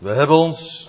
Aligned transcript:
We 0.00 0.10
hebben 0.10 0.36
ons 0.36 0.88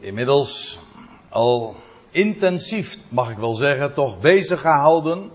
inmiddels 0.00 0.80
al 1.28 1.74
intensief, 2.10 2.98
mag 3.08 3.30
ik 3.30 3.36
wel 3.36 3.54
zeggen, 3.54 3.92
toch 3.92 4.20
bezig 4.20 4.60
gehouden 4.60 5.30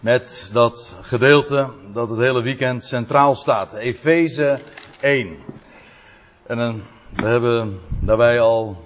met 0.00 0.50
dat 0.52 0.96
gedeelte 1.00 1.68
dat 1.92 2.10
het 2.10 2.18
hele 2.18 2.42
weekend 2.42 2.84
centraal 2.84 3.34
staat. 3.34 3.72
Efeze 3.72 4.58
1. 5.00 5.36
En 6.46 6.58
eh, 6.58 6.74
we 7.16 7.26
hebben 7.26 7.80
daarbij 8.00 8.40
al 8.40 8.76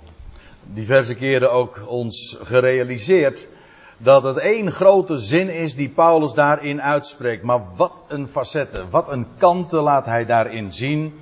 diverse 0.64 1.14
keren 1.14 1.52
ook 1.52 1.82
ons 1.86 2.36
gerealiseerd 2.42 3.48
dat 3.96 4.22
het 4.22 4.36
één 4.36 4.72
grote 4.72 5.18
zin 5.18 5.48
is 5.48 5.74
die 5.74 5.88
Paulus 5.88 6.32
daarin 6.32 6.82
uitspreekt. 6.82 7.42
Maar 7.42 7.60
wat 7.76 8.04
een 8.08 8.28
facetten, 8.28 8.90
wat 8.90 9.10
een 9.10 9.26
kanten 9.38 9.82
laat 9.82 10.04
hij 10.04 10.24
daarin 10.24 10.72
zien 10.72 11.14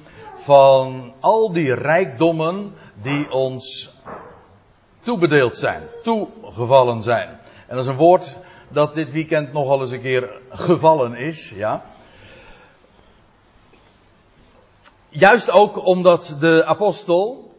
van 0.46 1.12
al 1.20 1.52
die 1.52 1.74
rijkdommen 1.74 2.74
die 3.02 3.30
ons 3.30 3.95
toebedeeld 5.00 5.56
zijn, 5.56 5.82
toegevallen 6.02 7.02
zijn. 7.02 7.28
En 7.66 7.77
dat 7.77 7.84
is 7.84 7.91
een 7.91 7.96
woord 7.96 8.37
dat 8.68 8.95
dit 8.95 9.12
weekend 9.12 9.52
nogal 9.52 9.80
eens 9.80 9.90
een 9.90 10.01
keer 10.01 10.30
gevallen 10.51 11.14
is, 11.14 11.51
ja. 11.51 11.84
Juist 15.09 15.51
ook 15.51 15.87
omdat 15.87 16.37
de 16.40 16.65
apostel 16.65 17.54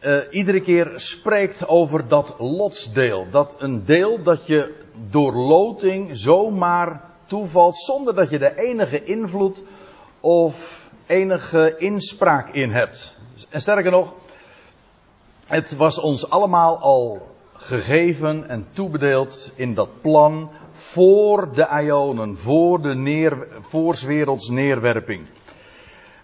uh, 0.00 0.16
iedere 0.30 0.60
keer 0.60 0.92
spreekt 0.94 1.68
over 1.68 2.08
dat 2.08 2.34
lotsdeel. 2.38 3.26
Dat 3.30 3.56
een 3.58 3.84
deel 3.84 4.22
dat 4.22 4.46
je 4.46 4.74
door 5.10 5.34
loting 5.34 6.10
zomaar 6.12 7.02
toevalt 7.26 7.76
zonder 7.76 8.14
dat 8.14 8.30
je 8.30 8.38
er 8.38 8.56
enige 8.56 9.04
invloed 9.04 9.62
of 10.20 10.77
enige 11.08 11.74
inspraak 11.78 12.48
in 12.48 12.70
hebt. 12.70 13.16
En 13.48 13.60
sterker 13.60 13.90
nog, 13.90 14.14
het 15.46 15.76
was 15.76 16.00
ons 16.00 16.30
allemaal 16.30 16.78
al 16.78 17.36
gegeven 17.52 18.48
en 18.48 18.66
toebedeeld 18.72 19.52
in 19.56 19.74
dat 19.74 20.00
plan 20.00 20.50
voor 20.72 21.52
de 21.52 21.68
Ionen, 21.82 22.36
voor 22.36 22.82
de 22.82 22.94
neer, 22.94 23.46
voorswerelds 23.60 24.48
neerwerping. 24.48 25.26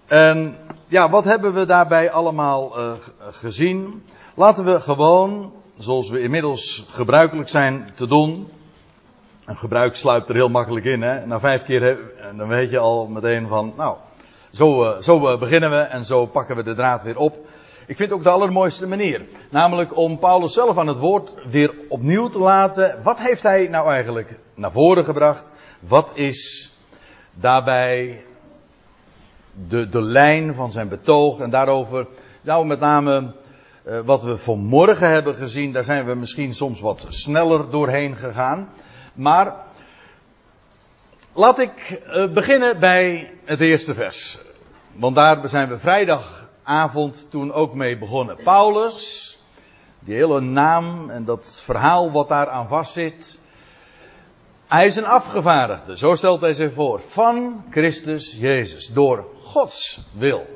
En 0.06 0.56
ja, 0.89 1.11
wat 1.11 1.25
hebben 1.25 1.55
we 1.55 1.66
daarbij 1.66 2.11
allemaal 2.11 2.78
uh, 2.78 2.92
gezien? 3.19 4.05
Laten 4.34 4.64
we 4.64 4.81
gewoon, 4.81 5.53
zoals 5.78 6.11
we 6.11 6.20
inmiddels 6.20 6.87
gebruikelijk 6.89 7.48
zijn 7.48 7.91
te 7.94 8.06
doen. 8.06 8.48
Een 9.44 9.56
gebruik 9.56 9.97
sluipt 9.97 10.28
er 10.28 10.34
heel 10.34 10.48
makkelijk 10.48 10.84
in, 10.84 11.03
hè. 11.03 11.27
Na 11.27 11.41
vijf 11.41 11.64
keer, 11.64 11.98
dan 12.37 12.48
weet 12.48 12.70
je 12.70 12.78
al 12.78 13.06
meteen 13.06 13.48
van, 13.48 13.72
nou, 13.77 13.97
zo, 14.55 14.83
uh, 14.83 15.00
zo 15.00 15.33
uh, 15.33 15.38
beginnen 15.38 15.70
we 15.70 15.77
en 15.77 16.05
zo 16.05 16.27
pakken 16.27 16.56
we 16.56 16.62
de 16.62 16.74
draad 16.74 17.02
weer 17.02 17.16
op. 17.16 17.36
Ik 17.86 17.97
vind 17.97 18.12
ook 18.12 18.22
de 18.22 18.28
allermooiste 18.28 18.86
manier. 18.86 19.22
Namelijk 19.50 19.97
om 19.97 20.19
Paulus 20.19 20.52
zelf 20.52 20.78
aan 20.78 20.86
het 20.86 20.98
woord 20.98 21.34
weer 21.50 21.74
opnieuw 21.88 22.28
te 22.28 22.38
laten. 22.38 23.00
Wat 23.02 23.19
heeft 23.19 23.42
hij 23.42 23.69
nou 23.69 23.88
eigenlijk 23.88 24.38
naar 24.55 24.72
voren 24.72 25.05
gebracht? 25.05 25.50
Wat 25.80 26.12
is 26.14 26.72
daarbij 27.34 28.25
de, 29.69 29.88
de 29.88 30.02
lijn 30.02 30.55
van 30.55 30.72
zijn 30.72 30.88
betoog? 30.88 31.41
En 31.41 31.50
daarover, 31.50 32.06
nou 32.41 32.66
met 32.66 32.80
name 32.80 33.32
uh, 33.86 34.00
wat 34.00 34.22
we 34.22 34.38
vanmorgen 34.38 35.10
hebben 35.10 35.34
gezien, 35.34 35.72
daar 35.72 35.84
zijn 35.84 36.06
we 36.06 36.14
misschien 36.14 36.55
soms 36.55 36.80
wat 36.80 37.06
sneller 37.08 37.70
doorheen 37.70 38.16
gegaan. 38.16 38.69
Maar 39.14 39.55
laat 41.35 41.59
ik 41.59 42.03
uh, 42.07 42.33
beginnen 42.33 42.81
bij 42.81 43.33
het 43.45 43.61
eerste 43.61 43.95
vers. 43.95 44.39
Want 44.93 45.15
daar 45.15 45.49
zijn 45.49 45.69
we 45.69 45.79
vrijdag 45.79 46.49
avond 46.63 47.31
toen 47.31 47.53
ook 47.53 47.75
mee 47.75 47.99
begonnen. 47.99 48.37
Paulus, 48.45 49.39
die 49.99 50.15
hele 50.15 50.41
naam 50.41 51.11
en 51.11 51.25
dat 51.25 51.62
verhaal 51.65 52.12
wat 52.12 52.29
daar 52.29 52.49
aan 52.49 52.69
vastzit. 52.69 53.41
Hij 54.67 54.84
is 54.84 54.97
een 54.97 55.06
afgevaardigde, 55.06 55.99
zo 55.99 56.15
stelt 56.15 56.41
hij 56.41 56.55
zich 56.55 56.73
voor, 56.73 57.00
van 57.00 57.65
Christus 57.71 58.37
Jezus, 58.39 58.87
door 58.87 59.27
Gods 59.41 60.00
wil. 60.12 60.47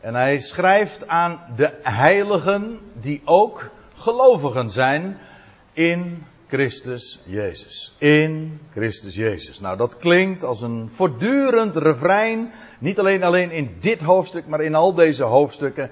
En 0.00 0.14
hij 0.14 0.38
schrijft 0.38 1.08
aan 1.08 1.40
de 1.56 1.78
heiligen 1.82 2.80
die 2.92 3.22
ook 3.24 3.70
gelovigen 3.94 4.70
zijn 4.70 5.18
in 5.72 6.26
Christus 6.54 7.20
Jezus. 7.24 7.94
In 7.98 8.60
Christus 8.72 9.14
Jezus. 9.14 9.60
Nou, 9.60 9.76
dat 9.76 9.96
klinkt 9.96 10.42
als 10.42 10.62
een 10.62 10.90
voortdurend 10.92 11.76
refrein. 11.76 12.52
Niet 12.78 12.98
alleen, 12.98 13.22
alleen 13.22 13.50
in 13.50 13.76
dit 13.80 14.00
hoofdstuk, 14.00 14.46
maar 14.46 14.60
in 14.60 14.74
al 14.74 14.94
deze 14.94 15.22
hoofdstukken. 15.22 15.90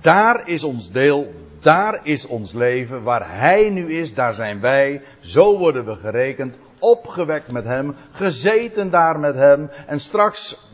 Daar 0.00 0.48
is 0.48 0.64
ons 0.64 0.90
deel. 0.90 1.32
Daar 1.60 2.00
is 2.02 2.26
ons 2.26 2.52
leven. 2.52 3.02
Waar 3.02 3.38
Hij 3.38 3.70
nu 3.70 3.92
is, 3.92 4.14
daar 4.14 4.34
zijn 4.34 4.60
wij. 4.60 5.02
Zo 5.20 5.58
worden 5.58 5.84
we 5.84 5.96
gerekend. 5.96 6.58
Opgewekt 6.78 7.50
met 7.50 7.64
Hem. 7.64 7.94
Gezeten 8.10 8.90
daar 8.90 9.18
met 9.18 9.34
Hem. 9.34 9.70
En 9.86 10.00
straks, 10.00 10.68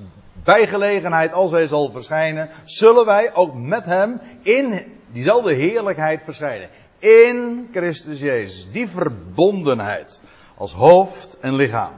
bij 0.45 0.67
gelegenheid, 0.67 1.33
als 1.33 1.51
Hij 1.51 1.67
zal 1.67 1.91
verschijnen, 1.91 2.49
zullen 2.65 3.07
wij 3.07 3.35
ook 3.35 3.55
met 3.55 3.85
Hem 3.85 4.21
in 4.43 4.85
diezelfde 5.13 5.53
heerlijkheid 5.53 6.23
verschijnen 6.23 6.69
in 7.01 7.69
Christus 7.73 8.21
Jezus. 8.21 8.73
Die 8.73 8.89
verbondenheid 8.89 10.21
als 10.57 10.73
hoofd 10.73 11.39
en 11.41 11.55
lichaam. 11.55 11.95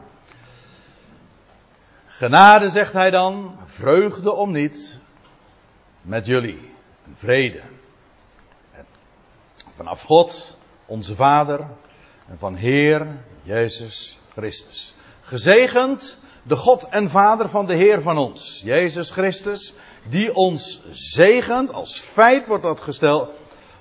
Genade, 2.06 2.68
zegt 2.68 2.92
hij 2.92 3.10
dan, 3.10 3.58
vreugde 3.64 4.32
om 4.32 4.52
niet 4.52 4.98
met 6.02 6.26
jullie. 6.26 6.70
Vrede. 7.14 7.60
Vanaf 9.76 10.02
God, 10.02 10.56
onze 10.86 11.14
Vader, 11.14 11.66
en 12.28 12.38
van 12.38 12.54
Heer 12.54 13.06
Jezus 13.42 14.18
Christus. 14.32 14.94
Gezegend 15.20 16.18
de 16.42 16.56
God 16.56 16.88
en 16.88 17.10
Vader 17.10 17.48
van 17.48 17.66
de 17.66 17.74
Heer 17.74 18.02
van 18.02 18.18
ons, 18.18 18.60
Jezus 18.64 19.10
Christus, 19.10 19.74
die 20.08 20.34
ons 20.34 20.82
zegent, 20.90 21.72
als 21.72 21.98
feit 21.98 22.46
wordt 22.46 22.62
dat 22.62 22.80
gesteld, 22.80 23.30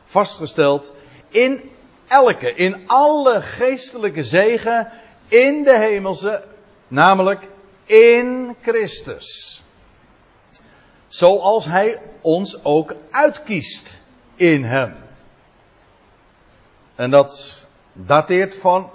vastgesteld, 0.04 0.92
in 1.32 1.72
elke, 2.08 2.54
in 2.54 2.88
alle 2.88 3.42
geestelijke 3.42 4.24
zegen 4.24 4.92
in 5.28 5.64
de 5.64 5.78
hemelse, 5.78 6.44
namelijk 6.88 7.48
in 7.86 8.56
Christus. 8.62 9.62
Zoals 11.08 11.66
Hij 11.66 12.02
ons 12.22 12.64
ook 12.64 12.96
uitkiest 13.12 14.02
in 14.36 14.64
Hem. 14.64 14.96
En 16.96 17.10
dat 17.10 17.62
dateert 17.94 18.56
van 18.56 18.90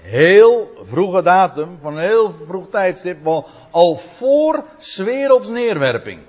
heel 0.00 0.70
vroege 0.82 1.22
datum, 1.22 1.78
van 1.82 1.96
een 1.96 2.02
heel 2.02 2.32
vroeg 2.32 2.68
tijdstip, 2.70 3.26
al 3.70 3.96
voor 3.96 4.64
werelds 4.96 5.48
neerwerping. 5.48 6.20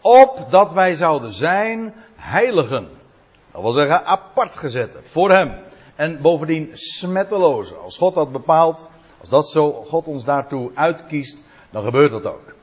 Opdat 0.00 0.72
wij 0.72 0.94
zouden 0.94 1.32
zijn 1.32 1.94
heiligen. 2.16 2.88
Dat 3.56 3.64
wil 3.64 3.74
zeggen 3.74 4.04
apart 4.04 4.56
gezette 4.56 4.98
voor 5.02 5.30
hem. 5.30 5.54
En 5.94 6.20
bovendien 6.20 6.70
smetteloze. 6.72 7.74
Als 7.74 7.98
God 7.98 8.14
dat 8.14 8.32
bepaalt, 8.32 8.90
als 9.20 9.28
dat 9.28 9.48
zo 9.48 9.72
God 9.72 10.06
ons 10.06 10.24
daartoe 10.24 10.70
uitkiest, 10.74 11.44
dan 11.70 11.82
gebeurt 11.82 12.10
dat 12.10 12.26
ook. 12.26 12.54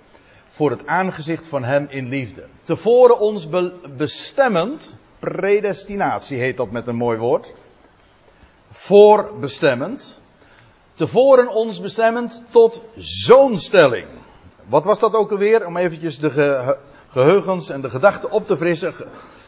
Voor 0.47 0.69
het 0.69 0.87
aangezicht 0.87 1.47
van 1.47 1.63
hem 1.63 1.87
in 1.89 2.07
liefde. 2.07 2.45
Tevoren 2.63 3.19
ons 3.19 3.49
be 3.49 3.73
bestemmend, 3.97 4.95
predestinatie 5.19 6.37
heet 6.37 6.57
dat 6.57 6.71
met 6.71 6.87
een 6.87 6.95
mooi 6.95 7.17
woord. 7.17 7.53
Voorbestemmend. 8.71 10.21
Tevoren 10.93 11.47
ons 11.47 11.81
bestemmend 11.81 12.43
tot 12.49 12.83
zoonstelling. 12.95 14.07
Wat 14.65 14.85
was 14.85 14.99
dat 14.99 15.13
ook 15.13 15.31
alweer? 15.31 15.65
Om 15.65 15.77
eventjes 15.77 16.19
de 16.19 16.29
ge 16.29 16.77
geheugens 17.07 17.69
en 17.69 17.81
de 17.81 17.89
gedachten 17.89 18.31
op 18.31 18.47
te 18.47 18.57
frissen. 18.57 18.94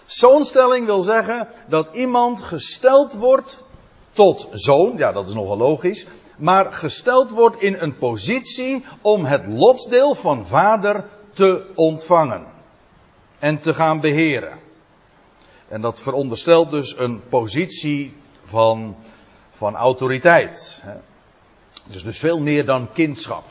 Zo'n 0.05 0.45
stelling 0.45 0.85
wil 0.85 1.01
zeggen 1.01 1.47
dat 1.67 1.95
iemand 1.95 2.41
gesteld 2.41 3.13
wordt 3.13 3.63
tot 4.11 4.47
zoon, 4.51 4.97
ja 4.97 5.11
dat 5.11 5.27
is 5.27 5.33
nogal 5.33 5.57
logisch, 5.57 6.07
maar 6.37 6.73
gesteld 6.73 7.29
wordt 7.29 7.61
in 7.61 7.75
een 7.79 7.97
positie 7.97 8.85
om 9.01 9.25
het 9.25 9.45
lotsdeel 9.47 10.15
van 10.15 10.45
vader 10.45 11.05
te 11.33 11.71
ontvangen 11.75 12.45
en 13.39 13.57
te 13.57 13.73
gaan 13.73 13.99
beheren. 13.99 14.59
En 15.67 15.81
dat 15.81 16.01
veronderstelt 16.01 16.69
dus 16.69 16.97
een 16.97 17.27
positie 17.29 18.17
van, 18.43 18.95
van 19.51 19.75
autoriteit. 19.75 20.83
Dus, 21.85 22.03
dus 22.03 22.19
veel 22.19 22.39
meer 22.39 22.65
dan 22.65 22.93
kindschap. 22.93 23.43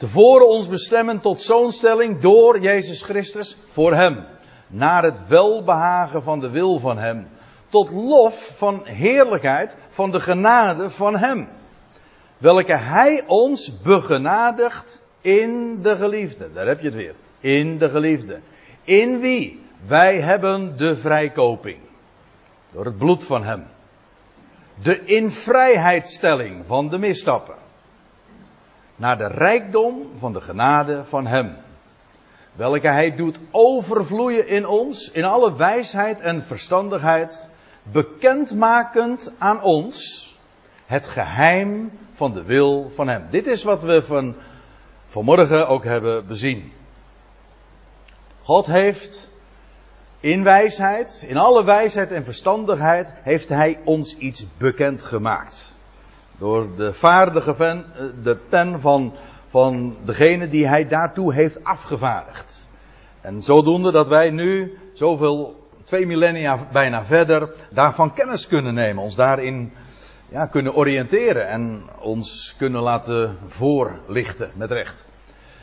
Tevoren 0.00 0.48
ons 0.48 0.68
bestemmen 0.68 1.20
tot 1.20 1.42
zoonstelling 1.42 2.20
door 2.20 2.60
Jezus 2.60 3.02
Christus 3.02 3.56
voor 3.68 3.94
Hem. 3.94 4.26
Naar 4.66 5.02
het 5.02 5.26
welbehagen 5.28 6.22
van 6.22 6.40
de 6.40 6.50
wil 6.50 6.78
van 6.78 6.98
Hem. 6.98 7.28
Tot 7.68 7.90
lof 7.90 8.56
van 8.56 8.86
heerlijkheid 8.86 9.76
van 9.88 10.10
de 10.10 10.20
genade 10.20 10.90
van 10.90 11.16
Hem. 11.16 11.48
Welke 12.38 12.76
Hij 12.76 13.24
ons 13.26 13.80
begenadigt 13.80 15.04
In 15.20 15.82
de 15.82 15.96
geliefde. 15.96 16.52
Daar 16.52 16.66
heb 16.66 16.80
je 16.80 16.86
het 16.86 16.94
weer. 16.94 17.14
In 17.40 17.78
de 17.78 17.88
geliefde. 17.88 18.40
In 18.82 19.20
wie? 19.20 19.62
Wij 19.86 20.20
hebben 20.20 20.76
de 20.76 20.96
vrijkoping. 20.96 21.78
Door 22.72 22.84
het 22.84 22.98
bloed 22.98 23.24
van 23.24 23.44
hem. 23.44 23.66
De 24.82 25.04
invrijheidstelling 25.04 26.64
van 26.66 26.88
de 26.88 26.98
misstappen. 26.98 27.54
Naar 29.00 29.18
de 29.18 29.26
rijkdom 29.26 30.10
van 30.18 30.32
de 30.32 30.40
genade 30.40 31.04
van 31.04 31.26
hem. 31.26 31.56
Welke 32.52 32.88
hij 32.88 33.16
doet 33.16 33.38
overvloeien 33.50 34.48
in 34.48 34.66
ons, 34.66 35.10
in 35.10 35.24
alle 35.24 35.56
wijsheid 35.56 36.20
en 36.20 36.44
verstandigheid. 36.44 37.48
Bekendmakend 37.82 39.32
aan 39.38 39.62
ons 39.62 40.28
het 40.86 41.08
geheim 41.08 41.90
van 42.12 42.32
de 42.32 42.42
wil 42.42 42.90
van 42.90 43.08
hem. 43.08 43.26
Dit 43.30 43.46
is 43.46 43.62
wat 43.62 43.82
we 43.82 44.02
van 44.02 44.34
vanmorgen 45.06 45.68
ook 45.68 45.84
hebben 45.84 46.26
bezien. 46.26 46.72
God 48.42 48.66
heeft 48.66 49.30
in 50.20 50.42
wijsheid, 50.42 51.24
in 51.28 51.36
alle 51.36 51.64
wijsheid 51.64 52.12
en 52.12 52.24
verstandigheid, 52.24 53.12
heeft 53.22 53.48
Hij 53.48 53.80
ons 53.84 54.16
iets 54.16 54.46
bekend 54.58 55.02
gemaakt. 55.02 55.78
Door 56.40 56.66
de 56.76 56.94
vaardige 56.94 57.52
pen, 57.52 57.84
eh, 57.96 58.04
de 58.22 58.36
pen 58.48 58.80
van, 58.80 59.14
van 59.46 59.96
degene 60.04 60.48
die 60.48 60.66
Hij 60.66 60.88
daartoe 60.88 61.34
heeft 61.34 61.64
afgevaardigd. 61.64 62.68
En 63.20 63.42
zodoende 63.42 63.92
dat 63.92 64.08
wij 64.08 64.30
nu, 64.30 64.78
zoveel, 64.92 65.68
twee 65.84 66.06
millennia 66.06 66.58
bijna 66.72 67.04
verder, 67.04 67.54
daarvan 67.70 68.12
kennis 68.12 68.46
kunnen 68.46 68.74
nemen. 68.74 69.02
Ons 69.02 69.14
daarin 69.14 69.72
ja, 70.28 70.46
kunnen 70.46 70.74
oriënteren 70.74 71.48
en 71.48 71.82
ons 71.98 72.54
kunnen 72.58 72.82
laten 72.82 73.36
voorlichten 73.46 74.50
met 74.54 74.70
recht. 74.70 75.06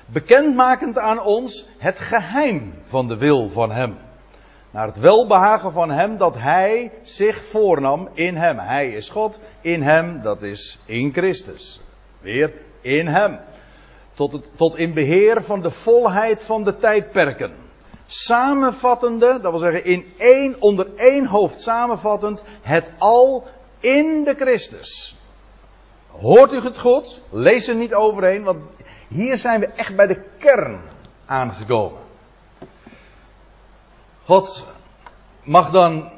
Bekendmakend 0.05 0.97
aan 0.97 1.21
ons 1.21 1.67
het 1.77 1.99
geheim 1.99 2.73
van 2.85 3.07
de 3.07 3.17
wil 3.17 3.49
van 3.49 3.71
Hem. 3.71 3.97
Naar 4.71 4.87
het 4.87 4.99
welbehagen 4.99 5.71
van 5.71 5.91
Hem 5.91 6.17
dat 6.17 6.35
Hij 6.37 6.91
zich 7.01 7.43
voornam 7.43 8.09
in 8.13 8.35
Hem. 8.35 8.59
Hij 8.59 8.91
is 8.91 9.09
God, 9.09 9.39
in 9.61 9.81
Hem, 9.81 10.21
dat 10.21 10.41
is 10.41 10.79
in 10.85 11.13
Christus. 11.13 11.81
Weer 12.19 12.53
in 12.81 13.07
Hem. 13.07 13.39
Tot, 14.13 14.31
het, 14.31 14.51
tot 14.55 14.77
in 14.77 14.93
beheer 14.93 15.43
van 15.43 15.61
de 15.61 15.71
volheid 15.71 16.43
van 16.43 16.63
de 16.63 16.77
tijdperken. 16.77 17.53
Samenvattende, 18.05 19.39
dat 19.41 19.51
wil 19.51 19.59
zeggen 19.59 19.85
in 19.85 20.05
één, 20.17 20.61
onder 20.61 20.87
één 20.95 21.25
hoofd 21.25 21.61
samenvattend, 21.61 22.43
het 22.61 22.93
al 22.97 23.47
in 23.79 24.23
de 24.23 24.35
Christus. 24.37 25.17
Hoort 26.07 26.53
u 26.53 26.61
het 26.61 26.79
goed? 26.79 27.21
Lees 27.29 27.67
er 27.67 27.75
niet 27.75 27.93
overheen, 27.93 28.43
want 28.43 28.59
hier 29.07 29.37
zijn 29.37 29.59
we 29.59 29.67
echt 29.67 29.95
bij 29.95 30.07
de 30.07 30.21
kern 30.37 30.81
aangekomen. 31.25 32.06
God 34.27 34.67
mag 35.43 35.71
dan 35.71 36.09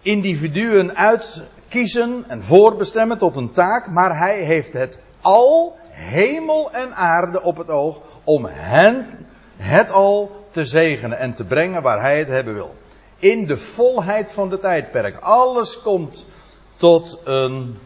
individuen 0.00 0.96
uitkiezen 0.96 2.24
en 2.28 2.42
voorbestemmen 2.42 3.18
tot 3.18 3.36
een 3.36 3.50
taak, 3.50 3.90
maar 3.90 4.18
hij 4.18 4.42
heeft 4.42 4.72
het 4.72 4.98
al, 5.20 5.76
hemel 5.90 6.72
en 6.72 6.94
aarde 6.94 7.42
op 7.42 7.56
het 7.56 7.70
oog, 7.70 8.00
om 8.24 8.44
hen 8.44 9.26
het 9.56 9.90
al 9.90 10.30
te 10.50 10.64
zegenen 10.64 11.18
en 11.18 11.34
te 11.34 11.44
brengen 11.44 11.82
waar 11.82 12.00
hij 12.00 12.18
het 12.18 12.28
hebben 12.28 12.54
wil. 12.54 12.74
In 13.18 13.46
de 13.46 13.56
volheid 13.56 14.32
van 14.32 14.48
de 14.48 14.58
tijdperk. 14.58 15.18
Alles 15.18 15.82
komt 15.82 16.26
tot 16.76 17.20
een, 17.24 17.78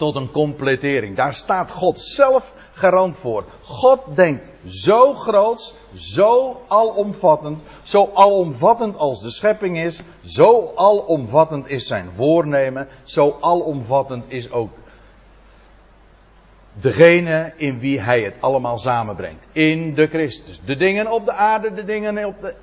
tot 0.00 0.14
een 0.14 0.30
completering. 0.30 1.16
Daar 1.16 1.34
staat 1.34 1.70
God 1.70 2.00
zelf 2.00 2.54
garant 2.72 3.16
voor. 3.16 3.44
God 3.62 4.00
denkt 4.14 4.50
zo 4.64 5.14
groot, 5.14 5.74
zo 5.94 6.60
alomvattend, 6.68 7.64
zo 7.82 8.10
alomvattend 8.14 8.96
als 8.96 9.22
de 9.22 9.30
schepping 9.30 9.78
is, 9.78 10.00
zo 10.24 10.72
alomvattend 10.74 11.68
is 11.68 11.86
zijn 11.86 12.12
voornemen, 12.12 12.88
zo 13.02 13.36
alomvattend 13.40 14.24
is 14.28 14.50
ook 14.50 14.70
degene 16.72 17.52
in 17.56 17.78
wie 17.78 18.00
hij 18.00 18.20
het 18.20 18.36
allemaal 18.40 18.78
samenbrengt. 18.78 19.48
In 19.52 19.94
de 19.94 20.06
Christus. 20.06 20.60
De 20.64 20.76
dingen 20.76 21.12
op 21.12 21.24
de 21.24 21.32
aarde, 21.32 21.72
de 21.72 21.84
dingen 21.84 22.24
op 22.24 22.40
de, 22.40 22.54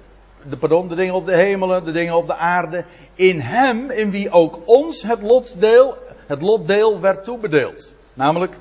de, 0.50 0.58
pardon, 0.58 0.88
de 0.88 0.96
dingen 0.96 1.14
op 1.14 1.26
de 1.26 1.36
hemelen, 1.36 1.86
de 1.86 1.92
dingen 1.92 2.16
op 2.16 2.28
de 2.28 2.36
aarde. 2.36 2.86
In 3.16 3.40
hem, 3.40 3.92
in 3.92 4.12
wie 4.12 4.32
ook 4.32 4.60
ons 4.66 5.04
het 5.04 5.22
lotdeel, 5.22 5.98
het 6.28 6.42
lotdeel 6.42 7.00
werd 7.00 7.24
toebedeeld. 7.24 7.96
Namelijk, 8.14 8.58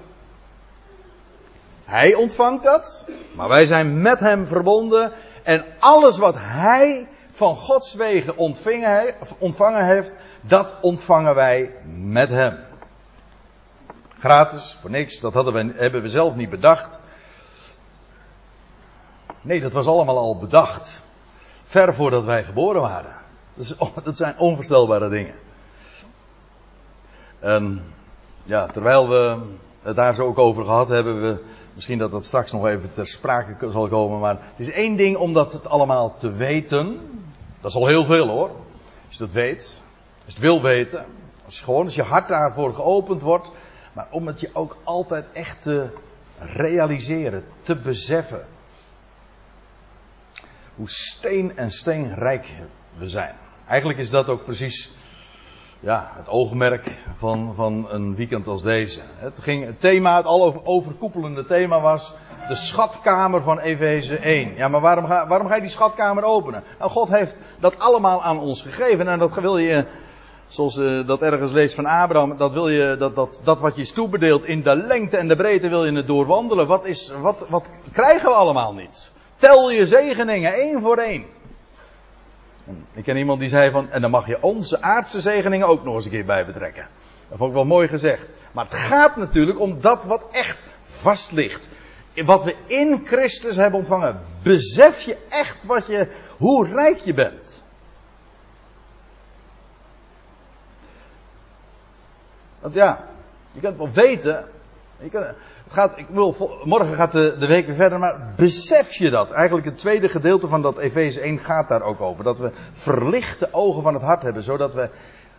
hij 1.84 2.14
ontvangt 2.14 2.62
dat, 2.62 3.08
maar 3.34 3.48
wij 3.48 3.66
zijn 3.66 4.02
met 4.02 4.20
hem 4.20 4.46
verbonden. 4.46 5.12
En 5.42 5.64
alles 5.78 6.18
wat 6.18 6.34
hij 6.38 7.08
van 7.30 7.56
Gods 7.56 7.94
wegen 7.94 8.36
ontvangen 9.38 9.84
heeft, 9.84 10.12
dat 10.40 10.74
ontvangen 10.80 11.34
wij 11.34 11.74
met 12.00 12.28
hem. 12.28 12.58
Gratis, 14.18 14.76
voor 14.80 14.90
niks, 14.90 15.20
dat 15.20 15.34
hadden 15.34 15.52
we, 15.52 15.72
hebben 15.76 16.02
we 16.02 16.08
zelf 16.08 16.34
niet 16.34 16.50
bedacht. 16.50 16.98
Nee, 19.40 19.60
dat 19.60 19.72
was 19.72 19.86
allemaal 19.86 20.18
al 20.18 20.38
bedacht. 20.38 21.02
Ver 21.64 21.94
voordat 21.94 22.24
wij 22.24 22.44
geboren 22.44 22.80
waren. 22.80 23.14
Dat, 23.54 24.04
dat 24.04 24.16
zijn 24.16 24.38
onvoorstelbare 24.38 25.08
dingen. 25.08 25.34
En 27.46 27.82
ja, 28.42 28.66
terwijl 28.66 29.08
we 29.08 29.38
het 29.82 29.96
daar 29.96 30.14
zo 30.14 30.26
ook 30.26 30.38
over 30.38 30.64
gehad 30.64 30.88
hebben, 30.88 31.22
we, 31.22 31.42
misschien 31.74 31.98
dat 31.98 32.10
dat 32.10 32.24
straks 32.24 32.52
nog 32.52 32.66
even 32.66 32.94
ter 32.94 33.06
sprake 33.06 33.70
zal 33.70 33.88
komen, 33.88 34.20
maar 34.20 34.38
het 34.40 34.66
is 34.66 34.70
één 34.70 34.96
ding 34.96 35.16
om 35.16 35.32
dat 35.32 35.52
het 35.52 35.66
allemaal 35.68 36.16
te 36.16 36.32
weten. 36.32 37.00
Dat 37.60 37.70
is 37.70 37.76
al 37.76 37.86
heel 37.86 38.04
veel 38.04 38.28
hoor. 38.28 38.50
Als 39.06 39.16
je 39.16 39.18
dat 39.18 39.32
weet, 39.32 39.82
als 40.24 40.24
je 40.24 40.32
het 40.32 40.38
wil 40.38 40.62
weten, 40.62 41.06
als 41.44 41.58
je 41.58 41.64
gewoon, 41.64 41.84
als 41.84 41.94
je 41.94 42.02
hart 42.02 42.28
daarvoor 42.28 42.74
geopend 42.74 43.22
wordt, 43.22 43.50
maar 43.92 44.06
om 44.10 44.26
het 44.26 44.40
je 44.40 44.50
ook 44.52 44.76
altijd 44.84 45.24
echt 45.32 45.62
te 45.62 45.88
realiseren, 46.38 47.44
te 47.62 47.76
beseffen 47.76 48.46
hoe 50.74 50.90
steen 50.90 51.56
en 51.56 51.70
steenrijk 51.70 52.48
we 52.98 53.08
zijn. 53.08 53.34
Eigenlijk 53.66 53.98
is 53.98 54.10
dat 54.10 54.28
ook 54.28 54.44
precies 54.44 54.94
ja, 55.80 56.10
het 56.16 56.28
oogmerk 56.28 56.98
van, 57.16 57.52
van 57.54 57.86
een 57.90 58.14
weekend 58.14 58.46
als 58.46 58.62
deze. 58.62 59.00
Het, 59.16 59.38
ging, 59.40 59.64
het 59.64 59.80
thema, 59.80 60.16
het 60.16 60.26
al 60.26 60.62
overkoepelende 60.64 61.44
thema 61.44 61.80
was 61.80 62.14
de 62.48 62.54
schatkamer 62.54 63.42
van 63.42 63.58
Efeze 63.58 64.16
1. 64.16 64.54
Ja, 64.56 64.68
maar 64.68 64.80
waarom 64.80 65.06
ga, 65.06 65.26
waarom 65.26 65.48
ga 65.48 65.54
je 65.54 65.60
die 65.60 65.70
schatkamer 65.70 66.24
openen? 66.24 66.62
Nou, 66.78 66.90
God 66.90 67.08
heeft 67.08 67.38
dat 67.58 67.78
allemaal 67.78 68.22
aan 68.22 68.40
ons 68.40 68.62
gegeven 68.62 69.08
en 69.08 69.18
dat 69.18 69.34
wil 69.34 69.58
je, 69.58 69.86
zoals 70.46 70.74
je 70.74 71.02
dat 71.06 71.22
ergens 71.22 71.52
leest 71.52 71.74
van 71.74 71.86
Abraham, 71.86 72.36
dat 72.36 72.52
wil 72.52 72.68
je, 72.68 72.96
dat, 72.98 73.14
dat, 73.14 73.40
dat 73.44 73.58
wat 73.58 73.74
je 73.74 73.82
is 73.82 73.92
toebedeeld 73.92 74.44
in 74.44 74.62
de 74.62 74.76
lengte 74.76 75.16
en 75.16 75.28
de 75.28 75.36
breedte 75.36 75.68
wil 75.68 75.84
je 75.84 75.92
het 75.92 76.06
doorwandelen. 76.06 76.66
Wat 76.66 76.86
is, 76.86 77.12
wat, 77.20 77.46
wat 77.48 77.68
krijgen 77.92 78.28
we 78.28 78.34
allemaal 78.34 78.74
niet? 78.74 79.12
Tel 79.36 79.70
je 79.70 79.86
zegeningen 79.86 80.54
één 80.54 80.80
voor 80.80 80.96
één. 80.96 81.24
Ik 82.92 83.04
ken 83.04 83.16
iemand 83.16 83.40
die 83.40 83.48
zei 83.48 83.70
van, 83.70 83.90
en 83.90 84.00
dan 84.00 84.10
mag 84.10 84.26
je 84.26 84.42
onze 84.42 84.82
aardse 84.82 85.20
zegeningen 85.20 85.66
ook 85.66 85.84
nog 85.84 85.94
eens 85.94 86.04
een 86.04 86.10
keer 86.10 86.24
bij 86.24 86.46
betrekken. 86.46 86.88
Dat 87.28 87.38
vond 87.38 87.50
ik 87.50 87.56
wel 87.56 87.64
mooi 87.64 87.88
gezegd. 87.88 88.32
Maar 88.52 88.64
het 88.64 88.74
gaat 88.74 89.16
natuurlijk 89.16 89.60
om 89.60 89.80
dat 89.80 90.04
wat 90.04 90.22
echt 90.30 90.62
vast 90.84 91.32
ligt. 91.32 91.68
Wat 92.24 92.44
we 92.44 92.56
in 92.66 93.02
Christus 93.04 93.56
hebben 93.56 93.78
ontvangen. 93.78 94.20
Besef 94.42 95.00
je 95.00 95.16
echt 95.28 95.64
wat 95.64 95.86
je, 95.86 96.08
hoe 96.36 96.68
rijk 96.68 96.98
je 96.98 97.14
bent. 97.14 97.64
Want 102.60 102.74
ja, 102.74 103.04
je 103.52 103.60
kunt 103.60 103.76
wel 103.76 103.90
weten. 103.90 104.48
Kunt, 104.98 105.26
het 105.64 105.72
gaat, 105.72 105.98
ik 105.98 106.06
wil, 106.08 106.60
morgen 106.64 106.94
gaat 106.94 107.12
de, 107.12 107.36
de 107.38 107.46
week 107.46 107.66
weer 107.66 107.74
verder, 107.74 107.98
maar 107.98 108.32
besef 108.36 108.92
je 108.92 109.10
dat? 109.10 109.30
Eigenlijk 109.30 109.66
het 109.66 109.78
tweede 109.78 110.08
gedeelte 110.08 110.48
van 110.48 110.62
dat 110.62 110.78
Efeze 110.78 111.20
1 111.20 111.38
gaat 111.38 111.68
daar 111.68 111.82
ook 111.82 112.00
over. 112.00 112.24
Dat 112.24 112.38
we 112.38 112.50
verlichte 112.72 113.48
ogen 113.52 113.82
van 113.82 113.94
het 113.94 114.02
hart 114.02 114.22
hebben, 114.22 114.42
zodat 114.42 114.74
we 114.74 114.88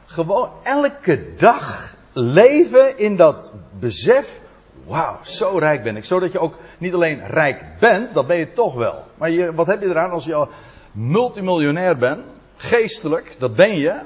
gewoon 0.06 0.50
elke 0.64 1.34
dag 1.36 1.96
leven 2.14 2.98
in 2.98 3.16
dat 3.16 3.52
besef. 3.80 4.40
Wauw, 4.86 5.18
zo 5.22 5.58
rijk 5.58 5.84
ben 5.84 5.96
ik. 5.96 6.06
Zodat 6.06 6.32
je 6.32 6.40
ook 6.40 6.56
niet 6.78 6.94
alleen 6.94 7.28
rijk 7.28 7.64
bent, 7.80 8.14
dat 8.14 8.28
ben 8.28 8.38
je 8.38 8.54
toch 8.54 8.74
wel. 8.74 9.04
Maar 9.18 9.30
je, 9.30 9.54
wat 9.54 9.68
heb 9.68 9.82
je 9.82 9.88
eraan 9.88 10.12
als 10.12 10.26
je 10.26 10.34
al 10.34 10.50
multimiljonair 10.92 11.98
bent? 11.98 12.26
Geestelijk, 12.56 13.36
dat 13.40 13.56
ben 13.56 13.78
je. 13.78 14.02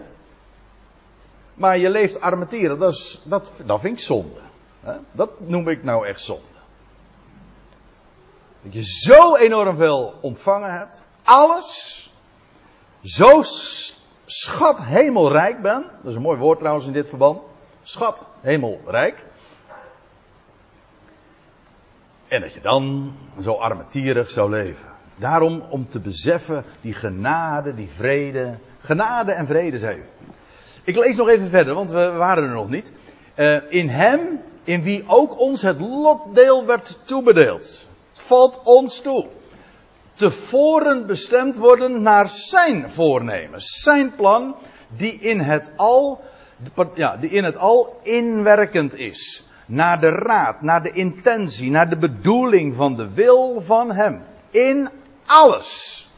Maar 1.53 1.77
je 1.77 1.89
leeft 1.89 2.21
armetieren, 2.21 2.79
dat, 2.79 2.93
is, 2.93 3.21
dat, 3.23 3.51
dat 3.65 3.81
vind 3.81 3.97
ik 3.97 4.03
zonde. 4.03 4.39
Dat 5.11 5.39
noem 5.39 5.67
ik 5.67 5.83
nou 5.83 6.07
echt 6.07 6.21
zonde. 6.21 6.43
Dat 8.61 8.73
je 8.73 8.83
zo 8.83 9.35
enorm 9.35 9.75
veel 9.75 10.13
ontvangen 10.21 10.73
hebt. 10.73 11.03
Alles. 11.23 12.09
Zo 13.03 13.41
schat 14.25 14.83
hemelrijk 14.83 15.61
bent. 15.61 15.85
Dat 15.85 16.11
is 16.11 16.15
een 16.15 16.21
mooi 16.21 16.37
woord 16.37 16.59
trouwens 16.59 16.85
in 16.85 16.93
dit 16.93 17.09
verband. 17.09 17.41
Schat 17.81 18.27
hemelrijk. 18.41 19.25
En 22.27 22.41
dat 22.41 22.53
je 22.53 22.61
dan 22.61 23.13
zo 23.41 23.53
armetierig 23.53 24.29
zou 24.29 24.49
leven. 24.49 24.85
Daarom 25.15 25.63
om 25.69 25.87
te 25.89 25.99
beseffen 25.99 26.63
die 26.81 26.93
genade, 26.93 27.73
die 27.73 27.89
vrede. 27.89 28.57
Genade 28.79 29.31
en 29.31 29.45
vrede, 29.45 29.95
u. 29.95 30.03
Ik 30.83 30.95
lees 30.95 31.17
nog 31.17 31.27
even 31.27 31.49
verder, 31.49 31.73
want 31.73 31.91
we 31.91 32.11
waren 32.11 32.43
er 32.43 32.53
nog 32.53 32.69
niet. 32.69 32.91
Uh, 33.35 33.57
in 33.69 33.89
hem, 33.89 34.41
in 34.63 34.83
wie 34.83 35.03
ook 35.07 35.39
ons 35.39 35.61
het 35.61 35.79
lotdeel 35.79 36.65
werd 36.65 36.99
toebedeeld. 37.03 37.87
Het 38.09 38.19
valt 38.19 38.61
ons 38.63 38.99
toe. 39.01 39.27
Tevoren 40.13 41.07
bestemd 41.07 41.55
worden 41.55 42.01
naar 42.01 42.29
zijn 42.29 42.91
voornemens. 42.91 43.81
Zijn 43.81 44.15
plan, 44.15 44.55
die 44.87 45.13
in 45.13 45.39
het 45.39 45.71
al, 45.75 46.21
ja, 46.93 47.17
die 47.17 47.29
in 47.29 47.43
het 47.43 47.57
al 47.57 47.99
inwerkend 48.03 48.95
is. 48.95 49.49
Naar 49.65 49.99
de 49.99 50.09
raad, 50.09 50.61
naar 50.61 50.83
de 50.83 50.91
intentie, 50.91 51.71
naar 51.71 51.89
de 51.89 51.97
bedoeling 51.97 52.75
van 52.75 52.95
de 52.95 53.13
wil 53.13 53.61
van 53.61 53.91
hem. 53.91 54.23
In 54.49 54.89
alles. 55.25 56.09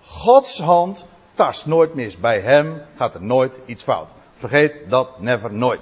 Gods 0.00 0.60
hand 0.60 1.04
tast 1.34 1.66
nooit 1.66 1.94
mis. 1.94 2.16
Bij 2.16 2.40
hem 2.40 2.82
gaat 2.96 3.14
er 3.14 3.22
nooit 3.22 3.60
iets 3.66 3.84
fout. 3.84 4.08
Vergeet 4.32 4.82
dat 4.88 5.20
never 5.20 5.52
nooit. 5.52 5.80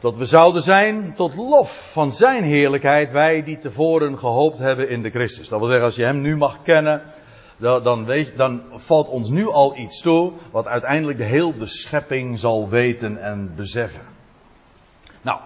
Dat 0.00 0.16
we 0.16 0.26
zouden 0.26 0.62
zijn 0.62 1.14
tot 1.14 1.34
lof 1.34 1.90
van 1.92 2.12
zijn 2.12 2.44
heerlijkheid, 2.44 3.10
wij 3.10 3.42
die 3.42 3.56
tevoren 3.56 4.18
gehoopt 4.18 4.58
hebben 4.58 4.88
in 4.88 5.02
de 5.02 5.10
Christus. 5.10 5.48
Dat 5.48 5.58
wil 5.58 5.68
zeggen, 5.68 5.86
als 5.86 5.96
je 5.96 6.04
hem 6.04 6.20
nu 6.20 6.36
mag 6.36 6.62
kennen, 6.62 7.02
dan, 7.58 8.04
weet, 8.04 8.36
dan 8.36 8.62
valt 8.74 9.08
ons 9.08 9.30
nu 9.30 9.48
al 9.48 9.76
iets 9.76 10.00
toe, 10.00 10.32
wat 10.50 10.66
uiteindelijk 10.66 11.18
de 11.18 11.24
heel 11.24 11.56
de 11.56 11.66
schepping 11.66 12.38
zal 12.38 12.68
weten 12.68 13.22
en 13.22 13.52
beseffen. 13.56 14.02
Nou, 15.22 15.40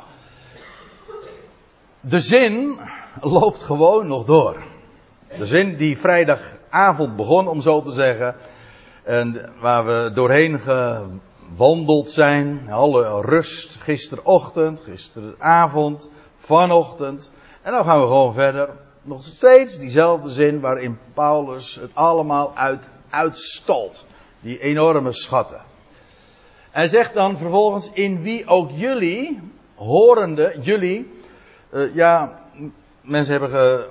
de 2.00 2.20
zin 2.20 2.80
loopt 3.20 3.62
gewoon 3.62 4.06
nog 4.06 4.24
door. 4.24 4.62
De 5.38 5.46
zin 5.46 5.76
die 5.76 5.98
vrijdagavond 5.98 7.16
begon, 7.16 7.48
om 7.48 7.62
zo 7.62 7.82
te 7.82 7.92
zeggen. 7.92 8.34
En 9.04 9.52
waar 9.60 9.86
we 9.86 10.10
doorheen 10.14 10.60
gewandeld 11.48 12.10
zijn. 12.10 12.70
Alle 12.70 13.20
rust 13.20 13.76
gisterochtend, 13.80 14.80
gisteravond, 14.80 16.10
vanochtend. 16.36 17.30
En 17.62 17.72
dan 17.72 17.84
gaan 17.84 18.00
we 18.00 18.06
gewoon 18.06 18.32
verder. 18.32 18.70
Nog 19.02 19.22
steeds 19.22 19.78
diezelfde 19.78 20.30
zin 20.30 20.60
waarin 20.60 20.98
Paulus 21.14 21.74
het 21.74 21.90
allemaal 21.94 22.56
uit, 22.56 22.88
uitstalt. 23.10 24.06
Die 24.40 24.58
enorme 24.58 25.12
schatten. 25.12 25.60
Hij 26.70 26.86
zegt 26.86 27.14
dan 27.14 27.38
vervolgens, 27.38 27.90
in 27.92 28.22
wie 28.22 28.46
ook 28.46 28.70
jullie, 28.70 29.40
horende, 29.74 30.56
jullie, 30.60 31.12
uh, 31.70 31.94
ja, 31.94 32.38
mensen 33.00 33.40
hebben 33.40 33.86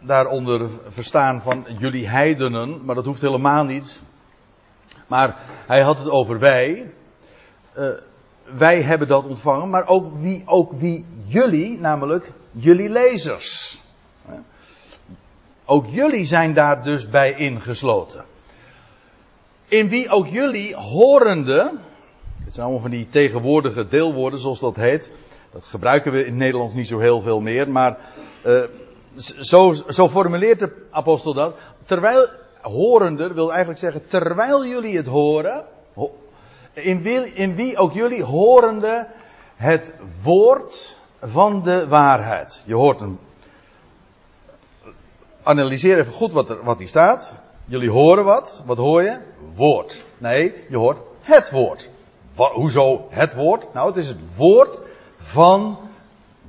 daaronder 0.00 0.68
verstaan 0.88 1.42
van 1.42 1.64
jullie 1.78 2.08
heidenen, 2.08 2.84
maar 2.84 2.94
dat 2.94 3.04
hoeft 3.04 3.20
helemaal 3.20 3.64
niet. 3.64 4.02
Maar 5.06 5.36
hij 5.66 5.80
had 5.80 5.98
het 5.98 6.10
over 6.10 6.38
wij. 6.38 6.92
Uh, 7.78 7.88
wij 8.44 8.82
hebben 8.82 9.08
dat 9.08 9.24
ontvangen, 9.24 9.70
maar 9.70 9.86
ook 9.88 10.20
wie, 10.20 10.42
ook 10.46 10.72
wie 10.72 11.06
jullie, 11.26 11.80
namelijk 11.80 12.32
jullie 12.50 12.88
lezers. 12.88 13.80
Ook 15.64 15.86
jullie 15.86 16.24
zijn 16.24 16.54
daar 16.54 16.82
dus 16.82 17.08
bij 17.08 17.34
ingesloten. 17.34 18.24
In 19.68 19.88
wie 19.88 20.08
ook 20.08 20.26
jullie 20.26 20.76
horende, 20.76 21.72
het 22.44 22.54
zijn 22.54 22.64
allemaal 22.66 22.82
van 22.82 22.90
die 22.90 23.08
tegenwoordige 23.08 23.86
deelwoorden 23.86 24.38
zoals 24.38 24.60
dat 24.60 24.76
heet. 24.76 25.10
Dat 25.52 25.64
gebruiken 25.64 26.12
we 26.12 26.18
in 26.18 26.24
het 26.24 26.34
Nederlands 26.34 26.74
niet 26.74 26.88
zo 26.88 26.98
heel 26.98 27.20
veel 27.20 27.40
meer, 27.40 27.70
maar 27.70 27.98
uh, 28.46 28.62
zo, 29.40 29.72
zo 29.88 30.08
formuleert 30.08 30.58
de 30.58 30.86
apostel 30.90 31.34
dat. 31.34 31.56
Terwijl, 31.84 32.28
horende 32.62 33.32
wil 33.32 33.48
eigenlijk 33.48 33.78
zeggen, 33.78 34.06
terwijl 34.06 34.66
jullie 34.66 34.96
het 34.96 35.06
horen, 35.06 35.64
in 36.72 37.02
wie, 37.02 37.34
in 37.34 37.54
wie 37.54 37.76
ook 37.76 37.92
jullie 37.92 38.24
horende 38.24 39.06
het 39.56 39.94
woord 40.22 40.98
van 41.22 41.62
de 41.62 41.88
waarheid. 41.88 42.62
Je 42.66 42.74
hoort 42.74 43.00
hem. 43.00 43.18
Analyseer 45.42 45.98
even 45.98 46.12
goed 46.12 46.32
wat, 46.32 46.50
er, 46.50 46.64
wat 46.64 46.78
hier 46.78 46.88
staat. 46.88 47.34
Jullie 47.64 47.90
horen 47.90 48.24
wat. 48.24 48.62
Wat 48.66 48.76
hoor 48.76 49.02
je? 49.02 49.18
Woord. 49.54 50.04
Nee, 50.18 50.54
je 50.68 50.76
hoort 50.76 50.98
het 51.20 51.50
woord. 51.50 51.90
Hoezo 52.34 53.06
het 53.08 53.34
woord? 53.34 53.74
Nou, 53.74 53.86
het 53.86 53.96
is 53.96 54.08
het 54.08 54.36
woord 54.36 54.82
van 55.18 55.78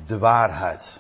de 0.08 0.18
waarheid. 0.18 1.00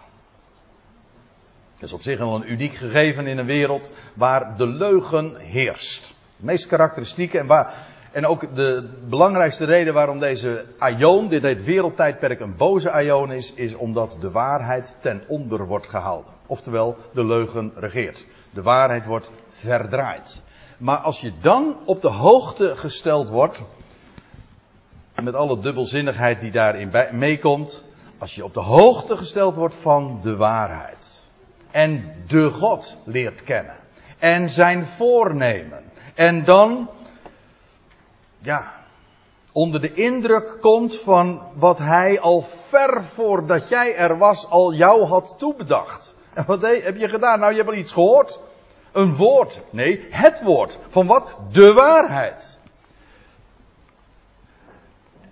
Dat 1.83 1.91
is 1.91 1.97
op 1.97 2.03
zich 2.03 2.19
al 2.19 2.35
een 2.35 2.51
uniek 2.51 2.73
gegeven 2.73 3.27
in 3.27 3.37
een 3.37 3.45
wereld 3.45 3.91
waar 4.13 4.57
de 4.57 4.67
leugen 4.67 5.35
heerst. 5.35 6.13
Het 6.35 6.45
meest 6.45 6.67
karakteristieke 6.67 7.39
en, 7.39 7.47
waar, 7.47 7.73
en 8.11 8.25
ook 8.25 8.55
de 8.55 8.89
belangrijkste 9.09 9.65
reden 9.65 9.93
waarom 9.93 10.19
deze 10.19 10.65
aion, 10.77 11.27
dit 11.27 11.63
wereldtijdperk, 11.63 12.39
een 12.39 12.55
boze 12.55 12.91
aion 12.91 13.31
is, 13.31 13.53
is 13.53 13.75
omdat 13.75 14.17
de 14.21 14.31
waarheid 14.31 14.97
ten 14.99 15.23
onder 15.27 15.65
wordt 15.65 15.87
gehouden. 15.87 16.33
Oftewel, 16.45 16.97
de 17.13 17.25
leugen 17.25 17.71
regeert. 17.75 18.25
De 18.49 18.61
waarheid 18.61 19.05
wordt 19.05 19.31
verdraaid. 19.49 20.41
Maar 20.77 20.97
als 20.97 21.21
je 21.21 21.31
dan 21.41 21.77
op 21.85 22.01
de 22.01 22.11
hoogte 22.11 22.75
gesteld 22.75 23.29
wordt, 23.29 23.61
met 25.23 25.35
alle 25.35 25.59
dubbelzinnigheid 25.59 26.41
die 26.41 26.51
daarin 26.51 26.91
meekomt, 27.11 27.83
als 28.17 28.35
je 28.35 28.43
op 28.43 28.53
de 28.53 28.59
hoogte 28.59 29.17
gesteld 29.17 29.55
wordt 29.55 29.75
van 29.75 30.19
de 30.21 30.35
waarheid 30.35 31.22
en 31.73 32.15
de 32.27 32.49
God 32.49 32.97
leert 33.05 33.43
kennen. 33.43 33.75
En 34.19 34.49
zijn 34.49 34.85
voornemen. 34.85 35.83
En 36.13 36.43
dan, 36.43 36.89
ja, 38.39 38.73
onder 39.51 39.81
de 39.81 39.93
indruk 39.93 40.57
komt 40.61 40.95
van 40.95 41.47
wat 41.53 41.77
hij 41.77 42.19
al 42.19 42.41
ver 42.41 43.03
voordat 43.03 43.69
jij 43.69 43.95
er 43.95 44.17
was 44.17 44.49
al 44.49 44.73
jou 44.73 45.03
had 45.03 45.35
toebedacht. 45.37 46.15
En 46.33 46.45
wat 46.45 46.61
heb 46.61 46.97
je 46.97 47.09
gedaan? 47.09 47.39
Nou, 47.39 47.51
je 47.51 47.57
hebt 47.57 47.69
al 47.69 47.75
iets 47.75 47.91
gehoord. 47.91 48.39
Een 48.91 49.15
woord. 49.15 49.61
Nee, 49.69 50.07
het 50.09 50.41
woord. 50.41 50.79
Van 50.87 51.07
wat? 51.07 51.35
De 51.51 51.73
waarheid. 51.73 52.59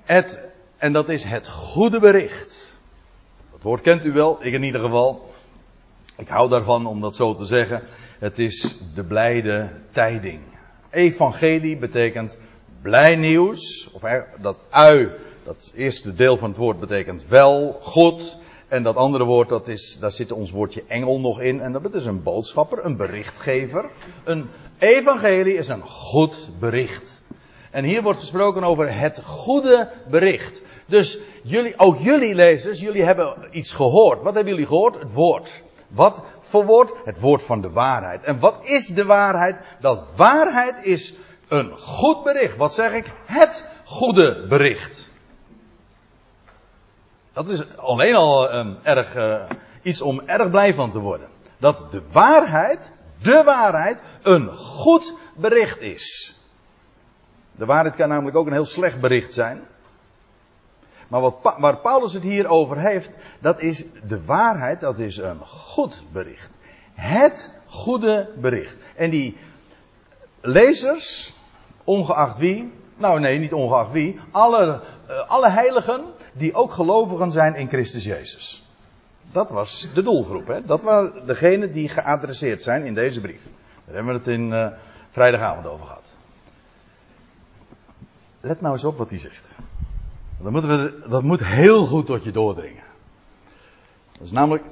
Het, 0.04 0.40
en 0.78 0.92
dat 0.92 1.10
is 1.10 1.24
het 1.24 1.48
goede 1.50 2.00
bericht. 2.00 2.80
Dat 3.52 3.62
woord 3.62 3.82
kent 3.82 4.06
u 4.06 4.12
wel, 4.12 4.38
ik 4.40 4.54
in 4.54 4.64
ieder 4.64 4.82
geval. 4.82 5.30
Ik 6.18 6.28
hou 6.28 6.50
daarvan 6.50 6.86
om 6.86 7.02
dat 7.02 7.16
zo 7.16 7.34
te 7.34 7.46
zeggen. 7.46 7.84
Het 8.20 8.40
is 8.40 8.78
de 8.96 9.04
blijde 9.04 9.70
tijding. 9.92 10.40
Evangelie 10.90 11.78
betekent 11.78 12.38
blij 12.82 13.16
nieuws. 13.16 13.90
Of 13.92 14.02
dat 14.42 14.62
ui, 14.70 15.10
dat 15.44 15.74
eerste 15.76 16.16
deel 16.16 16.38
van 16.38 16.50
het 16.50 16.58
woord 16.58 16.80
betekent 16.80 17.28
wel, 17.28 17.78
goed. 17.82 18.38
En 18.68 18.84
dat 18.84 18.96
andere 18.96 19.24
woord, 19.24 19.50
dat 19.50 19.68
is, 19.68 19.98
daar 20.00 20.12
zit 20.12 20.32
ons 20.32 20.52
woordje 20.52 20.84
engel 20.88 21.20
nog 21.20 21.42
in. 21.42 21.62
En 21.62 21.72
dat 21.72 21.94
is 21.94 22.06
een 22.06 22.24
boodschapper, 22.24 22.86
een 22.86 22.98
berichtgever. 22.98 23.90
Een 24.24 24.50
evangelie 24.80 25.56
is 25.56 25.68
een 25.68 25.86
goed 25.86 26.50
bericht. 26.60 27.22
En 27.72 27.84
hier 27.84 28.02
wordt 28.02 28.20
gesproken 28.20 28.64
over 28.64 29.00
het 29.00 29.22
goede 29.24 29.90
bericht. 30.10 30.62
Dus 30.86 31.20
jullie, 31.44 31.74
ook 31.78 31.98
jullie 31.98 32.36
lezers, 32.36 32.80
jullie 32.80 33.04
hebben 33.04 33.36
iets 33.52 33.72
gehoord. 33.72 34.22
Wat 34.22 34.34
hebben 34.34 34.54
jullie 34.54 34.68
gehoord? 34.68 35.00
Het 35.00 35.14
woord. 35.14 35.64
Wat 35.92 36.24
voor 36.42 36.66
woord? 36.66 36.94
Het 37.06 37.20
woord 37.20 37.44
van 37.44 37.62
de 37.62 37.70
waarheid. 37.70 38.24
En 38.24 38.40
wat 38.40 38.66
is 38.66 38.88
de 38.88 39.06
waarheid? 39.06 39.56
Dat 39.80 40.04
waarheid 40.16 40.86
is 40.86 41.14
een 41.48 41.78
goed 41.78 42.24
bericht. 42.24 42.58
Wat 42.58 42.74
zeg 42.74 42.92
ik? 42.92 43.12
Het 43.26 43.68
goede 43.86 44.46
bericht. 44.48 45.14
Dat 47.34 47.50
is 47.50 47.78
alleen 47.78 48.16
al 48.16 48.54
um, 48.54 48.78
erg, 48.84 49.16
uh, 49.16 49.44
iets 49.82 50.02
om 50.02 50.22
erg 50.26 50.50
blij 50.50 50.74
van 50.74 50.92
te 50.92 51.00
worden. 51.00 51.28
Dat 51.58 51.88
de 51.92 52.02
waarheid, 52.12 52.92
de 53.22 53.42
waarheid, 53.44 54.02
een 54.22 54.48
goed 54.56 55.16
bericht 55.36 55.80
is. 55.80 56.36
De 57.52 57.66
waarheid 57.66 57.96
kan 57.96 58.10
namelijk 58.10 58.38
ook 58.38 58.46
een 58.46 58.54
heel 58.54 58.66
slecht 58.66 59.00
bericht 59.00 59.34
zijn. 59.34 59.68
Maar 61.12 61.22
wat, 61.22 61.56
waar 61.58 61.78
Paulus 61.78 62.14
het 62.14 62.24
hier 62.24 62.48
over 62.48 62.80
heeft, 62.80 63.18
dat 63.40 63.62
is 63.62 63.86
de 64.08 64.26
waarheid, 64.26 64.80
dat 64.80 65.00
is 65.00 65.18
een 65.18 65.40
goed 65.40 66.04
bericht. 66.12 66.58
Het 66.94 67.52
goede 67.66 68.30
bericht. 68.38 68.78
En 68.96 69.10
die 69.10 69.38
lezers, 70.42 71.34
ongeacht 71.84 72.38
wie, 72.38 72.74
nou 72.98 73.20
nee, 73.20 73.40
niet 73.40 73.54
ongeacht 73.54 73.92
wie, 73.92 74.20
alle, 74.32 74.82
uh, 75.10 75.30
alle 75.30 75.50
heiligen 75.50 76.04
die 76.34 76.54
ook 76.54 76.72
gelovigen 76.72 77.32
zijn 77.32 77.56
in 77.56 77.68
Christus 77.68 78.04
Jezus. 78.04 78.66
Dat 79.32 79.50
was 79.50 79.88
de 79.94 80.02
doelgroep, 80.02 80.48
hè? 80.48 80.66
dat 80.66 80.82
waren 80.82 81.26
degenen 81.26 81.72
die 81.72 81.90
geadresseerd 81.90 82.64
zijn 82.64 82.86
in 82.86 82.94
deze 82.94 83.22
brief. 83.22 83.44
Daar 83.86 83.96
hebben 83.96 84.14
we 84.14 84.20
het 84.20 84.28
in 84.28 84.52
uh, 84.52 84.68
vrijdagavond 85.10 85.68
over 85.68 85.86
gehad. 85.86 86.14
Let 88.40 88.62
nou 88.62 88.74
eens 88.74 88.86
op 88.86 88.98
wat 88.98 89.10
hij 89.10 89.20
zegt. 89.20 89.54
Dat, 90.44 91.24
moet 91.24 91.46
heel 91.46 91.86
goed 91.86 92.06
tot 92.06 92.24
je 92.24 92.32
doordringen. 92.32 92.84
Dat 94.12 94.22
is 94.22 94.32
namelijk 94.32 94.64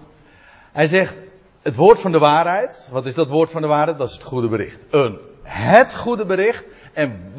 Hij 0.71 0.87
zegt, 0.87 1.15
het 1.61 1.75
woord 1.75 2.01
van 2.01 2.11
de 2.11 2.19
waarheid. 2.19 2.89
Wat 2.91 3.05
is 3.05 3.15
dat 3.15 3.27
woord 3.27 3.51
van 3.51 3.61
de 3.61 3.67
waarheid? 3.67 3.97
Dat 3.97 4.07
is 4.07 4.13
het 4.13 4.23
goede 4.23 4.47
bericht. 4.47 4.85
Een, 4.89 5.17
het 5.43 5.95
goede 5.95 6.25
bericht. 6.25 6.65
En, 6.93 7.33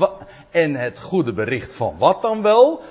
en 0.51 0.75
het 0.75 1.01
goede 1.01 1.33
bericht 1.33 1.73
van 1.73 1.99
wat 1.99 2.23
dan 2.23 2.43
wel? 2.43 2.83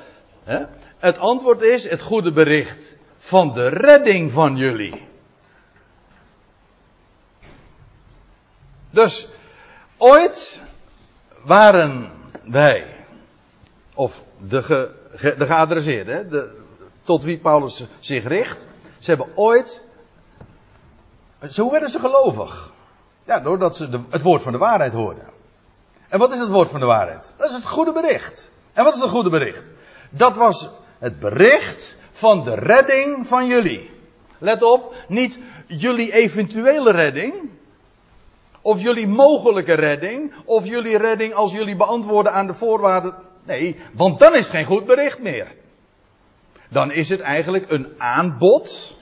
Het 0.98 1.17
antwoord 1.17 1.62
is 1.62 1.89
het 1.89 2.01
goede 2.01 2.31
bericht 2.31 2.96
van 3.17 3.53
de 3.53 3.67
redding 3.67 4.31
van 4.31 4.55
jullie. 4.55 5.08
Dus, 8.89 9.27
ooit 9.98 10.62
waren 11.43 12.12
wij, 12.43 12.96
of 13.93 14.24
de, 14.38 14.99
de 15.12 15.46
geadresseerden, 15.46 16.30
de, 16.30 16.58
tot 17.04 17.24
wie 17.24 17.38
Paulus 17.38 17.86
zich 18.00 18.28
richt, 18.28 18.68
ze 19.00 19.10
hebben 19.10 19.28
ooit, 19.36 19.84
zo 21.50 21.72
werden 21.72 21.89
ze 21.89 22.00
gelovig. 22.00 22.72
Ja, 23.25 23.39
doordat 23.39 23.75
ze 23.75 23.89
de, 23.89 24.01
het 24.10 24.22
woord 24.22 24.42
van 24.42 24.51
de 24.51 24.58
waarheid 24.58 24.94
hoorden. 24.94 25.28
En 26.10 26.20
wat 26.20 26.32
is 26.32 26.39
het 26.39 26.50
woord 26.50 26.70
van 26.70 26.80
de 26.80 26.86
waarheid? 26.86 27.34
Dat 27.38 27.50
is 27.50 27.56
het 27.56 27.66
goede 27.66 27.92
bericht. 27.92 28.51
En 28.74 28.84
wat 28.84 28.96
is 28.96 29.01
het 29.01 29.10
goede 29.10 29.30
bericht? 29.30 29.70
Dat 30.10 30.36
was 30.36 30.70
het 30.98 31.20
bericht 31.20 31.96
van 32.12 32.44
de 32.44 32.56
redding 32.56 33.28
van 33.28 33.48
jullie. 33.48 33.89
Let 34.38 34.63
op, 34.63 34.96
niet 35.08 35.39
jullie 35.68 36.13
eventuele 36.13 36.92
redding. 36.92 37.50
Of 38.62 38.82
jullie 38.82 39.08
mogelijke 39.08 39.74
redding. 39.74 40.34
Of 40.46 40.66
jullie 40.66 40.98
redding 40.98 41.34
als 41.34 41.51
jullie 41.51 41.75
beantwoorden 41.75 42.34
aan 42.34 42.48
de 42.48 42.54
voorwaarden. 42.54 43.13
Nee, 43.50 43.79
want 43.94 44.20
dan 44.20 44.36
is 44.36 44.50
geen 44.50 44.65
goed 44.65 44.86
bericht 44.86 45.22
meer. 45.22 45.56
Dan 46.70 46.91
is 46.91 47.10
het 47.10 47.20
eigenlijk 47.20 47.72
een 47.72 47.88
aanbod 47.98 48.98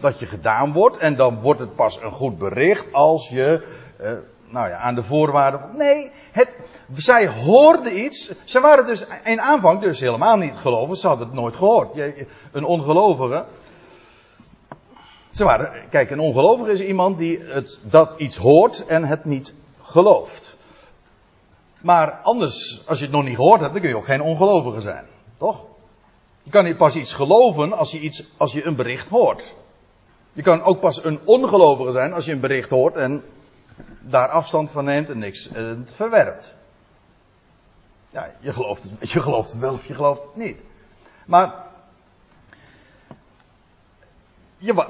dat 0.00 0.18
je 0.18 0.26
gedaan 0.26 0.72
wordt. 0.72 0.96
En 0.96 1.16
dan 1.16 1.40
wordt 1.40 1.60
het 1.60 1.74
pas 1.74 2.00
een 2.02 2.12
goed 2.12 2.38
bericht 2.38 2.92
als 2.92 3.28
je, 3.28 3.66
eh, 3.98 4.12
nou 4.46 4.68
ja, 4.68 4.76
aan 4.76 4.94
de 4.94 5.02
voorwaarden. 5.02 5.76
Nee, 5.76 6.10
het, 6.32 6.56
zij 6.94 7.28
hoorden 7.28 8.04
iets. 8.04 8.32
Ze 8.44 8.60
waren 8.60 8.86
dus 8.86 9.06
in 9.24 9.40
aanvang 9.40 9.80
dus 9.80 10.00
helemaal 10.00 10.36
niet 10.36 10.56
geloven. 10.56 10.96
Ze 10.96 11.06
hadden 11.06 11.26
het 11.26 11.36
nooit 11.36 11.56
gehoord. 11.56 11.96
Een 12.52 12.64
ongelovige. 12.64 13.44
Ze 15.32 15.44
waren, 15.44 15.88
kijk, 15.90 16.10
een 16.10 16.20
ongelovige 16.20 16.70
is 16.70 16.80
iemand 16.80 17.18
die 17.18 17.40
het, 17.40 17.80
dat 17.82 18.14
iets 18.16 18.36
hoort 18.36 18.86
en 18.86 19.04
het 19.04 19.24
niet 19.24 19.54
gelooft. 19.82 20.49
Maar 21.80 22.12
anders, 22.22 22.82
als 22.86 22.98
je 22.98 23.04
het 23.04 23.14
nog 23.14 23.24
niet 23.24 23.34
gehoord 23.34 23.60
hebt, 23.60 23.72
dan 23.72 23.80
kun 23.80 23.90
je 23.90 23.96
ook 23.96 24.04
geen 24.04 24.22
ongelovige 24.22 24.80
zijn. 24.80 25.06
Toch? 25.38 25.66
Je 26.42 26.50
kan 26.50 26.76
pas 26.76 26.96
iets 26.96 27.12
geloven 27.12 27.72
als 27.72 27.90
je, 27.90 27.98
iets, 27.98 28.24
als 28.36 28.52
je 28.52 28.64
een 28.64 28.76
bericht 28.76 29.08
hoort. 29.08 29.54
Je 30.32 30.42
kan 30.42 30.62
ook 30.62 30.80
pas 30.80 31.04
een 31.04 31.20
ongelovige 31.24 31.90
zijn 31.90 32.12
als 32.12 32.24
je 32.24 32.32
een 32.32 32.40
bericht 32.40 32.70
hoort 32.70 32.96
en 32.96 33.24
daar 34.00 34.28
afstand 34.28 34.70
van 34.70 34.84
neemt 34.84 35.10
en 35.10 35.18
niks 35.18 35.48
en 35.48 35.64
het 35.64 35.92
verwerpt. 35.92 36.54
Ja, 38.10 38.34
je 38.40 38.52
gelooft, 38.52 38.82
het, 38.82 39.10
je 39.10 39.20
gelooft 39.20 39.50
het 39.50 39.60
wel 39.60 39.72
of 39.72 39.86
je 39.86 39.94
gelooft 39.94 40.22
het 40.22 40.36
niet. 40.36 40.62
Maar 41.26 41.54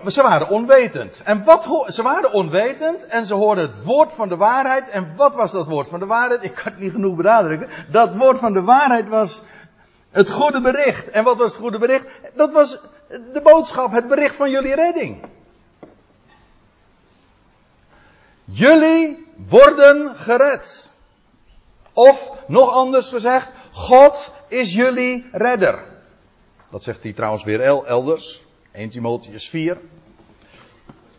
ze 0.06 0.22
waren 0.22 0.48
onwetend. 0.48 1.22
En 1.24 1.44
wat, 1.44 1.84
ze 1.86 2.02
waren 2.02 2.32
onwetend 2.32 3.06
en 3.06 3.26
ze 3.26 3.34
hoorden 3.34 3.64
het 3.64 3.84
woord 3.84 4.12
van 4.12 4.28
de 4.28 4.36
waarheid. 4.36 4.88
En 4.88 5.12
wat 5.16 5.34
was 5.34 5.52
dat 5.52 5.66
woord 5.66 5.88
van 5.88 5.98
de 5.98 6.06
waarheid? 6.06 6.44
Ik 6.44 6.54
kan 6.54 6.72
het 6.72 6.80
niet 6.80 6.92
genoeg 6.92 7.16
benadrukken. 7.16 7.68
Dat 7.90 8.14
woord 8.14 8.38
van 8.38 8.52
de 8.52 8.62
waarheid 8.62 9.08
was 9.08 9.42
het 10.10 10.30
goede 10.30 10.60
bericht. 10.60 11.10
En 11.10 11.24
wat 11.24 11.36
was 11.36 11.52
het 11.52 11.60
goede 11.60 11.78
bericht? 11.78 12.06
Dat 12.34 12.52
was 12.52 12.78
de 13.08 13.40
boodschap, 13.42 13.92
het 13.92 14.08
bericht 14.08 14.36
van 14.36 14.50
jullie 14.50 14.74
redding. 14.74 15.24
Jullie 18.44 19.26
worden 19.48 20.16
gered. 20.16 20.90
Of, 21.92 22.32
nog 22.46 22.72
anders 22.72 23.08
gezegd, 23.08 23.50
God 23.72 24.32
is 24.48 24.74
jullie 24.74 25.28
redder. 25.32 25.84
Dat 26.70 26.82
zegt 26.82 27.02
hij 27.02 27.12
trouwens 27.12 27.44
weer 27.44 27.60
elders. 27.86 28.42
1 28.72 28.90
Timotheus 28.90 29.48
4. 29.48 29.76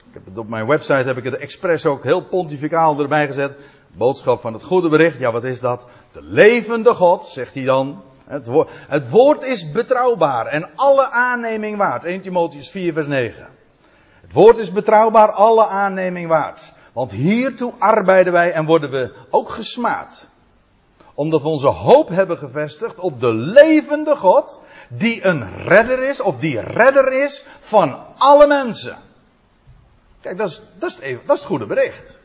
Ik 0.08 0.14
heb 0.14 0.26
het 0.26 0.38
op 0.38 0.48
mijn 0.48 0.68
website 0.68 0.94
heb 0.94 1.18
ik 1.18 1.24
het 1.24 1.38
expres 1.38 1.86
ook 1.86 2.04
heel 2.04 2.26
pontificaal 2.26 3.00
erbij 3.00 3.28
gezet. 3.28 3.58
Boodschap 3.88 4.42
van 4.42 4.54
het 4.54 4.64
goede 4.64 4.90
bericht. 4.90 5.18
Ja, 5.18 5.32
wat 5.32 5.44
is 5.44 5.60
dat? 5.60 5.86
De 6.12 6.24
levende 6.24 6.94
God, 6.94 7.26
zegt 7.26 7.54
hij 7.54 7.64
dan. 7.64 8.04
Het 8.26 8.48
woord, 8.48 8.70
het 8.74 9.10
woord 9.10 9.44
is 9.44 9.72
betrouwbaar 9.72 10.46
en 10.46 10.70
alle 10.76 11.10
aanneming 11.10 11.78
waard. 11.78 12.04
1 12.04 12.22
Timotheus 12.22 12.70
4 12.70 12.94
vers 12.94 13.08
9. 13.08 13.48
Het 14.22 14.34
woord 14.34 14.58
is 14.58 14.72
betrouwbaar, 14.72 15.32
alle 15.32 15.66
aanneming 15.66 16.28
waard. 16.28 16.74
Want 16.94 17.12
hiertoe 17.12 17.74
arbeiden 17.78 18.34
wij 18.34 18.52
en 18.52 18.66
worden 18.66 18.92
we 18.92 19.16
ook 19.30 19.50
gesmaad. 19.50 20.31
Omdat 21.14 21.42
we 21.42 21.48
onze 21.48 21.68
hoop 21.68 22.10
hebben 22.10 22.38
gevestigd 22.38 23.00
op 23.00 23.20
de 23.20 23.34
levende 23.34 24.16
God, 24.16 24.60
die 24.90 25.26
een 25.26 25.68
redder 25.68 26.04
is, 26.04 26.22
of 26.22 26.40
die 26.40 26.60
redder 26.60 27.12
is 27.12 27.46
van 27.60 28.04
alle 28.18 28.48
mensen. 28.48 28.98
Kijk, 30.22 30.38
dat 30.38 30.50
is, 30.50 30.62
dat 30.80 30.90
is, 30.90 30.96
het, 30.96 31.28
dat 31.28 31.36
is 31.36 31.42
het 31.42 31.50
goede 31.50 31.66
bericht. 31.66 32.20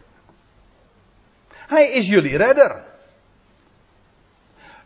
Hij 1.48 1.90
is 1.90 2.06
jullie 2.06 2.36
redder. 2.36 2.84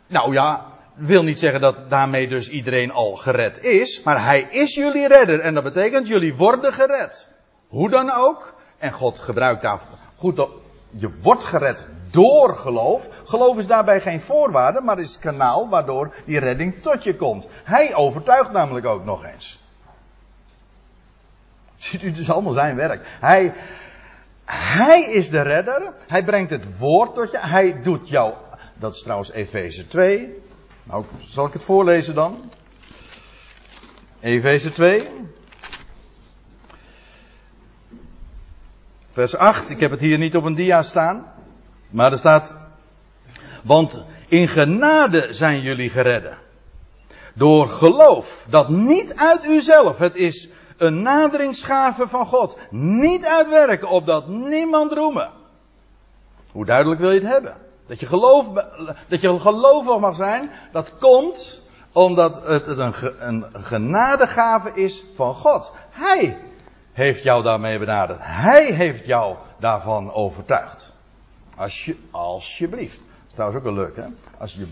Nou 0.07 0.33
ja, 0.33 0.65
wil 0.93 1.23
niet 1.23 1.39
zeggen 1.39 1.61
dat 1.61 1.89
daarmee 1.89 2.27
dus 2.27 2.49
iedereen 2.49 2.91
al 2.91 3.15
gered 3.15 3.63
is, 3.63 4.03
maar 4.03 4.23
hij 4.23 4.41
is 4.41 4.75
jullie 4.75 5.07
redder 5.07 5.39
en 5.39 5.53
dat 5.53 5.63
betekent 5.63 6.07
jullie 6.07 6.35
worden 6.35 6.73
gered. 6.73 7.27
Hoe 7.67 7.89
dan 7.89 8.11
ook, 8.11 8.53
en 8.77 8.91
God 8.91 9.19
gebruikt 9.19 9.61
daar 9.61 9.79
goed, 10.15 10.47
je 10.89 11.19
wordt 11.21 11.43
gered 11.43 11.85
door 12.11 12.57
geloof. 12.57 13.09
Geloof 13.23 13.57
is 13.57 13.67
daarbij 13.67 14.01
geen 14.01 14.21
voorwaarde, 14.21 14.81
maar 14.81 14.99
is 14.99 15.11
het 15.11 15.19
kanaal 15.19 15.69
waardoor 15.69 16.13
die 16.25 16.39
redding 16.39 16.81
tot 16.81 17.03
je 17.03 17.15
komt. 17.15 17.47
Hij 17.63 17.95
overtuigt 17.95 18.51
namelijk 18.51 18.85
ook 18.85 19.05
nog 19.05 19.25
eens. 19.25 19.59
Ziet 21.77 22.03
u, 22.03 22.13
is 22.17 22.31
allemaal 22.31 22.53
zijn 22.53 22.75
werk. 22.75 23.07
Hij, 23.19 23.53
hij 24.45 25.03
is 25.03 25.29
de 25.29 25.41
redder. 25.41 25.93
Hij 26.07 26.23
brengt 26.23 26.49
het 26.49 26.77
woord 26.77 27.13
tot 27.13 27.31
je. 27.31 27.39
Hij 27.39 27.81
doet 27.81 28.09
jou. 28.09 28.33
Dat 28.75 28.95
is 28.95 29.01
trouwens 29.01 29.31
Efeze 29.31 29.87
2. 29.87 30.41
Nou, 30.83 31.05
zal 31.21 31.45
ik 31.45 31.53
het 31.53 31.63
voorlezen 31.63 32.15
dan? 32.15 32.51
Efeze 34.19 34.71
2. 34.71 35.09
Vers 39.09 39.35
8, 39.35 39.69
ik 39.69 39.79
heb 39.79 39.91
het 39.91 39.99
hier 39.99 40.17
niet 40.17 40.35
op 40.35 40.43
een 40.43 40.55
dia 40.55 40.81
staan. 40.81 41.30
Maar 41.91 42.11
er 42.11 42.17
staat. 42.17 42.57
Want 43.63 44.03
in 44.27 44.47
genade 44.47 45.27
zijn 45.33 45.61
jullie 45.61 45.89
geredden. 45.89 46.37
Door 47.33 47.69
geloof. 47.69 48.45
Dat 48.49 48.69
niet 48.69 49.15
uit 49.15 49.45
uzelf. 49.45 49.97
Het 49.97 50.15
is 50.15 50.49
een 50.77 51.01
naderingsgave 51.01 52.07
van 52.07 52.25
God. 52.25 52.57
Niet 52.69 53.25
uitwerken 53.25 53.89
opdat 53.89 54.27
niemand 54.27 54.91
roemen. 54.91 55.29
Hoe 56.51 56.65
duidelijk 56.65 57.01
wil 57.01 57.11
je 57.11 57.19
het 57.19 57.29
hebben? 57.29 57.57
Dat 57.87 57.99
je, 57.99 58.05
geloof, 58.05 58.47
dat 59.07 59.21
je 59.21 59.39
gelovig 59.39 59.99
mag 59.99 60.15
zijn. 60.15 60.51
Dat 60.71 60.97
komt 60.97 61.61
omdat 61.91 62.47
het 62.47 62.67
een, 62.67 62.93
een 63.19 63.45
genadegave 63.51 64.71
is 64.73 65.03
van 65.15 65.33
God. 65.33 65.71
Hij 65.89 66.37
heeft 66.91 67.23
jou 67.23 67.43
daarmee 67.43 67.79
benaderd. 67.79 68.19
Hij 68.21 68.71
heeft 68.71 69.05
jou 69.05 69.35
daarvan 69.59 70.13
overtuigd. 70.13 70.90
Als 71.61 71.85
je, 71.85 71.95
alsjeblieft. 72.11 72.97
Dat 72.97 73.27
is 73.27 73.33
trouwens 73.33 73.59
ook 73.59 73.65
wel 73.65 73.83
leuk, 73.83 73.95
hè? 73.95 74.05
Als 74.37 74.53
je. 74.53 74.67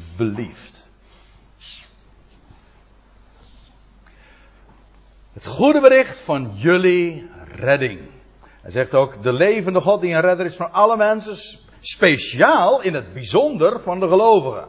Het 5.33 5.45
goede 5.45 5.81
bericht 5.81 6.19
van 6.19 6.51
jullie 6.53 7.29
redding. 7.55 7.99
Hij 8.61 8.71
zegt 8.71 8.93
ook, 8.93 9.23
de 9.23 9.33
levende 9.33 9.81
God 9.81 10.01
die 10.01 10.13
een 10.13 10.21
redder 10.21 10.45
is 10.45 10.55
van 10.55 10.71
alle 10.71 10.97
mensen, 10.97 11.59
speciaal 11.79 12.81
in 12.81 12.93
het 12.93 13.13
bijzonder 13.13 13.79
van 13.79 13.99
de 13.99 14.07
gelovigen. 14.07 14.67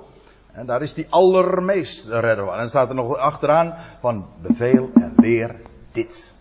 En 0.52 0.66
daar 0.66 0.82
is 0.82 0.94
die 0.94 1.06
allermeest 1.10 2.06
redder 2.06 2.44
van. 2.44 2.52
En 2.52 2.58
dan 2.58 2.68
staat 2.68 2.88
er 2.88 2.94
nog 2.94 3.16
achteraan 3.16 3.74
van 4.00 4.28
beveel 4.42 4.90
en 4.94 5.12
leer 5.16 5.56
dit. 5.92 6.34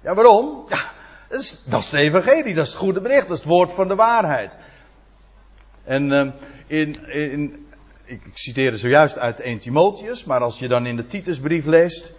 Ja, 0.00 0.14
waarom? 0.14 0.64
Ja, 0.68 0.92
dat 1.28 1.40
is, 1.40 1.64
dat 1.64 1.80
is 1.80 1.90
het 1.90 2.00
evangelie, 2.00 2.54
dat 2.54 2.66
is 2.66 2.72
het 2.72 2.80
goede 2.80 3.00
bericht, 3.00 3.28
dat 3.28 3.36
is 3.36 3.44
het 3.44 3.52
woord 3.52 3.72
van 3.72 3.88
de 3.88 3.94
waarheid. 3.94 4.56
En 5.86 6.10
uh, 6.10 6.26
in, 6.66 7.08
in, 7.08 7.66
ik, 8.04 8.24
ik 8.24 8.38
citeerde 8.38 8.76
zojuist 8.76 9.18
uit 9.18 9.40
1 9.40 9.58
Timotheus, 9.58 10.24
maar 10.24 10.40
als 10.40 10.58
je 10.58 10.68
dan 10.68 10.86
in 10.86 10.96
de 10.96 11.04
Titusbrief 11.04 11.64
leest, 11.64 12.14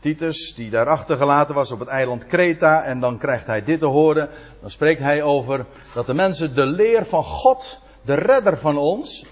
Titus, 0.00 0.54
die 0.54 0.70
daar 0.70 0.86
achtergelaten 0.86 1.54
was 1.54 1.70
op 1.70 1.78
het 1.78 1.88
eiland 1.88 2.26
Kreta, 2.26 2.82
en 2.82 3.00
dan 3.00 3.18
krijgt 3.18 3.46
hij 3.46 3.64
dit 3.64 3.78
te 3.78 3.86
horen, 3.86 4.28
dan 4.60 4.70
spreekt 4.70 5.00
hij 5.00 5.22
over 5.22 5.66
dat 5.94 6.06
de 6.06 6.14
mensen 6.14 6.54
de 6.54 6.66
leer 6.66 7.06
van 7.06 7.24
God, 7.24 7.78
de 8.02 8.14
redder 8.14 8.58
van 8.58 8.76
ons, 8.78 9.26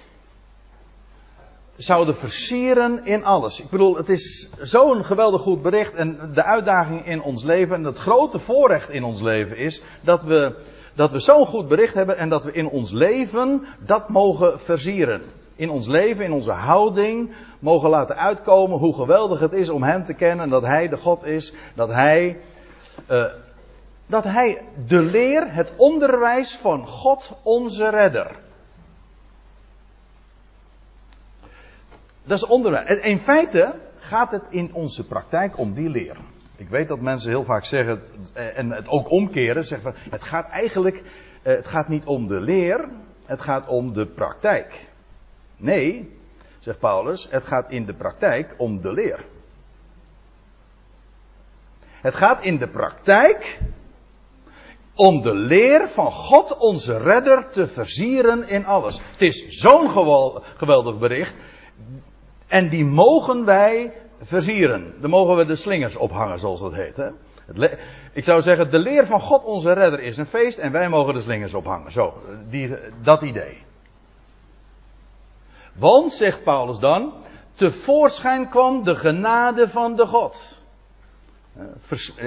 zouden 1.79 2.17
versieren 2.17 3.05
in 3.05 3.25
alles. 3.25 3.61
Ik 3.61 3.71
bedoel, 3.71 3.97
het 3.97 4.09
is 4.09 4.51
zo'n 4.61 5.05
geweldig 5.05 5.41
goed 5.41 5.63
bericht. 5.63 5.95
En 5.95 6.31
de 6.35 6.45
uitdaging 6.45 7.07
in 7.07 7.23
ons 7.23 7.45
leven, 7.45 7.77
en 7.77 7.85
het 7.85 7.99
grote 7.99 8.39
voorrecht 8.39 8.91
in 8.91 9.05
ons 9.05 9.21
leven 9.21 9.57
is 9.57 9.83
dat 10.01 10.23
we, 10.23 10.55
dat 10.99 11.11
we 11.11 11.19
zo'n 11.19 11.47
goed 11.47 11.69
bericht 11.69 11.95
hebben 11.95 12.17
en 12.17 12.29
dat 12.29 12.45
we 12.45 12.53
in 12.53 12.69
ons 12.69 12.93
leven 12.93 13.67
dat 13.79 14.09
mogen 14.09 14.61
versieren. 14.61 15.23
In 15.57 15.71
ons 15.71 15.87
leven, 15.87 16.25
in 16.25 16.33
onze 16.33 16.53
houding, 16.53 17.35
mogen 17.59 17.91
laten 17.91 18.17
uitkomen 18.17 18.79
hoe 18.79 18.95
geweldig 18.95 19.41
het 19.41 19.53
is 19.53 19.69
om 19.69 19.83
Hem 19.83 20.05
te 20.05 20.15
kennen. 20.15 20.49
Dat 20.49 20.63
Hij 20.63 20.89
de 20.89 20.97
God 20.97 21.25
is. 21.25 21.55
Dat 21.75 21.89
Hij, 21.89 22.41
uh, 23.11 23.25
dat 24.07 24.25
Hij 24.25 24.63
de 24.87 25.03
leer, 25.03 25.53
het 25.53 25.73
onderwijs 25.77 26.57
van 26.57 26.87
God 26.87 27.33
onze 27.43 27.89
redder. 27.89 28.31
Dat 32.25 32.39
is 32.39 32.47
onderwijs. 32.47 33.01
In 33.01 33.21
feite 33.21 33.75
gaat 33.97 34.31
het 34.31 34.45
in 34.51 34.75
onze 34.75 35.07
praktijk 35.07 35.59
om 35.59 35.75
die 35.75 35.89
leer. 35.89 36.17
Ik 36.59 36.69
weet 36.69 36.89
dat 36.89 37.01
mensen 37.01 37.31
heel 37.31 37.45
vaak 37.45 37.65
zeggen, 37.65 38.03
en 38.35 38.71
het 38.71 38.89
ook 38.89 39.11
omkeren, 39.11 39.65
zeggen 39.65 39.93
van, 39.93 40.11
het 40.11 40.25
gaat 40.25 40.49
eigenlijk, 40.49 41.03
eh, 41.43 41.55
het 41.55 41.67
gaat 41.67 41.89
niet 41.89 42.05
om 42.05 42.27
de 42.27 42.41
leer, 42.41 42.89
het 43.25 43.41
gaat 43.41 43.67
om 43.67 43.93
de 43.93 44.07
praktijk. 44.07 44.91
Nee, 45.57 46.17
zegt 46.59 46.79
Paulus, 46.79 47.29
het 47.31 47.45
gaat 47.45 47.71
in 47.71 47.87
de 47.87 47.95
praktijk 47.95 48.55
om 48.57 48.81
de 48.81 48.93
leer. 48.93 49.25
Het 51.87 52.15
gaat 52.15 52.43
in 52.43 52.59
de 52.59 52.69
praktijk 52.69 53.59
om 54.95 55.23
de 55.23 55.35
leer 55.35 55.89
van 55.89 56.13
God 56.13 56.57
onze 56.57 56.99
redder 56.99 57.49
te 57.49 57.67
versieren 57.67 58.49
in 58.49 58.65
alles. 58.65 59.01
Het 59.13 59.21
is 59.21 59.47
zo'n 59.47 59.91
geweldig 60.57 60.99
bericht. 60.99 61.35
En 62.47 62.69
die 62.69 62.85
mogen 62.85 63.45
wij 63.45 63.93
versieren. 64.21 64.95
Dan 65.01 65.11
mogen 65.11 65.37
we 65.37 65.45
de 65.45 65.57
slingers 65.57 65.97
ophangen, 65.97 66.39
zoals 66.39 66.61
dat 66.61 66.75
heet. 66.75 66.97
Hè? 66.97 67.09
Ik 68.13 68.25
zou 68.25 68.43
zeggen, 68.43 68.71
de 68.71 68.79
leer 68.79 69.07
van 69.07 69.21
God 69.21 69.45
onze 69.45 69.73
redder 69.73 70.01
is 70.01 70.17
een 70.17 70.27
feest 70.27 70.59
en 70.59 70.73
wij 70.73 70.89
mogen 70.89 71.15
de 71.15 71.21
slingers 71.21 71.55
ophangen. 71.55 71.93
Zo, 71.93 72.23
die, 72.49 72.75
dat 73.03 73.23
idee. 73.23 73.63
Want, 75.73 76.13
zegt 76.13 76.43
Paulus 76.43 76.79
dan, 76.79 77.13
tevoorschijn 77.53 78.49
kwam 78.49 78.85
de 78.85 78.97
genade 78.97 79.69
van 79.69 79.97
de 79.97 80.07
God. 80.07 80.63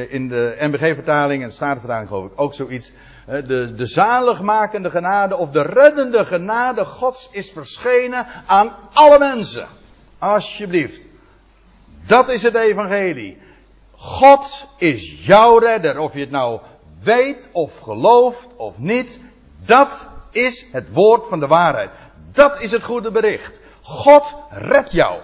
In 0.10 0.28
de 0.28 0.56
MBG-vertaling 0.60 1.42
en 1.42 1.48
de 1.48 1.54
Statenvertaling 1.54 2.08
geloof 2.08 2.26
ik 2.26 2.42
ook 2.42 2.54
zoiets. 2.54 2.94
De, 3.26 3.74
de 3.76 3.86
zaligmakende 3.86 4.90
genade 4.90 5.38
of 5.38 5.52
de 5.52 5.62
reddende 5.62 6.26
genade 6.26 6.86
Gods 6.86 7.30
is 7.32 7.52
verschenen 7.52 8.28
aan 8.46 8.76
alle 8.94 9.20
mensen. 9.20 9.68
Alsjeblieft. 10.18 11.08
Dat 12.06 12.30
is 12.30 12.42
het 12.42 12.56
evangelie. 12.56 13.38
God 13.92 14.68
is 14.78 15.26
jouw 15.26 15.58
redder. 15.58 16.00
Of 16.00 16.14
je 16.14 16.20
het 16.20 16.32
nou 16.32 16.62
weet 17.04 17.50
of 17.52 17.80
gelooft 17.80 18.56
of 18.56 18.78
niet. 18.78 19.22
Dat 19.66 20.08
is 20.32 20.66
het 20.72 20.92
woord 20.92 21.28
van 21.28 21.40
de 21.40 21.48
waarheid. 21.48 21.92
Dat 22.32 22.62
is 22.62 22.72
het 22.72 22.84
goede 22.84 23.12
bericht. 23.12 23.60
God 23.82 24.36
redt 24.50 24.92
jou. 24.92 25.22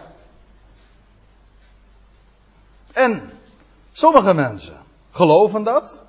En 2.93 3.31
sommige 3.91 4.33
mensen 4.33 4.77
geloven 5.11 5.63
dat. 5.63 6.03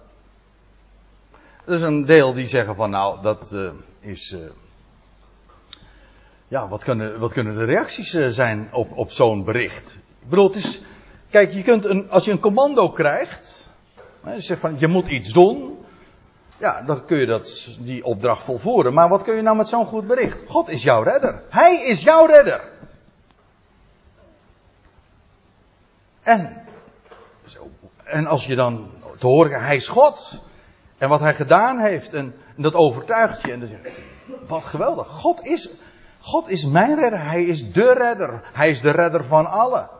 Er 1.64 1.74
is 1.74 1.82
een 1.82 2.04
deel 2.04 2.32
die 2.32 2.46
zeggen 2.46 2.74
van 2.74 2.90
nou, 2.90 3.22
dat 3.22 3.50
uh, 3.54 3.70
is. 4.00 4.32
Uh, 4.32 4.40
ja, 6.48 6.68
wat 6.68 6.84
kunnen, 6.84 7.18
wat 7.18 7.32
kunnen 7.32 7.56
de 7.56 7.64
reacties 7.64 8.14
uh, 8.14 8.28
zijn 8.28 8.68
op, 8.72 8.96
op 8.96 9.10
zo'n 9.10 9.44
bericht? 9.44 9.98
Ik 10.30 10.54
is. 10.54 10.80
Kijk, 11.30 11.52
je 11.52 11.62
kunt 11.62 11.84
een, 11.84 12.10
als 12.10 12.24
je 12.24 12.30
een 12.30 12.38
commando 12.38 12.90
krijgt. 12.90 13.70
Hè, 14.22 14.32
je 14.32 14.40
zegt 14.40 14.60
van 14.60 14.78
je 14.78 14.86
moet 14.86 15.08
iets 15.08 15.32
doen. 15.32 15.78
Ja, 16.58 16.82
dan 16.82 17.04
kun 17.04 17.18
je 17.18 17.26
dat, 17.26 17.76
die 17.80 18.04
opdracht 18.04 18.44
volvoeren. 18.44 18.94
Maar 18.94 19.08
wat 19.08 19.22
kun 19.22 19.34
je 19.34 19.42
nou 19.42 19.56
met 19.56 19.68
zo'n 19.68 19.86
goed 19.86 20.06
bericht? 20.06 20.38
God 20.46 20.68
is 20.68 20.82
jouw 20.82 21.02
redder. 21.02 21.42
Hij 21.48 21.82
is 21.82 22.02
jouw 22.02 22.26
redder. 22.26 22.72
En, 26.22 26.64
en 28.04 28.26
als 28.26 28.46
je 28.46 28.54
dan 28.54 28.90
te 29.18 29.26
horen, 29.26 29.60
hij 29.60 29.76
is 29.76 29.88
God. 29.88 30.42
En 30.98 31.08
wat 31.08 31.20
hij 31.20 31.34
gedaan 31.34 31.78
heeft. 31.78 32.14
En, 32.14 32.34
en 32.56 32.62
dat 32.62 32.74
overtuigt 32.74 33.42
je. 33.42 33.52
En 33.52 33.60
dan 33.60 33.68
zeg 33.68 33.82
je, 33.82 33.92
wat 34.46 34.64
geweldig. 34.64 35.06
God 35.06 35.46
is, 35.46 35.74
God 36.20 36.48
is 36.48 36.64
mijn 36.64 36.94
redder. 37.00 37.24
Hij 37.24 37.44
is 37.44 37.72
de 37.72 37.92
redder. 37.92 38.40
Hij 38.52 38.70
is 38.70 38.80
de 38.80 38.90
redder 38.90 39.24
van 39.24 39.46
allen. 39.46 39.90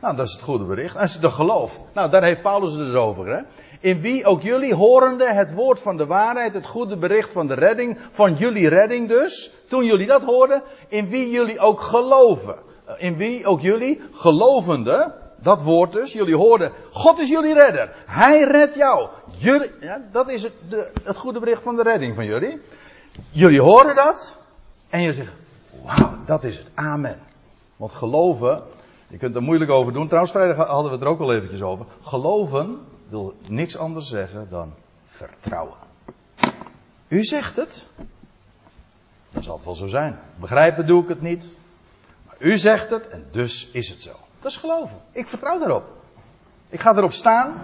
Nou, 0.00 0.16
dat 0.16 0.26
is 0.26 0.32
het 0.32 0.42
goede 0.42 0.64
bericht. 0.64 0.96
Als 0.96 1.12
je 1.12 1.18
dat 1.18 1.32
gelooft. 1.32 1.84
Nou, 1.94 2.10
daar 2.10 2.22
heeft 2.22 2.42
Paulus 2.42 2.72
het 2.72 2.86
dus 2.86 2.94
over. 2.94 3.26
Hè? 3.26 3.42
In 3.80 4.00
wie 4.00 4.24
ook 4.24 4.42
jullie 4.42 4.74
horende 4.74 5.32
het 5.32 5.54
woord 5.54 5.80
van 5.80 5.96
de 5.96 6.06
waarheid, 6.06 6.54
het 6.54 6.66
goede 6.66 6.96
bericht 6.96 7.32
van 7.32 7.46
de 7.46 7.54
redding, 7.54 7.98
van 8.10 8.34
jullie 8.34 8.68
redding 8.68 9.08
dus. 9.08 9.52
Toen 9.68 9.84
jullie 9.84 10.06
dat 10.06 10.22
hoorden, 10.22 10.62
in 10.88 11.08
wie 11.08 11.30
jullie 11.30 11.58
ook 11.58 11.80
geloven. 11.80 12.56
In 12.98 13.16
wie 13.16 13.46
ook 13.46 13.60
jullie 13.60 14.00
gelovende, 14.12 15.14
dat 15.36 15.62
woord 15.62 15.92
dus, 15.92 16.12
jullie 16.12 16.36
hoorden, 16.36 16.72
God 16.92 17.18
is 17.18 17.28
jullie 17.28 17.54
redder. 17.54 17.94
Hij 18.06 18.42
redt 18.42 18.74
jou. 18.74 19.08
Jullie, 19.36 19.70
dat 20.12 20.28
is 20.28 20.42
het, 20.42 20.52
de, 20.68 20.90
het 21.04 21.16
goede 21.16 21.40
bericht 21.40 21.62
van 21.62 21.76
de 21.76 21.82
redding 21.82 22.14
van 22.14 22.24
jullie. 22.24 22.60
Jullie 23.30 23.60
horen 23.60 23.94
dat. 23.94 24.38
En 24.88 25.00
je 25.00 25.12
zegt, 25.12 25.32
wauw, 25.84 26.12
dat 26.26 26.44
is 26.44 26.58
het. 26.58 26.70
Amen. 26.74 27.18
Want 27.76 27.92
geloven, 27.92 28.62
je 29.10 29.18
kunt 29.18 29.34
er 29.34 29.42
moeilijk 29.42 29.70
over 29.70 29.92
doen. 29.92 30.06
Trouwens, 30.06 30.32
vrijdag 30.32 30.56
hadden 30.56 30.84
we 30.84 30.96
het 30.96 31.00
er 31.00 31.10
ook 31.10 31.20
al 31.20 31.34
eventjes 31.34 31.62
over. 31.62 31.86
Geloven 32.02 32.78
wil 33.08 33.34
niks 33.46 33.76
anders 33.76 34.08
zeggen 34.08 34.46
dan 34.50 34.74
vertrouwen. 35.04 35.76
U 37.08 37.24
zegt 37.24 37.56
het. 37.56 37.86
Dat 39.30 39.44
zal 39.44 39.54
het 39.54 39.64
wel 39.64 39.74
zo 39.74 39.86
zijn. 39.86 40.18
Begrijpen 40.40 40.86
doe 40.86 41.02
ik 41.02 41.08
het 41.08 41.20
niet. 41.20 41.58
Maar 42.26 42.36
u 42.38 42.58
zegt 42.58 42.90
het 42.90 43.08
en 43.08 43.26
dus 43.30 43.70
is 43.72 43.88
het 43.88 44.02
zo. 44.02 44.12
Dat 44.40 44.50
is 44.50 44.56
geloven. 44.56 44.96
Ik 45.12 45.26
vertrouw 45.26 45.58
daarop. 45.58 45.84
Ik 46.70 46.80
ga 46.80 46.96
erop 46.96 47.12
staan. 47.12 47.54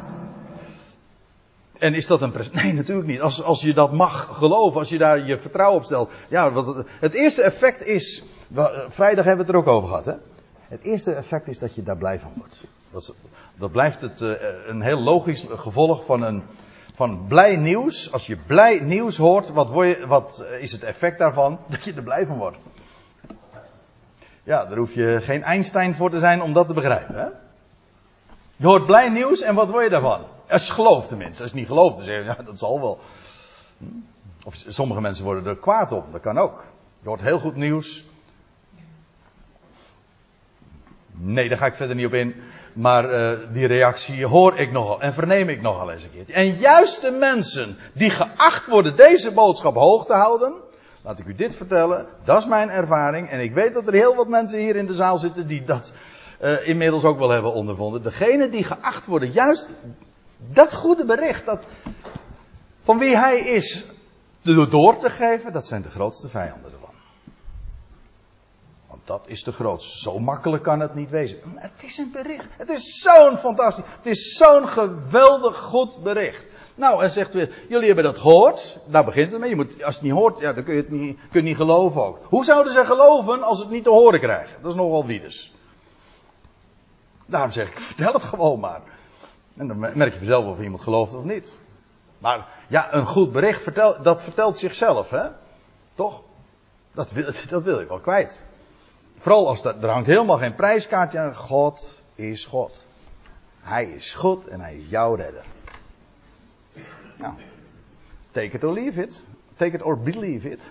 En 1.79 1.95
is 1.95 2.07
dat 2.07 2.23
een 2.23 2.33
prestatie? 2.33 2.63
Nee, 2.63 2.73
natuurlijk 2.73 3.09
niet. 3.09 3.21
Als, 3.21 3.43
als 3.43 3.61
je 3.61 3.75
dat 3.75 3.93
mag 3.93 4.29
geloven, 4.33 4.79
als 4.79 4.89
je 4.89 4.99
daar 4.99 5.27
je 5.27 5.39
vertrouwen 5.39 5.79
op 5.79 5.85
stelt. 5.85 6.11
Ja, 6.29 6.53
wat 6.53 6.85
het 6.89 7.15
eerste 7.15 7.43
effect 7.43 7.87
is. 7.87 8.25
Vrijdag 8.89 9.25
hebben 9.25 9.47
we 9.47 9.53
het 9.53 9.65
er 9.65 9.71
ook 9.71 9.77
over 9.77 9.89
gehad, 9.89 10.05
hè? 10.05 10.15
Het 10.68 10.83
eerste 10.83 11.12
effect 11.12 11.48
is 11.48 11.59
dat 11.59 11.74
je 11.74 11.83
daar 11.83 11.96
blij 11.96 12.20
van 12.20 12.33
wordt. 12.37 12.66
Dat, 12.90 13.14
dat 13.55 13.72
blijft 13.72 14.00
het, 14.00 14.20
uh, 14.20 14.33
een 14.66 14.83
heel 14.83 15.00
logisch 15.00 15.44
gevolg 15.48 16.05
van 16.05 16.22
een 16.22 16.42
van 16.94 17.26
blij 17.29 17.57
nieuws. 17.57 18.12
Als 18.12 18.26
je 18.26 18.37
blij 18.37 18.81
nieuws 18.81 19.16
hoort, 19.16 19.52
wat, 19.52 19.70
word 19.70 19.98
je, 19.98 20.07
wat 20.07 20.44
is 20.61 20.72
het 20.72 20.83
effect 20.83 21.18
daarvan? 21.18 21.59
Dat 21.68 21.85
je 21.85 21.94
er 21.94 22.02
blij 22.02 22.26
van 22.26 22.37
wordt. 22.37 22.57
Ja, 24.42 24.64
daar 24.64 24.79
hoef 24.79 24.94
je 24.94 25.20
geen 25.20 25.42
Einstein 25.42 25.94
voor 25.94 26.11
te 26.11 26.18
zijn 26.18 26.42
om 26.42 26.52
dat 26.52 26.66
te 26.68 26.74
begrijpen. 26.74 27.14
Hè? 27.14 27.26
Je 28.57 28.66
hoort 28.66 28.87
blij 28.87 29.09
nieuws 29.09 29.40
en 29.42 29.55
wat 29.55 29.70
word 29.70 29.85
je 29.85 29.90
daarvan? 29.90 30.24
Als 30.48 30.66
je 30.66 30.72
gelooft 30.72 31.09
tenminste. 31.09 31.42
Als 31.42 31.50
je 31.50 31.57
niet 31.57 31.66
gelooft, 31.66 31.96
dan 31.96 32.07
zeg 32.07 32.18
je, 32.18 32.24
ja, 32.24 32.42
dat 32.44 32.59
zal 32.59 32.81
wel. 32.81 32.98
Hm? 33.79 33.85
Of 34.44 34.55
sommige 34.66 35.00
mensen 35.00 35.24
worden 35.24 35.46
er 35.46 35.57
kwaad 35.57 35.92
op, 35.92 36.12
dat 36.12 36.20
kan 36.20 36.38
ook. 36.38 36.64
Je 37.02 37.09
hoort 37.09 37.20
heel 37.20 37.38
goed 37.38 37.57
nieuws. 37.57 38.05
Nee, 41.18 41.48
daar 41.48 41.59
ga 41.59 41.66
ik 41.66 41.74
verder 41.74 41.96
niet 41.96 42.07
op 42.07 42.14
in. 42.14 42.35
Maar 42.72 43.11
uh, 43.11 43.31
die 43.52 43.66
reactie 43.66 44.26
hoor 44.26 44.59
ik 44.59 44.72
nogal 44.72 45.00
en 45.00 45.14
verneem 45.14 45.48
ik 45.48 45.61
nogal 45.61 45.90
eens 45.90 46.05
een 46.05 46.11
keer. 46.11 46.35
En 46.35 46.57
juist 46.57 47.00
de 47.00 47.11
mensen 47.11 47.76
die 47.92 48.11
geacht 48.11 48.66
worden 48.66 48.96
deze 48.96 49.33
boodschap 49.33 49.74
hoog 49.74 50.07
te 50.07 50.12
houden. 50.12 50.61
Laat 51.02 51.18
ik 51.18 51.26
u 51.26 51.35
dit 51.35 51.57
vertellen. 51.57 52.07
Dat 52.24 52.38
is 52.38 52.46
mijn 52.46 52.70
ervaring. 52.70 53.29
En 53.29 53.40
ik 53.40 53.55
weet 53.55 53.74
dat 53.74 53.87
er 53.87 53.92
heel 53.92 54.14
wat 54.14 54.29
mensen 54.29 54.59
hier 54.59 54.76
in 54.76 54.87
de 54.87 54.94
zaal 54.94 55.18
zitten 55.18 55.46
die 55.46 55.64
dat 55.64 55.92
uh, 56.42 56.68
inmiddels 56.68 57.05
ook 57.05 57.18
wel 57.18 57.31
hebben 57.31 57.52
ondervonden. 57.52 58.02
Degene 58.02 58.48
die 58.48 58.64
geacht 58.64 59.07
worden, 59.07 59.33
juist 59.33 59.74
dat 60.52 60.74
goede 60.74 61.05
bericht. 61.05 61.44
Dat, 61.44 61.62
van 62.83 62.98
wie 62.98 63.16
hij 63.16 63.38
is 63.38 63.87
door 64.42 64.96
te 64.96 65.11
geven. 65.11 65.52
Dat 65.52 65.66
zijn 65.66 65.83
de 65.83 65.90
grootste 65.90 66.29
vijanden 66.29 66.72
ervan 66.72 66.86
dat 69.07 69.23
is 69.27 69.45
de 69.45 69.53
grootste. 69.53 69.99
Zo 69.99 70.19
makkelijk 70.19 70.62
kan 70.62 70.81
het 70.81 70.95
niet 70.95 71.11
wezen. 71.11 71.38
Het 71.55 71.83
is 71.83 71.99
een 71.99 72.11
bericht. 72.12 72.47
Het 72.51 72.69
is 72.69 73.03
zo'n 73.03 73.37
fantastisch. 73.37 73.85
Het 73.97 74.07
is 74.07 74.37
zo'n 74.37 74.69
geweldig 74.69 75.57
goed 75.57 76.03
bericht. 76.03 76.45
Nou, 76.75 77.03
en 77.03 77.11
zegt 77.11 77.33
weer, 77.33 77.55
jullie 77.69 77.87
hebben 77.87 78.05
dat 78.05 78.19
gehoord. 78.19 78.81
Daar 78.87 79.05
begint 79.05 79.33
het 79.33 79.40
mee. 79.40 79.51
Je 79.51 79.57
moet, 79.57 79.83
als 79.83 79.95
het 79.95 80.05
niet 80.05 80.12
hoort, 80.12 80.38
ja, 80.38 80.53
dan 80.53 80.64
kun 80.64 80.75
je 80.75 80.81
het 80.81 80.90
niet, 80.90 81.19
kun 81.31 81.40
je 81.40 81.47
niet 81.47 81.57
geloven 81.57 82.05
ook. 82.05 82.19
Hoe 82.23 82.45
zouden 82.45 82.73
ze 82.73 82.85
geloven 82.85 83.42
als 83.42 83.57
ze 83.57 83.64
het 83.64 83.73
niet 83.73 83.85
te 83.85 83.90
horen 83.90 84.21
krijgen? 84.21 84.62
Dat 84.62 84.71
is 84.71 84.77
nogal 84.77 85.07
wiedes. 85.07 85.55
Daarom 87.27 87.51
zeg 87.51 87.69
ik, 87.69 87.79
vertel 87.90 88.12
het 88.12 88.25
gewoon 88.25 88.61
maar. 88.61 88.83
En 89.57 89.69
dan 89.69 89.79
merk 89.79 90.12
je 90.12 90.19
vanzelf 90.19 90.47
of 90.47 90.61
iemand 90.61 90.83
gelooft 90.83 91.14
of 91.14 91.25
niet. 91.25 91.59
Maar 92.19 92.47
ja, 92.69 92.95
een 92.95 93.07
goed 93.07 93.33
bericht 93.33 93.62
vertelt, 93.62 94.05
dat 94.05 94.23
vertelt 94.23 94.59
zichzelf, 94.59 95.11
hè? 95.11 95.29
Toch? 95.95 96.23
Dat 96.95 97.11
wil, 97.11 97.31
dat 97.49 97.62
wil 97.62 97.81
ik 97.81 97.88
wel 97.88 98.01
kwijt. 98.01 98.47
Vooral 99.18 99.48
als 99.48 99.64
er, 99.64 99.88
hangt 99.88 100.07
helemaal 100.07 100.38
geen 100.38 100.55
prijskaartje 100.55 101.18
aan. 101.18 101.37
God 101.37 102.02
is 102.14 102.46
God. 102.46 102.87
Hij 103.61 103.85
is 103.85 104.14
God 104.14 104.46
en 104.46 104.61
hij 104.61 104.76
is 104.76 104.88
jouw 104.88 105.14
redder. 105.14 105.44
Nou, 107.16 107.35
take 108.31 108.50
it 108.50 108.64
or 108.64 108.72
leave 108.72 109.02
it. 109.02 109.24
Take 109.57 109.76
it 109.76 109.83
or 109.83 109.98
believe 109.98 110.50
it. 110.50 110.70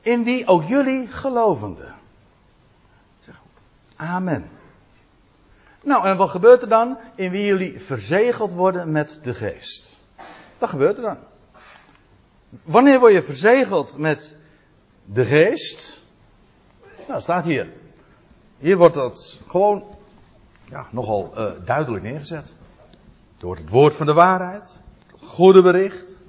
In 0.00 0.24
wie 0.24 0.46
ook 0.46 0.64
jullie 0.64 1.06
gelovenden. 1.06 1.94
Amen. 3.96 4.50
Nou, 5.82 6.06
en 6.06 6.16
wat 6.16 6.30
gebeurt 6.30 6.62
er 6.62 6.68
dan? 6.68 6.98
In 7.14 7.30
wie 7.30 7.44
jullie 7.44 7.80
verzegeld 7.80 8.52
worden 8.52 8.92
met 8.92 9.18
de 9.22 9.34
geest. 9.34 9.98
Wat 10.58 10.68
gebeurt 10.68 10.96
er 10.96 11.02
dan? 11.02 11.18
Wanneer 12.64 12.98
word 12.98 13.12
je 13.12 13.22
verzegeld 13.22 13.98
met 13.98 14.36
de 15.12 15.24
geest? 15.24 16.04
Nou, 17.08 17.20
staat 17.20 17.44
hier. 17.44 17.72
Hier 18.58 18.76
wordt 18.76 18.94
dat 18.94 19.40
gewoon 19.48 19.84
ja, 20.68 20.86
nogal 20.90 21.32
uh, 21.36 21.52
duidelijk 21.64 22.04
neergezet. 22.04 22.54
Door 23.38 23.56
het 23.56 23.70
woord 23.70 23.94
van 23.94 24.06
de 24.06 24.12
waarheid, 24.12 24.80
het 25.06 25.22
goede 25.22 25.62
bericht 25.62 26.24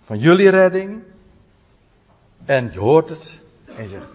van 0.00 0.18
jullie 0.18 0.48
redding. 0.48 1.02
En 2.44 2.70
je 2.72 2.78
hoort 2.78 3.08
het 3.08 3.40
en 3.64 3.82
je 3.82 3.88
zegt, 3.88 4.12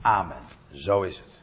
amen, 0.00 0.36
zo 0.72 1.02
is 1.02 1.18
het. 1.18 1.42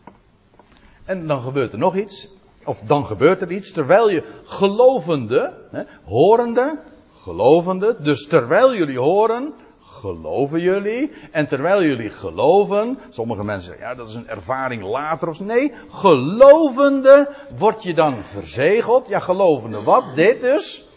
En 1.06 1.28
dan 1.28 1.42
gebeurt 1.42 1.74
er 1.74 1.80
nog 1.80 1.96
iets, 1.96 2.28
of 2.66 2.80
dan 2.80 3.06
gebeurt 3.06 3.42
er 3.42 3.52
iets, 3.52 3.72
terwijl 3.72 4.10
je 4.10 4.24
gelovende, 4.44 5.68
hè, 5.72 5.84
horende, 6.04 6.80
gelovende, 7.14 7.96
dus 8.00 8.28
terwijl 8.28 8.76
jullie 8.76 9.00
horen, 9.00 9.54
geloven 10.00 10.62
jullie. 10.62 11.12
En 11.32 11.48
terwijl 11.48 11.84
jullie 11.84 12.10
geloven, 12.10 13.00
sommige 13.10 13.44
mensen 13.44 13.72
zeggen, 13.72 13.88
ja, 13.88 13.96
dat 13.96 14.08
is 14.08 14.16
een 14.16 14.28
ervaring 14.28 14.84
later 14.84 15.28
of 15.28 15.40
nee, 15.40 15.74
gelovende 15.90 17.36
word 17.58 17.84
je 17.84 17.94
dan 17.94 18.24
verzegeld. 18.24 19.08
Ja, 19.08 19.20
gelovende 19.20 19.84
wat? 19.84 20.16
Dit 20.16 20.42
dus. 20.42 20.88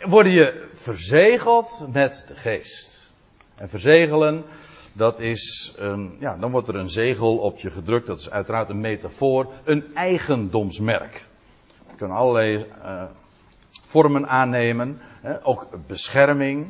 Word 0.00 0.26
je 0.26 0.68
verzegeld 0.72 1.86
met 1.92 2.24
de 2.28 2.34
geest. 2.34 3.12
En 3.54 3.68
verzegelen, 3.68 4.44
dat 4.92 5.20
is, 5.20 5.74
een, 5.76 6.16
ja, 6.18 6.36
dan 6.36 6.50
wordt 6.50 6.68
er 6.68 6.74
een 6.74 6.90
zegel 6.90 7.36
op 7.36 7.58
je 7.58 7.70
gedrukt. 7.70 8.06
Dat 8.06 8.18
is 8.18 8.30
uiteraard 8.30 8.68
een 8.68 8.80
metafoor, 8.80 9.52
een 9.64 9.94
eigendomsmerk. 9.94 11.24
Het 11.86 11.96
kan 11.96 12.10
allerlei 12.10 12.66
uh, 12.82 13.04
vormen 13.84 14.28
aannemen, 14.28 15.00
hè, 15.20 15.46
ook 15.46 15.68
bescherming. 15.86 16.66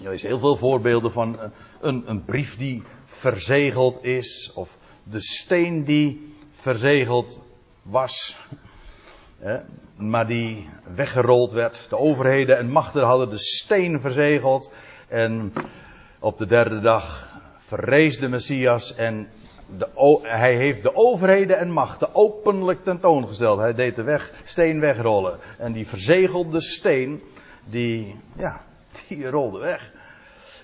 Je 0.00 0.08
leest 0.08 0.22
heel 0.22 0.38
veel 0.38 0.56
voorbeelden 0.56 1.12
van 1.12 1.34
uh, 1.34 1.42
een, 1.80 2.02
een 2.06 2.24
brief 2.24 2.56
die 2.56 2.82
verzegeld 3.04 4.04
is, 4.04 4.52
of 4.54 4.78
de 5.02 5.20
steen 5.20 5.84
die 5.84 6.34
verzegeld 6.50 7.42
was, 7.82 8.38
hè, 9.38 9.58
maar 9.96 10.26
die 10.26 10.68
weggerold 10.94 11.52
werd. 11.52 11.86
De 11.88 11.96
overheden 11.96 12.58
en 12.58 12.70
machten 12.70 13.04
hadden 13.04 13.30
de 13.30 13.38
steen 13.38 14.00
verzegeld 14.00 14.72
en 15.08 15.52
op 16.18 16.38
de 16.38 16.46
derde 16.46 16.80
dag 16.80 17.32
verrees 17.58 18.18
de 18.18 18.28
Messias 18.28 18.94
en 18.94 19.28
de, 19.76 20.18
hij 20.22 20.56
heeft 20.56 20.82
de 20.82 20.94
overheden 20.94 21.58
en 21.58 21.70
machten 21.70 22.14
openlijk 22.14 22.82
tentoongesteld. 22.82 23.58
Hij 23.58 23.74
deed 23.74 23.96
de 23.96 24.02
weg, 24.02 24.32
steen 24.44 24.80
wegrollen. 24.80 25.38
En 25.58 25.72
die 25.72 25.86
verzegelde 25.86 26.60
steen, 26.60 27.22
die, 27.64 28.16
ja, 28.36 28.60
die 29.18 29.30
rolde 29.30 29.58
weg. 29.58 29.92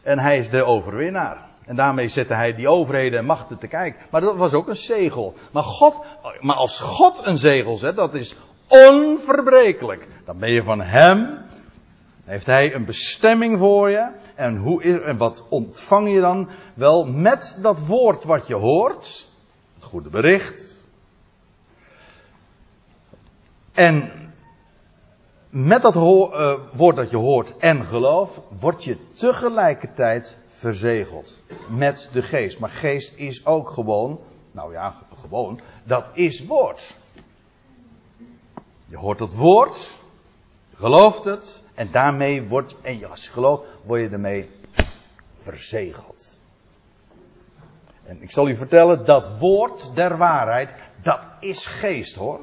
En 0.03 0.19
hij 0.19 0.37
is 0.37 0.49
de 0.49 0.65
overwinnaar. 0.65 1.39
En 1.65 1.77
daarmee 1.77 2.09
zette 2.09 2.35
hij 2.35 2.55
die 2.55 2.69
overheden 2.69 3.19
en 3.19 3.25
machten 3.25 3.59
te 3.59 3.67
kijken. 3.67 4.01
Maar 4.11 4.21
dat 4.21 4.37
was 4.37 4.55
ook 4.55 4.69
een 4.69 4.77
zegel. 4.77 5.35
Maar 5.53 5.63
God, 5.63 6.05
maar 6.41 6.57
als 6.57 6.81
God 6.81 7.21
een 7.27 7.39
zegel 7.39 7.77
zet, 7.77 7.97
dat 7.97 8.15
is 8.15 8.37
onverbrekelijk. 8.69 10.09
Dan 10.25 10.39
ben 10.39 10.51
je 10.51 10.63
van 10.63 10.81
hem 10.81 11.45
heeft 12.27 12.47
hij 12.47 12.75
een 12.75 12.85
bestemming 12.85 13.59
voor 13.59 13.91
je? 13.91 14.11
En, 14.35 14.57
hoe 14.57 15.03
en 15.03 15.17
wat 15.17 15.47
ontvang 15.49 16.13
je 16.13 16.21
dan? 16.21 16.49
Wel, 16.75 17.07
met 17.07 17.59
dat 17.63 17.87
woord 17.87 18.25
wat 18.25 18.47
je 18.47 18.55
hoort, 18.55 19.31
het 19.75 19.85
goede 19.85 20.09
bericht. 20.09 20.89
En 23.73 24.11
met 25.51 25.83
dat 25.83 25.95
uh, 25.95 26.53
woord 26.73 26.97
dat 26.97 27.11
je 27.11 27.17
hoort 27.17 27.57
en 27.57 27.87
geloof, 27.87 28.41
word 28.59 28.85
je 28.85 29.13
tegelijkertijd 29.13 30.37
verzegeld 30.47 31.41
met 31.69 32.09
de 32.13 32.23
geest. 32.23 32.59
Maar 32.59 32.71
geest 32.71 33.15
is 33.17 33.47
ook 33.47 33.71
gewoon, 33.71 34.21
nou 34.51 34.73
ja, 34.73 34.95
gewoon, 35.21 35.61
dat 35.85 36.05
is 36.13 36.45
woord. 36.45 36.95
Je 38.89 38.97
hoort 38.97 39.19
het 39.19 39.35
woord, 39.35 39.97
je 40.71 40.77
gelooft 40.77 41.25
het, 41.25 41.63
en 41.75 41.91
daarmee 41.91 42.49
wordt, 42.49 42.77
en 42.83 43.11
als 43.11 43.25
je 43.25 43.31
gelooft, 43.31 43.63
word 43.85 44.01
je 44.01 44.09
ermee 44.09 44.51
verzegeld. 45.35 46.39
En 48.05 48.23
ik 48.23 48.31
zal 48.31 48.49
u 48.49 48.55
vertellen, 48.57 49.05
dat 49.05 49.39
woord 49.39 49.95
der 49.95 50.17
waarheid, 50.17 50.75
dat 51.03 51.27
is 51.41 51.67
geest 51.67 52.17
hoor. 52.17 52.41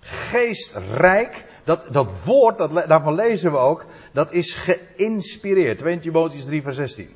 Geestrijk, 0.00 1.44
dat, 1.64 1.86
dat 1.90 2.24
woord, 2.24 2.58
dat, 2.58 2.70
daarvan 2.88 3.14
lezen 3.14 3.52
we 3.52 3.58
ook, 3.58 3.86
dat 4.12 4.32
is 4.32 4.54
geïnspireerd. 4.54 5.78
2 5.78 5.98
Timotheus 5.98 6.44
3 6.44 6.62
vers 6.62 6.76
16. 6.76 7.08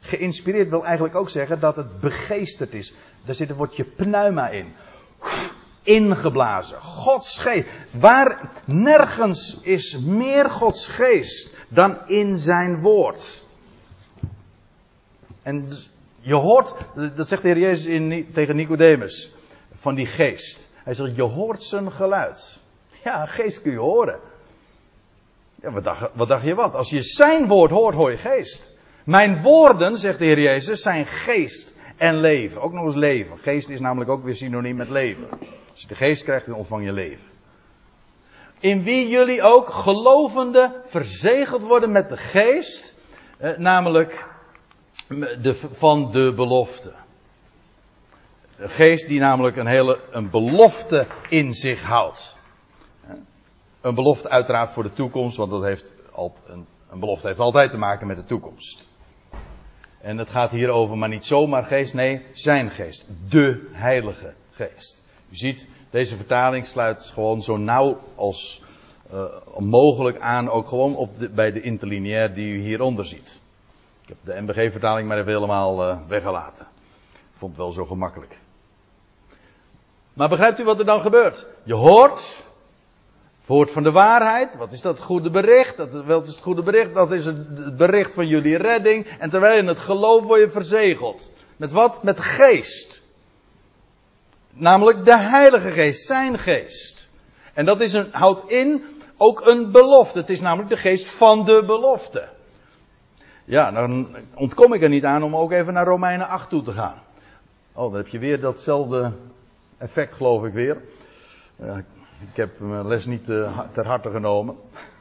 Geïnspireerd 0.00 0.68
wil 0.68 0.84
eigenlijk 0.84 1.16
ook 1.16 1.30
zeggen 1.30 1.60
dat 1.60 1.76
het 1.76 2.00
begeesterd 2.00 2.74
is. 2.74 2.94
Daar 3.24 3.34
zit 3.34 3.50
een 3.50 3.56
woordje 3.56 3.84
pneuma 3.84 4.48
in 4.48 4.72
ingeblazen. 5.88 6.80
Gods 6.80 7.38
geest. 7.38 7.66
Waar 7.90 8.50
nergens 8.64 9.58
is 9.62 9.98
meer 9.98 10.50
Gods 10.50 10.86
geest 10.86 11.56
dan 11.68 11.98
in 12.06 12.38
zijn 12.38 12.80
woord. 12.80 13.44
En 15.42 15.68
je 16.20 16.34
hoort, 16.34 16.74
dat 17.14 17.28
zegt 17.28 17.42
de 17.42 17.48
Heer 17.48 17.58
Jezus 17.58 18.24
tegen 18.32 18.56
Nicodemus, 18.56 19.32
van 19.74 19.94
die 19.94 20.06
geest. 20.06 20.70
Hij 20.74 20.94
zegt, 20.94 21.16
je 21.16 21.22
hoort 21.22 21.62
zijn 21.62 21.92
geluid. 21.92 22.60
Ja, 23.08 23.26
geest 23.26 23.62
kun 23.62 23.70
je 23.70 23.78
horen. 23.78 24.20
Ja, 25.62 25.70
wat 25.70 25.84
dacht, 25.84 26.10
wat 26.12 26.28
dacht 26.28 26.44
je 26.44 26.54
wat? 26.54 26.74
Als 26.74 26.90
je 26.90 27.02
zijn 27.02 27.46
woord 27.46 27.70
hoort, 27.70 27.94
hoor 27.94 28.10
je 28.10 28.16
geest. 28.16 28.78
Mijn 29.04 29.42
woorden, 29.42 29.98
zegt 29.98 30.18
de 30.18 30.24
Heer 30.24 30.40
Jezus, 30.40 30.82
zijn 30.82 31.06
geest 31.06 31.76
en 31.96 32.20
leven. 32.20 32.60
Ook 32.60 32.72
nog 32.72 32.84
eens 32.84 32.94
leven. 32.94 33.38
Geest 33.38 33.68
is 33.68 33.80
namelijk 33.80 34.10
ook 34.10 34.24
weer 34.24 34.34
synoniem 34.34 34.76
met 34.76 34.88
leven. 34.88 35.28
Als 35.70 35.80
je 35.80 35.86
de 35.86 35.94
geest 35.94 36.22
krijgt, 36.22 36.46
dan 36.46 36.54
ontvang 36.54 36.84
je 36.84 36.92
leven. 36.92 37.26
In 38.60 38.82
wie 38.82 39.08
jullie 39.08 39.42
ook 39.42 39.68
gelovende 39.68 40.82
verzegeld 40.86 41.62
worden 41.62 41.92
met 41.92 42.08
de 42.08 42.16
geest, 42.16 43.00
eh, 43.38 43.56
namelijk 43.56 44.26
de, 45.42 45.54
van 45.72 46.10
de 46.10 46.32
belofte. 46.34 46.92
De 48.56 48.68
geest 48.68 49.08
die 49.08 49.20
namelijk 49.20 49.56
een 49.56 49.66
hele 49.66 50.00
een 50.10 50.30
belofte 50.30 51.06
in 51.28 51.54
zich 51.54 51.82
houdt. 51.82 52.37
Een 53.80 53.94
belofte 53.94 54.28
uiteraard 54.28 54.70
voor 54.70 54.82
de 54.82 54.92
toekomst, 54.92 55.36
want 55.36 55.50
dat 55.50 55.62
heeft 55.62 55.92
altijd, 56.12 56.48
een, 56.48 56.66
een 56.90 57.00
belofte 57.00 57.26
heeft 57.26 57.38
altijd 57.38 57.70
te 57.70 57.78
maken 57.78 58.06
met 58.06 58.16
de 58.16 58.24
toekomst. 58.24 58.88
En 60.00 60.18
het 60.18 60.30
gaat 60.30 60.50
hier 60.50 60.68
over 60.68 60.98
maar 60.98 61.08
niet 61.08 61.26
zomaar 61.26 61.64
geest, 61.64 61.94
nee, 61.94 62.26
zijn 62.32 62.70
geest. 62.70 63.06
De 63.28 63.68
Heilige 63.72 64.34
Geest. 64.50 65.04
U 65.30 65.36
ziet, 65.36 65.68
deze 65.90 66.16
vertaling 66.16 66.66
sluit 66.66 67.10
gewoon 67.14 67.42
zo 67.42 67.56
nauw 67.56 68.00
als 68.14 68.62
uh, 69.12 69.24
mogelijk 69.58 70.20
aan, 70.20 70.50
ook 70.50 70.68
gewoon 70.68 70.96
op 70.96 71.10
bij 71.30 71.52
de 71.52 71.60
interlineair 71.60 72.34
die 72.34 72.52
u 72.54 72.60
hieronder 72.60 73.04
ziet. 73.04 73.40
Ik 74.02 74.08
heb 74.08 74.16
de 74.22 74.40
MBG-vertaling 74.40 75.08
maar 75.08 75.18
even 75.18 75.32
helemaal 75.32 75.88
uh, 75.88 75.98
weggelaten. 76.06 76.66
Vond 77.32 77.52
het 77.52 77.60
wel 77.60 77.72
zo 77.72 77.84
gemakkelijk. 77.84 78.38
Maar 80.12 80.28
begrijpt 80.28 80.60
u 80.60 80.64
wat 80.64 80.78
er 80.78 80.84
dan 80.84 81.00
gebeurt? 81.00 81.46
Je 81.62 81.74
hoort, 81.74 82.44
woord 83.48 83.70
van 83.70 83.82
de 83.82 83.92
waarheid. 83.92 84.56
Wat 84.56 84.72
is 84.72 84.80
dat 84.80 85.00
goede 85.00 85.30
bericht? 85.30 85.76
Dat, 85.76 86.04
wat 86.04 86.26
is 86.26 86.32
het 86.32 86.42
goede 86.42 86.62
bericht? 86.62 86.94
Dat 86.94 87.12
is 87.12 87.24
het 87.24 87.76
bericht 87.76 88.14
van 88.14 88.26
jullie 88.26 88.56
redding. 88.56 89.06
En 89.18 89.30
terwijl 89.30 89.62
je 89.62 89.68
het 89.68 89.78
gelooft, 89.78 90.24
word 90.24 90.40
je 90.40 90.50
verzegeld. 90.50 91.30
Met 91.56 91.72
wat? 91.72 92.02
Met 92.02 92.20
geest. 92.20 93.02
Namelijk 94.50 95.04
de 95.04 95.18
Heilige 95.18 95.70
Geest, 95.70 96.06
zijn 96.06 96.38
geest. 96.38 97.10
En 97.54 97.64
dat 97.64 97.80
is 97.80 97.92
een, 97.92 98.08
houdt 98.10 98.50
in 98.50 98.84
ook 99.16 99.46
een 99.46 99.70
belofte. 99.70 100.18
Het 100.18 100.30
is 100.30 100.40
namelijk 100.40 100.68
de 100.68 100.76
geest 100.76 101.06
van 101.06 101.44
de 101.44 101.62
belofte. 101.66 102.28
Ja, 103.44 103.70
dan 103.70 104.16
ontkom 104.34 104.72
ik 104.72 104.82
er 104.82 104.88
niet 104.88 105.04
aan 105.04 105.22
om 105.22 105.36
ook 105.36 105.52
even 105.52 105.72
naar 105.72 105.86
Romeinen 105.86 106.28
8 106.28 106.48
toe 106.48 106.62
te 106.62 106.72
gaan. 106.72 107.02
Oh, 107.72 107.84
dan 107.84 107.94
heb 107.94 108.08
je 108.08 108.18
weer 108.18 108.40
datzelfde 108.40 109.12
effect, 109.78 110.14
geloof 110.14 110.44
ik 110.44 110.52
weer. 110.52 110.82
Ik 112.20 112.36
heb 112.36 112.60
mijn 112.60 112.86
les 112.86 113.06
niet 113.06 113.28
uh, 113.28 113.60
ter 113.72 113.86
harte 113.86 114.10
genomen. 114.10 114.56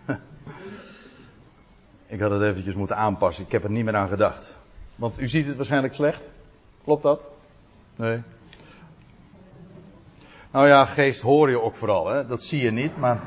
ik 2.08 2.20
had 2.20 2.32
het 2.32 2.42
eventjes 2.42 2.76
moeten 2.76 2.96
aanpassen. 2.96 3.46
Ik 3.46 3.52
heb 3.52 3.64
er 3.64 3.72
niet 3.72 3.86
meer 3.86 3.96
aan 3.96 4.08
gedacht. 4.08 4.58
Want 4.96 5.20
u 5.20 5.28
ziet 5.28 5.48
het 5.48 5.56
waarschijnlijk 5.56 5.94
slecht. 5.94 6.30
Klopt 6.84 7.04
dat? 7.04 7.28
Nee. 7.96 8.24
Nou 10.52 10.68
ja, 10.68 10.86
geest 10.86 11.22
hoor 11.22 11.50
je 11.50 11.62
ook 11.62 11.76
vooral, 11.76 12.08
hè? 12.08 12.28
dat 12.28 12.44
zie 12.44 12.62
je 12.62 12.72
niet, 12.72 12.98
maar. 12.98 13.20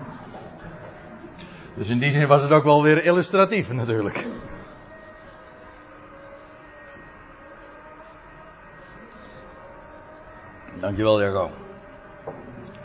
Dus 1.75 1.89
in 1.89 1.99
die 1.99 2.11
zin 2.11 2.27
was 2.27 2.43
het 2.43 2.51
ook 2.51 2.65
wel 2.65 2.83
weer 2.83 3.05
illustratief 3.05 3.73
natuurlijk. 3.73 4.27
Dankjewel, 10.81 11.23
Jaco. 11.23 11.51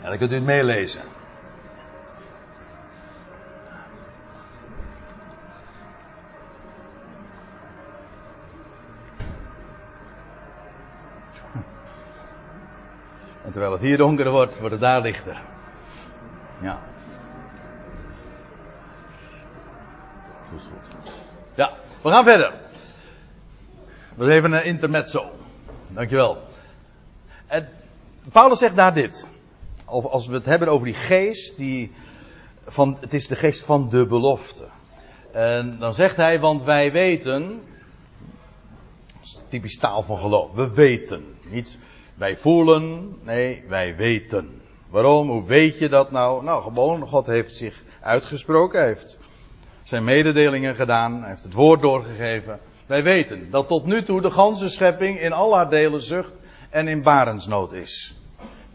En 0.06 0.12
dan 0.12 0.20
kunt 0.20 0.32
u 0.32 0.34
het 0.34 0.44
meelezen. 0.44 1.02
En 13.44 13.50
terwijl 13.50 13.72
het 13.72 13.80
hier 13.80 13.96
donker 13.96 14.30
wordt, 14.30 14.58
wordt 14.58 14.72
het 14.72 14.80
daar 14.80 15.00
lichter. 15.00 15.40
Ja. 16.60 16.78
Goed, 20.50 20.68
goed. 21.02 21.12
Ja, 21.54 21.72
we 22.02 22.10
gaan 22.10 22.24
verder. 22.24 22.52
We 24.14 24.32
even 24.32 24.52
een 24.52 24.64
intermezzo. 24.64 25.30
Dankjewel. 25.88 26.42
En 27.46 27.68
Paulus 28.32 28.58
zegt 28.58 28.76
daar 28.76 28.94
dit. 28.94 29.34
Of 29.86 30.04
als 30.04 30.26
we 30.26 30.34
het 30.34 30.44
hebben 30.44 30.68
over 30.68 30.86
die 30.86 30.94
geest, 30.94 31.56
die 31.56 31.92
van, 32.66 32.96
het 33.00 33.14
is 33.14 33.26
de 33.26 33.36
geest 33.36 33.64
van 33.64 33.88
de 33.88 34.06
belofte. 34.06 34.64
En 35.32 35.76
dan 35.78 35.94
zegt 35.94 36.16
hij, 36.16 36.40
want 36.40 36.62
wij 36.62 36.92
weten, 36.92 37.62
typisch 39.48 39.78
taal 39.78 40.02
van 40.02 40.18
geloof, 40.18 40.52
we 40.52 40.74
weten. 40.74 41.24
Niet 41.48 41.78
wij 42.14 42.36
voelen, 42.36 43.16
nee, 43.22 43.64
wij 43.68 43.96
weten. 43.96 44.60
Waarom? 44.90 45.30
Hoe 45.30 45.44
weet 45.44 45.78
je 45.78 45.88
dat 45.88 46.10
nou? 46.10 46.44
Nou, 46.44 46.62
gewoon, 46.62 47.08
God 47.08 47.26
heeft 47.26 47.54
zich 47.54 47.82
uitgesproken, 48.00 48.84
heeft 48.84 49.18
zijn 49.82 50.04
mededelingen 50.04 50.74
gedaan, 50.74 51.24
heeft 51.24 51.42
het 51.42 51.52
woord 51.52 51.80
doorgegeven. 51.80 52.58
Wij 52.86 53.02
weten 53.02 53.50
dat 53.50 53.68
tot 53.68 53.86
nu 53.86 54.02
toe 54.02 54.20
de 54.20 54.30
ganse 54.30 54.68
schepping 54.68 55.20
in 55.20 55.32
al 55.32 55.54
haar 55.54 55.70
delen 55.70 56.02
zucht 56.02 56.32
en 56.70 56.88
in 56.88 57.02
barensnood 57.02 57.72
is. 57.72 58.15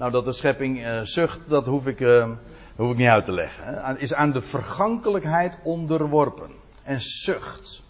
Nou, 0.02 0.14
dat 0.14 0.26
de 0.26 0.34
schepping 0.34 0.80
uh, 0.80 1.02
zucht, 1.02 1.40
dat 1.48 1.66
hoef 1.66 1.88
ik, 1.88 2.00
uh, 2.00 2.30
hoef 2.76 2.92
ik 2.92 2.98
niet 2.98 3.08
uit 3.08 3.26
te 3.26 3.32
leggen. 3.32 4.00
Is 4.00 4.14
aan 4.14 4.32
de 4.32 4.42
vergankelijkheid 4.42 5.58
onderworpen. 5.64 6.50
En 6.84 7.02
zucht. 7.02 7.84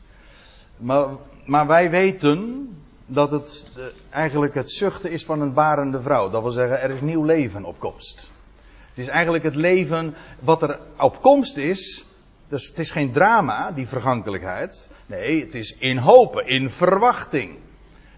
Maar, 0.78 1.08
maar 1.46 1.68
wij 1.68 1.90
weten 1.90 2.70
dat 3.06 3.32
het 3.32 3.72
uh, 3.78 3.84
eigenlijk 4.10 4.54
het 4.54 4.72
zuchten 4.72 5.12
is 5.12 5.26
van 5.26 5.42
een 5.42 5.54
barende 5.54 6.02
vrouw. 6.02 6.30
Dat 6.30 6.42
wil 6.42 6.52
zeggen, 6.52 6.82
er 6.82 6.90
is 6.90 7.02
nieuw 7.02 7.24
leven 7.24 7.66
op 7.66 7.80
komst. 7.80 8.30
Het 8.90 8.98
is 8.98 9.08
eigenlijk 9.08 9.44
het 9.44 9.56
leven 9.56 10.16
wat 10.40 10.62
er 10.62 10.80
op 10.98 11.22
komst 11.22 11.58
is. 11.58 12.06
Dus 12.48 12.68
het 12.68 12.80
is 12.80 12.92
geen 12.92 13.12
drama, 13.12 13.72
die 13.72 13.88
vergankelijkheid. 13.88 14.90
Nee, 15.06 15.42
het 15.42 15.56
is 15.56 15.76
in 15.78 15.98
hopen, 15.98 16.48
in 16.48 16.70
verwachting. 16.70 17.58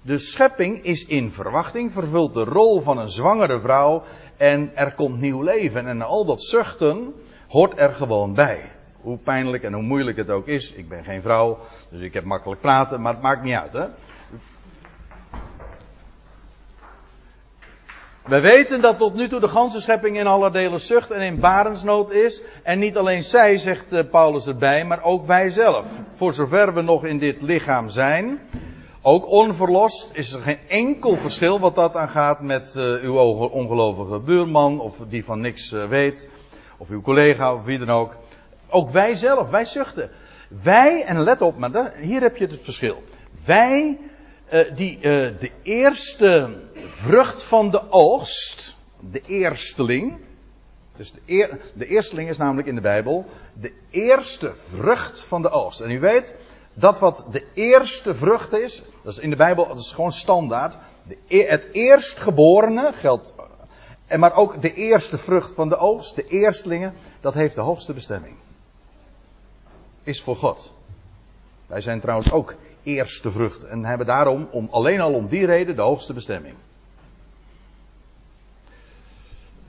De 0.05 0.17
schepping 0.17 0.83
is 0.83 1.05
in 1.05 1.31
verwachting, 1.31 1.91
vervult 1.91 2.33
de 2.33 2.43
rol 2.43 2.81
van 2.81 2.97
een 2.97 3.09
zwangere 3.09 3.59
vrouw 3.59 4.03
en 4.37 4.71
er 4.75 4.93
komt 4.93 5.19
nieuw 5.19 5.41
leven. 5.41 5.87
En 5.87 6.01
al 6.01 6.25
dat 6.25 6.43
zuchten 6.43 7.13
hoort 7.47 7.79
er 7.79 7.93
gewoon 7.93 8.33
bij. 8.33 8.71
Hoe 9.01 9.17
pijnlijk 9.17 9.63
en 9.63 9.73
hoe 9.73 9.83
moeilijk 9.83 10.17
het 10.17 10.29
ook 10.29 10.47
is. 10.47 10.71
Ik 10.71 10.89
ben 10.89 11.03
geen 11.03 11.21
vrouw, 11.21 11.57
dus 11.91 12.01
ik 12.01 12.13
heb 12.13 12.23
makkelijk 12.23 12.61
praten, 12.61 13.01
maar 13.01 13.13
het 13.13 13.21
maakt 13.21 13.43
niet 13.43 13.55
uit. 13.55 13.73
Hè? 13.73 13.85
We 18.25 18.39
weten 18.39 18.81
dat 18.81 18.97
tot 18.97 19.13
nu 19.13 19.27
toe 19.27 19.39
de 19.39 19.47
ganse 19.47 19.81
schepping 19.81 20.17
in 20.17 20.27
alle 20.27 20.51
delen 20.51 20.79
zucht 20.79 21.11
en 21.11 21.21
in 21.21 21.39
barensnood 21.39 22.11
is. 22.11 22.43
En 22.63 22.79
niet 22.79 22.97
alleen 22.97 23.23
zij, 23.23 23.57
zegt 23.57 24.09
Paulus 24.09 24.47
erbij, 24.47 24.85
maar 24.85 25.03
ook 25.03 25.25
wij 25.25 25.49
zelf. 25.49 26.01
Voor 26.11 26.33
zover 26.33 26.73
we 26.73 26.81
nog 26.81 27.05
in 27.05 27.19
dit 27.19 27.41
lichaam 27.41 27.89
zijn, 27.89 28.39
ook 29.05 29.27
onverlost 29.27 30.09
is 30.13 30.31
er 30.31 30.41
geen 30.41 30.59
enkel 30.67 31.17
verschil 31.17 31.59
wat 31.59 31.75
dat 31.75 31.95
aangaat 31.95 32.41
met 32.41 32.75
uh, 32.77 32.83
uw 33.01 33.17
ongelovige 33.47 34.19
buurman 34.19 34.79
of 34.79 35.01
die 35.09 35.25
van 35.25 35.41
niks 35.41 35.71
uh, 35.71 35.87
weet. 35.87 36.29
Of 36.77 36.89
uw 36.89 37.01
collega 37.01 37.53
of 37.53 37.63
wie 37.63 37.79
dan 37.79 37.89
ook. 37.89 38.15
Ook 38.69 38.89
wij 38.89 39.15
zelf, 39.15 39.49
wij 39.49 39.65
zuchten. 39.65 40.09
Wij, 40.63 41.03
en 41.03 41.19
let 41.19 41.41
op, 41.41 41.57
maar 41.57 41.93
hier 41.97 42.21
heb 42.21 42.37
je 42.37 42.45
het 42.45 42.61
verschil. 42.61 43.03
Wij, 43.45 43.99
uh, 44.53 44.75
die 44.75 44.99
de 44.99 45.51
eerste 45.63 46.57
vrucht 46.73 47.43
van 47.43 47.71
de 47.71 47.81
oogst, 47.89 48.75
de 49.11 49.21
eersteling. 49.27 50.17
Dus 50.95 51.11
de, 51.11 51.19
eer, 51.25 51.59
de 51.73 51.85
eersteling 51.85 52.29
is 52.29 52.37
namelijk 52.37 52.67
in 52.67 52.75
de 52.75 52.81
Bijbel 52.81 53.25
de 53.53 53.73
eerste 53.89 54.53
vrucht 54.55 55.21
van 55.21 55.41
de 55.41 55.49
oogst. 55.49 55.79
En 55.79 55.91
u 55.91 55.99
weet, 55.99 56.33
dat 56.73 56.99
wat 56.99 57.25
de 57.31 57.45
eerste 57.53 58.15
vrucht 58.15 58.53
is, 58.53 58.83
dat 59.03 59.13
is 59.13 59.19
in 59.19 59.29
de 59.29 59.35
Bijbel, 59.35 59.67
dat 59.67 59.79
is 59.79 59.91
gewoon 59.91 60.11
standaard. 60.11 60.77
De, 61.03 61.17
e- 61.27 61.47
het 61.47 61.67
eerstgeborene 61.71 62.91
geldt, 62.93 63.33
en 64.07 64.19
maar 64.19 64.35
ook 64.35 64.61
de 64.61 64.73
eerste 64.73 65.17
vrucht 65.17 65.53
van 65.53 65.69
de 65.69 65.77
oogst, 65.77 66.15
de 66.15 66.27
eerstelingen, 66.27 66.93
dat 67.21 67.33
heeft 67.33 67.55
de 67.55 67.61
hoogste 67.61 67.93
bestemming. 67.93 68.35
Is 70.03 70.21
voor 70.21 70.35
God. 70.35 70.73
Wij 71.65 71.81
zijn 71.81 71.99
trouwens 71.99 72.31
ook 72.31 72.55
eerste 72.83 73.31
vrucht 73.31 73.63
en 73.63 73.85
hebben 73.85 74.07
daarom, 74.07 74.47
om, 74.51 74.67
alleen 74.71 75.01
al 75.01 75.13
om 75.13 75.27
die 75.27 75.45
reden, 75.45 75.75
de 75.75 75.81
hoogste 75.81 76.13
bestemming. 76.13 76.55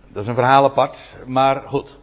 Dat 0.09 0.23
is 0.23 0.29
een 0.29 0.35
verhaal 0.35 0.65
apart, 0.65 1.15
maar 1.27 1.63
goed. 1.69 1.99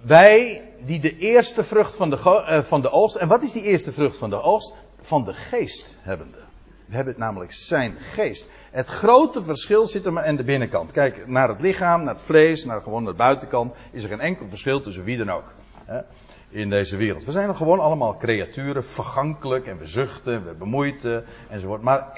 Wij 0.00 0.69
die 0.84 1.00
de 1.00 1.18
eerste 1.18 1.64
vrucht 1.64 1.96
van 1.96 2.10
de, 2.10 2.16
uh, 2.16 2.62
van 2.62 2.80
de 2.80 2.90
oogst. 2.90 3.16
En 3.16 3.28
wat 3.28 3.42
is 3.42 3.52
die 3.52 3.62
eerste 3.62 3.92
vrucht 3.92 4.16
van 4.16 4.30
de 4.30 4.42
oogst? 4.42 4.74
Van 5.00 5.24
de 5.24 5.32
geest 5.32 5.96
hebbende. 6.00 6.38
We 6.86 6.94
hebben 6.96 7.12
het 7.12 7.22
namelijk 7.22 7.52
zijn 7.52 7.96
geest. 8.00 8.50
Het 8.70 8.86
grote 8.86 9.42
verschil 9.42 9.86
zit 9.86 10.06
er 10.06 10.12
maar 10.12 10.24
aan 10.24 10.36
de 10.36 10.44
binnenkant. 10.44 10.92
Kijk, 10.92 11.26
naar 11.26 11.48
het 11.48 11.60
lichaam, 11.60 12.04
naar 12.04 12.14
het 12.14 12.22
vlees, 12.22 12.64
naar 12.64 12.82
gewoon 12.82 13.04
de 13.04 13.12
buitenkant. 13.12 13.74
Is 13.90 14.02
er 14.02 14.08
geen 14.08 14.20
enkel 14.20 14.48
verschil 14.48 14.80
tussen 14.80 15.04
wie 15.04 15.16
dan 15.16 15.30
ook. 15.30 15.54
Hè, 15.84 16.00
in 16.48 16.70
deze 16.70 16.96
wereld. 16.96 17.24
We 17.24 17.32
zijn 17.32 17.56
gewoon 17.56 17.80
allemaal 17.80 18.16
creaturen, 18.16 18.84
vergankelijk. 18.84 19.66
En 19.66 19.78
we 19.78 19.86
zuchten, 19.86 20.44
we 20.44 20.54
bemoeiten 20.54 21.24
enzovoort. 21.48 21.82
Maar 21.82 22.10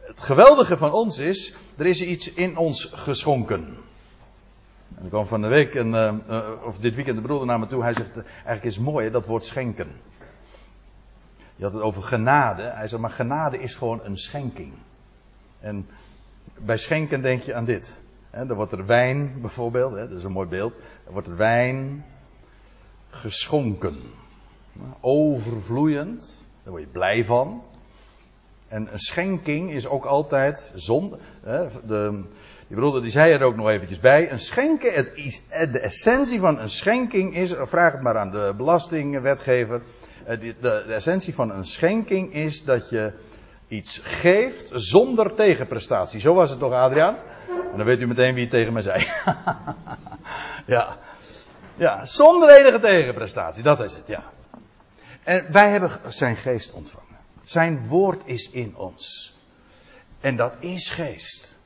het 0.00 0.20
geweldige 0.20 0.76
van 0.76 0.92
ons 0.92 1.18
is, 1.18 1.54
er 1.76 1.86
is 1.86 2.02
iets 2.02 2.32
in 2.32 2.56
ons 2.56 2.90
geschonken. 2.92 3.76
En 5.00 5.06
er 5.06 5.12
kwam 5.12 5.26
van 5.26 5.40
de 5.40 5.48
week, 5.48 5.74
een, 5.74 5.92
uh, 5.92 6.50
of 6.64 6.78
dit 6.78 6.94
weekend, 6.94 7.16
de 7.16 7.22
broeder 7.22 7.46
naar 7.46 7.58
me 7.58 7.66
toe. 7.66 7.82
Hij 7.82 7.94
zegt, 7.94 8.14
eigenlijk 8.24 8.64
is 8.64 8.74
het 8.74 8.84
mooi, 8.84 9.10
dat 9.10 9.26
woord 9.26 9.44
schenken. 9.44 9.88
Je 11.56 11.64
had 11.64 11.72
het 11.72 11.82
over 11.82 12.02
genade. 12.02 12.62
Hij 12.62 12.88
zegt, 12.88 13.02
maar 13.02 13.10
genade 13.10 13.58
is 13.58 13.74
gewoon 13.74 14.00
een 14.04 14.16
schenking. 14.16 14.72
En 15.60 15.88
bij 16.58 16.76
schenken 16.76 17.22
denk 17.22 17.42
je 17.42 17.54
aan 17.54 17.64
dit. 17.64 18.00
He, 18.30 18.46
dan 18.46 18.56
wordt 18.56 18.72
er 18.72 18.86
wijn, 18.86 19.40
bijvoorbeeld, 19.40 19.92
hè, 19.92 20.08
dat 20.08 20.18
is 20.18 20.24
een 20.24 20.32
mooi 20.32 20.48
beeld. 20.48 20.76
Dan 21.04 21.12
wordt 21.12 21.28
er 21.28 21.36
wijn 21.36 22.04
geschonken. 23.10 23.96
Overvloeiend, 25.00 26.46
daar 26.62 26.72
word 26.72 26.84
je 26.84 26.88
blij 26.88 27.24
van. 27.24 27.62
En 28.68 28.92
een 28.92 28.98
schenking 28.98 29.70
is 29.72 29.86
ook 29.86 30.04
altijd 30.04 30.72
zonde. 30.74 31.18
De, 31.86 32.24
die 32.70 32.78
broeder 32.78 33.02
die 33.02 33.10
zei 33.10 33.32
er 33.32 33.42
ook 33.42 33.56
nog 33.56 33.68
eventjes 33.68 34.00
bij. 34.00 34.30
Een 34.30 34.38
schenken, 34.38 34.92
het 34.92 35.12
is, 35.14 35.42
de 35.48 35.80
essentie 35.80 36.40
van 36.40 36.58
een 36.58 36.68
schenking 36.68 37.36
is, 37.36 37.54
vraag 37.58 37.92
het 37.92 38.02
maar 38.02 38.18
aan 38.18 38.30
de 38.30 38.54
belastingwetgever. 38.56 39.82
Eh, 40.24 40.40
de, 40.40 40.54
de, 40.60 40.84
de 40.86 40.94
essentie 40.94 41.34
van 41.34 41.50
een 41.50 41.64
schenking 41.64 42.32
is 42.34 42.64
dat 42.64 42.88
je 42.88 43.12
iets 43.68 44.00
geeft 44.04 44.70
zonder 44.74 45.34
tegenprestatie. 45.34 46.20
Zo 46.20 46.34
was 46.34 46.50
het 46.50 46.58
toch, 46.58 46.72
Adriaan? 46.72 47.16
En 47.48 47.76
dan 47.76 47.86
weet 47.86 48.00
u 48.00 48.06
meteen 48.06 48.34
wie 48.34 48.42
het 48.42 48.52
tegen 48.52 48.72
mij 48.72 48.82
zei. 48.82 49.06
ja. 50.66 50.98
Ja, 51.74 52.04
zonder 52.04 52.56
enige 52.56 52.78
tegenprestatie, 52.78 53.62
dat 53.62 53.80
is 53.80 53.94
het, 53.94 54.06
ja. 54.06 54.22
En 55.22 55.52
wij 55.52 55.70
hebben 55.70 55.90
zijn 56.06 56.36
geest 56.36 56.72
ontvangen. 56.72 57.18
Zijn 57.44 57.88
woord 57.88 58.22
is 58.24 58.50
in 58.50 58.76
ons. 58.76 59.34
En 60.20 60.36
dat 60.36 60.56
is 60.60 60.90
geest. 60.90 61.59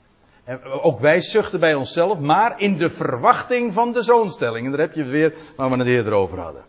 En 0.45 0.65
ook 0.65 1.01
wij 1.01 1.21
zuchten 1.21 1.61
bij 1.61 1.75
onszelf, 1.75 2.19
maar 2.19 2.61
in 2.61 2.77
de 2.79 2.91
verwachting 2.91 3.73
van 3.73 3.93
de 3.93 4.03
zoonstelling. 4.03 4.65
En 4.65 4.71
daar 4.71 4.81
heb 4.81 4.95
je 4.95 5.05
weer 5.05 5.35
waar 5.57 5.71
we 5.71 5.77
het 5.77 5.87
eerder 5.87 6.13
over 6.13 6.39
hadden. 6.39 6.65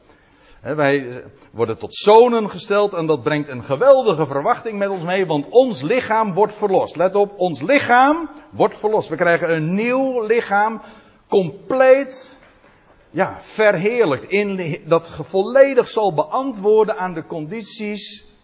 wij 0.61 1.23
worden 1.51 1.77
tot 1.77 1.95
zonen 1.95 2.49
gesteld 2.49 2.93
en 2.93 3.05
dat 3.05 3.23
brengt 3.23 3.49
een 3.49 3.63
geweldige 3.63 4.25
verwachting 4.25 4.77
met 4.77 4.89
ons 4.89 5.03
mee, 5.03 5.25
want 5.25 5.49
ons 5.49 5.81
lichaam 5.81 6.33
wordt 6.33 6.55
verlost. 6.55 6.95
Let 6.95 7.15
op, 7.15 7.33
ons 7.37 7.61
lichaam 7.61 8.29
wordt 8.51 8.77
verlost. 8.77 9.09
We 9.09 9.15
krijgen 9.15 9.55
een 9.55 9.73
nieuw 9.73 10.25
lichaam, 10.25 10.81
compleet, 11.27 12.39
ja, 13.09 13.35
verheerlijkt. 13.39 14.25
In, 14.25 14.77
dat 14.85 15.09
volledig 15.23 15.87
zal 15.87 16.13
beantwoorden 16.13 16.97
aan 16.97 17.13
de 17.13 17.25
condities 17.25 18.34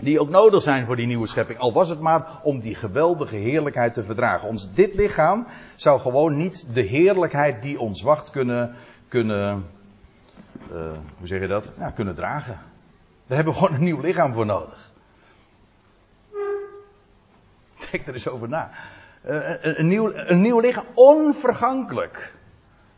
Die 0.00 0.20
ook 0.20 0.28
nodig 0.28 0.62
zijn 0.62 0.86
voor 0.86 0.96
die 0.96 1.06
nieuwe 1.06 1.26
schepping. 1.26 1.58
Al 1.58 1.72
was 1.72 1.88
het 1.88 2.00
maar 2.00 2.40
om 2.42 2.60
die 2.60 2.74
geweldige 2.74 3.36
heerlijkheid 3.36 3.94
te 3.94 4.04
verdragen. 4.04 4.48
Ons, 4.48 4.74
dit 4.74 4.94
lichaam 4.94 5.46
zou 5.76 6.00
gewoon 6.00 6.36
niet 6.36 6.74
de 6.74 6.80
heerlijkheid 6.80 7.62
die 7.62 7.80
ons 7.80 8.02
wacht 8.02 8.30
kunnen, 8.30 8.74
kunnen 9.08 9.66
uh, 10.72 10.92
hoe 11.18 11.26
zeg 11.26 11.40
je 11.40 11.46
dat? 11.46 11.70
Kunnen 11.94 12.14
dragen. 12.14 12.58
Daar 13.26 13.36
hebben 13.36 13.54
we 13.54 13.60
gewoon 13.60 13.74
een 13.74 13.84
nieuw 13.84 14.00
lichaam 14.00 14.32
voor 14.32 14.46
nodig. 14.46 14.90
Denk 17.90 18.06
er 18.06 18.12
eens 18.12 18.28
over 18.28 18.48
na. 18.48 18.70
Uh, 19.26 19.48
een, 19.60 19.80
een, 19.80 19.88
nieuw, 19.88 20.12
een 20.14 20.40
nieuw 20.40 20.60
lichaam, 20.60 20.84
onvergankelijk. 20.94 22.34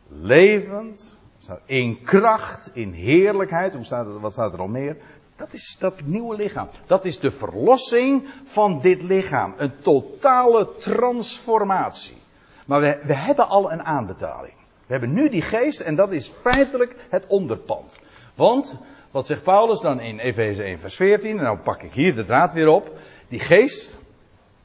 Levend, 0.07 1.17
in 1.65 2.01
kracht, 2.01 2.69
in 2.73 2.91
heerlijkheid. 2.91 3.73
Hoe 3.73 3.83
staat 3.83 4.05
het, 4.05 4.19
wat 4.19 4.33
staat 4.33 4.53
er 4.53 4.59
al 4.59 4.67
meer? 4.67 4.97
Dat 5.43 5.53
is 5.53 5.77
dat 5.79 6.01
nieuwe 6.05 6.35
lichaam. 6.35 6.69
Dat 6.85 7.05
is 7.05 7.19
de 7.19 7.31
verlossing 7.31 8.27
van 8.43 8.81
dit 8.81 9.01
lichaam. 9.01 9.53
Een 9.57 9.79
totale 9.79 10.75
transformatie. 10.75 12.17
Maar 12.65 12.81
we, 12.81 12.99
we 13.03 13.15
hebben 13.15 13.47
al 13.47 13.71
een 13.71 13.83
aanbetaling. 13.83 14.53
We 14.85 14.91
hebben 14.91 15.13
nu 15.13 15.29
die 15.29 15.41
geest 15.41 15.79
en 15.79 15.95
dat 15.95 16.11
is 16.11 16.27
feitelijk 16.29 16.95
het 17.09 17.27
onderpand. 17.27 17.99
Want, 18.35 18.79
wat 19.11 19.25
zegt 19.25 19.43
Paulus 19.43 19.79
dan 19.79 19.99
in 19.99 20.19
Efeze 20.19 20.63
1 20.63 20.79
vers 20.79 20.95
14, 20.95 21.37
en 21.37 21.43
nou 21.43 21.57
pak 21.57 21.81
ik 21.81 21.93
hier 21.93 22.15
de 22.15 22.25
draad 22.25 22.53
weer 22.53 22.67
op. 22.67 22.97
Die 23.27 23.39
geest 23.39 23.99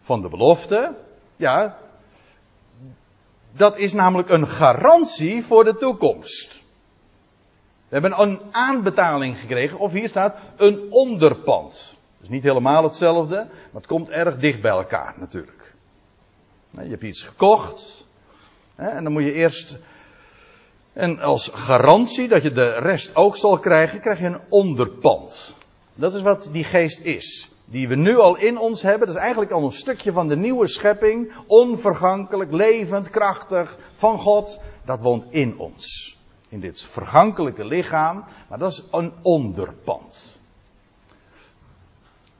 van 0.01 0.23
de 0.23 0.29
belofte, 0.29 0.97
ja, 1.37 1.79
dat 3.53 3.77
is 3.77 3.93
namelijk 3.93 4.29
een 4.29 4.49
garantie 4.49 5.45
voor 5.45 5.65
de 5.65 5.77
toekomst. 5.77 6.63
We 7.89 7.99
hebben 7.99 8.21
een 8.21 8.41
aanbetaling 8.51 9.39
gekregen, 9.39 9.79
of 9.79 9.93
hier 9.93 10.09
staat 10.09 10.37
een 10.57 10.87
onderpand. 10.91 11.97
Dus 12.19 12.29
niet 12.29 12.43
helemaal 12.43 12.83
hetzelfde, 12.83 13.37
maar 13.37 13.49
het 13.73 13.87
komt 13.87 14.09
erg 14.09 14.37
dicht 14.37 14.61
bij 14.61 14.71
elkaar 14.71 15.15
natuurlijk. 15.19 15.75
Je 16.71 16.89
hebt 16.89 17.03
iets 17.03 17.23
gekocht, 17.23 18.07
en 18.75 19.05
dan 19.05 19.13
moet 19.13 19.23
je 19.23 19.33
eerst. 19.33 19.77
En 20.93 21.19
als 21.19 21.51
garantie 21.55 22.29
dat 22.29 22.43
je 22.43 22.53
de 22.53 22.71
rest 22.71 23.17
ook 23.17 23.37
zal 23.37 23.59
krijgen, 23.59 24.01
krijg 24.01 24.19
je 24.19 24.27
een 24.27 24.41
onderpand. 24.49 25.55
Dat 25.95 26.15
is 26.15 26.23
wat 26.23 26.49
die 26.53 26.65
geest 26.65 27.01
is. 27.01 27.49
Die 27.65 27.89
we 27.89 27.95
nu 27.95 28.17
al 28.17 28.37
in 28.37 28.59
ons 28.59 28.83
hebben. 28.83 29.07
Dat 29.07 29.17
is 29.17 29.23
eigenlijk 29.23 29.51
al 29.51 29.65
een 29.65 29.73
stukje 29.73 30.13
van 30.13 30.29
de 30.29 30.37
nieuwe 30.37 30.69
schepping. 30.69 31.33
Onvergankelijk, 31.47 32.53
levend, 32.53 33.11
krachtig 33.11 33.79
van 33.97 34.19
God. 34.19 34.61
Dat 34.85 35.01
woont 35.01 35.27
in 35.31 35.59
ons 35.59 36.18
in 36.49 36.61
dit 36.61 36.83
vergankelijke 36.83 37.65
lichaam, 37.65 38.25
maar 38.49 38.59
dat 38.59 38.73
is 38.73 38.85
een 38.91 39.13
onderpand. 39.23 40.37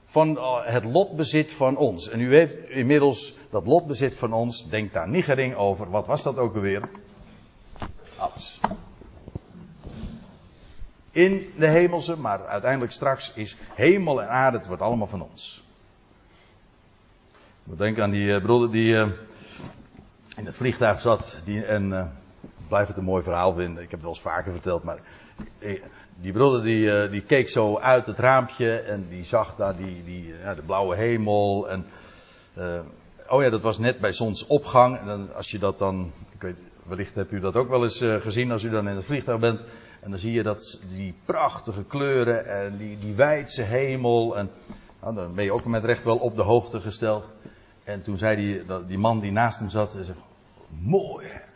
Van 0.03 0.37
eh, 0.37 0.65
het 0.65 0.83
lotbezit 0.83 1.51
van 1.51 1.77
ons. 1.77 2.09
En 2.09 2.19
u 2.19 2.29
weet 2.29 2.69
inmiddels 2.69 3.35
dat 3.49 3.67
lotbezit 3.67 4.15
van 4.15 4.33
ons, 4.33 4.69
denk 4.69 4.93
daar 4.93 5.09
niet 5.09 5.23
gering 5.23 5.55
over. 5.55 5.89
Wat 5.89 6.07
was 6.07 6.23
dat 6.23 6.37
ook 6.37 6.55
alweer? 6.55 6.89
Alles. 8.17 8.59
In 11.11 11.53
de 11.57 11.67
hemelse, 11.69 12.15
maar 12.15 12.47
uiteindelijk 12.47 12.91
straks 12.91 13.33
is 13.33 13.57
hemel 13.75 14.21
en 14.21 14.29
aarde, 14.29 14.57
het 14.57 14.67
wordt 14.67 14.81
allemaal 14.81 15.07
van 15.07 15.21
ons. 15.21 15.63
Ik 17.71 17.77
denken 17.77 18.03
aan 18.03 18.11
die 18.11 18.27
uh, 18.27 18.41
broeder 18.41 18.71
die 18.71 18.93
uh, 18.93 19.07
in 20.35 20.45
het 20.45 20.55
vliegtuig 20.55 20.99
zat 20.99 21.41
die, 21.45 21.65
en 21.65 22.11
blijf 22.69 22.87
het 22.87 22.97
een 22.97 23.03
mooi 23.03 23.23
verhaal 23.23 23.53
vinden. 23.53 23.83
Ik 23.83 23.91
heb 23.91 23.91
het 23.91 24.01
wel 24.01 24.11
eens 24.11 24.21
vaker 24.21 24.51
verteld, 24.51 24.83
maar 24.83 24.99
eh, 25.59 25.81
die 26.21 26.31
broeder 26.31 26.63
die, 26.63 26.91
eh, 26.91 27.11
die 27.11 27.21
keek 27.21 27.49
zo 27.49 27.77
uit 27.77 28.05
het 28.05 28.19
raampje 28.19 28.79
en 28.79 29.07
die 29.09 29.23
zag 29.23 29.55
daar 29.55 29.77
die, 29.77 30.03
die, 30.03 30.33
ja, 30.43 30.53
de 30.53 30.61
blauwe 30.61 30.95
hemel. 30.95 31.69
En, 31.69 31.85
oh 33.29 33.43
ja, 33.43 33.49
dat 33.49 33.61
was 33.61 33.77
net 33.77 33.99
bij 33.99 34.11
zonsopgang. 34.11 34.97
En 34.99 35.05
dan, 35.05 35.35
als 35.35 35.51
je 35.51 35.59
dat 35.59 35.79
dan, 35.79 36.11
ik 36.33 36.41
weet, 36.41 36.57
wellicht 36.83 37.15
hebt 37.15 37.31
u 37.31 37.39
dat 37.39 37.55
ook 37.55 37.69
wel 37.69 37.83
eens 37.83 37.97
gezien 38.19 38.51
als 38.51 38.63
u 38.63 38.69
dan 38.69 38.87
in 38.87 38.95
het 38.95 39.05
vliegtuig 39.05 39.39
bent. 39.39 39.63
En 39.99 40.09
dan 40.09 40.19
zie 40.19 40.31
je 40.31 40.43
dat 40.43 40.81
die 40.89 41.13
prachtige 41.25 41.83
kleuren 41.83 42.45
en 42.45 42.77
die, 42.77 42.97
die 42.97 43.15
wijdse 43.15 43.61
hemel. 43.61 44.37
En 44.37 44.49
nou, 45.01 45.15
dan 45.15 45.35
ben 45.35 45.43
je 45.43 45.53
ook 45.53 45.65
met 45.65 45.83
recht 45.83 46.03
wel 46.03 46.17
op 46.17 46.35
de 46.35 46.41
hoogte 46.41 46.79
gesteld. 46.79 47.25
En 47.83 48.01
toen 48.01 48.17
zei 48.17 48.35
die, 48.35 48.85
die 48.87 48.97
man 48.97 49.19
die 49.19 49.31
naast 49.31 49.59
hem 49.59 49.69
zat, 49.69 49.91
zei, 49.91 50.17
mooi 50.69 51.47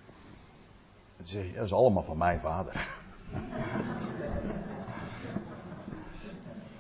je, 1.30 1.52
dat 1.56 1.66
is 1.66 1.74
allemaal 1.74 2.04
van 2.04 2.18
mijn 2.18 2.40
vader. 2.40 2.88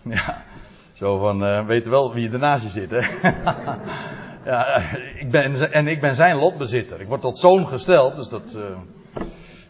ja, 0.01 0.43
zo 0.93 1.17
van, 1.17 1.43
uh, 1.43 1.65
weet 1.65 1.87
wel 1.87 2.13
wie 2.13 2.31
ernaast 2.31 2.63
je 2.63 2.69
zit, 2.69 2.89
hè? 2.89 3.29
ja, 4.51 4.77
ik 5.15 5.31
ben, 5.31 5.71
en 5.71 5.87
ik 5.87 6.01
ben 6.01 6.15
zijn 6.15 6.35
lotbezitter. 6.35 7.01
Ik 7.01 7.07
word 7.07 7.21
tot 7.21 7.39
zoon 7.39 7.67
gesteld, 7.67 8.15
dus 8.15 8.29
dat, 8.29 8.55
uh, 8.57 8.63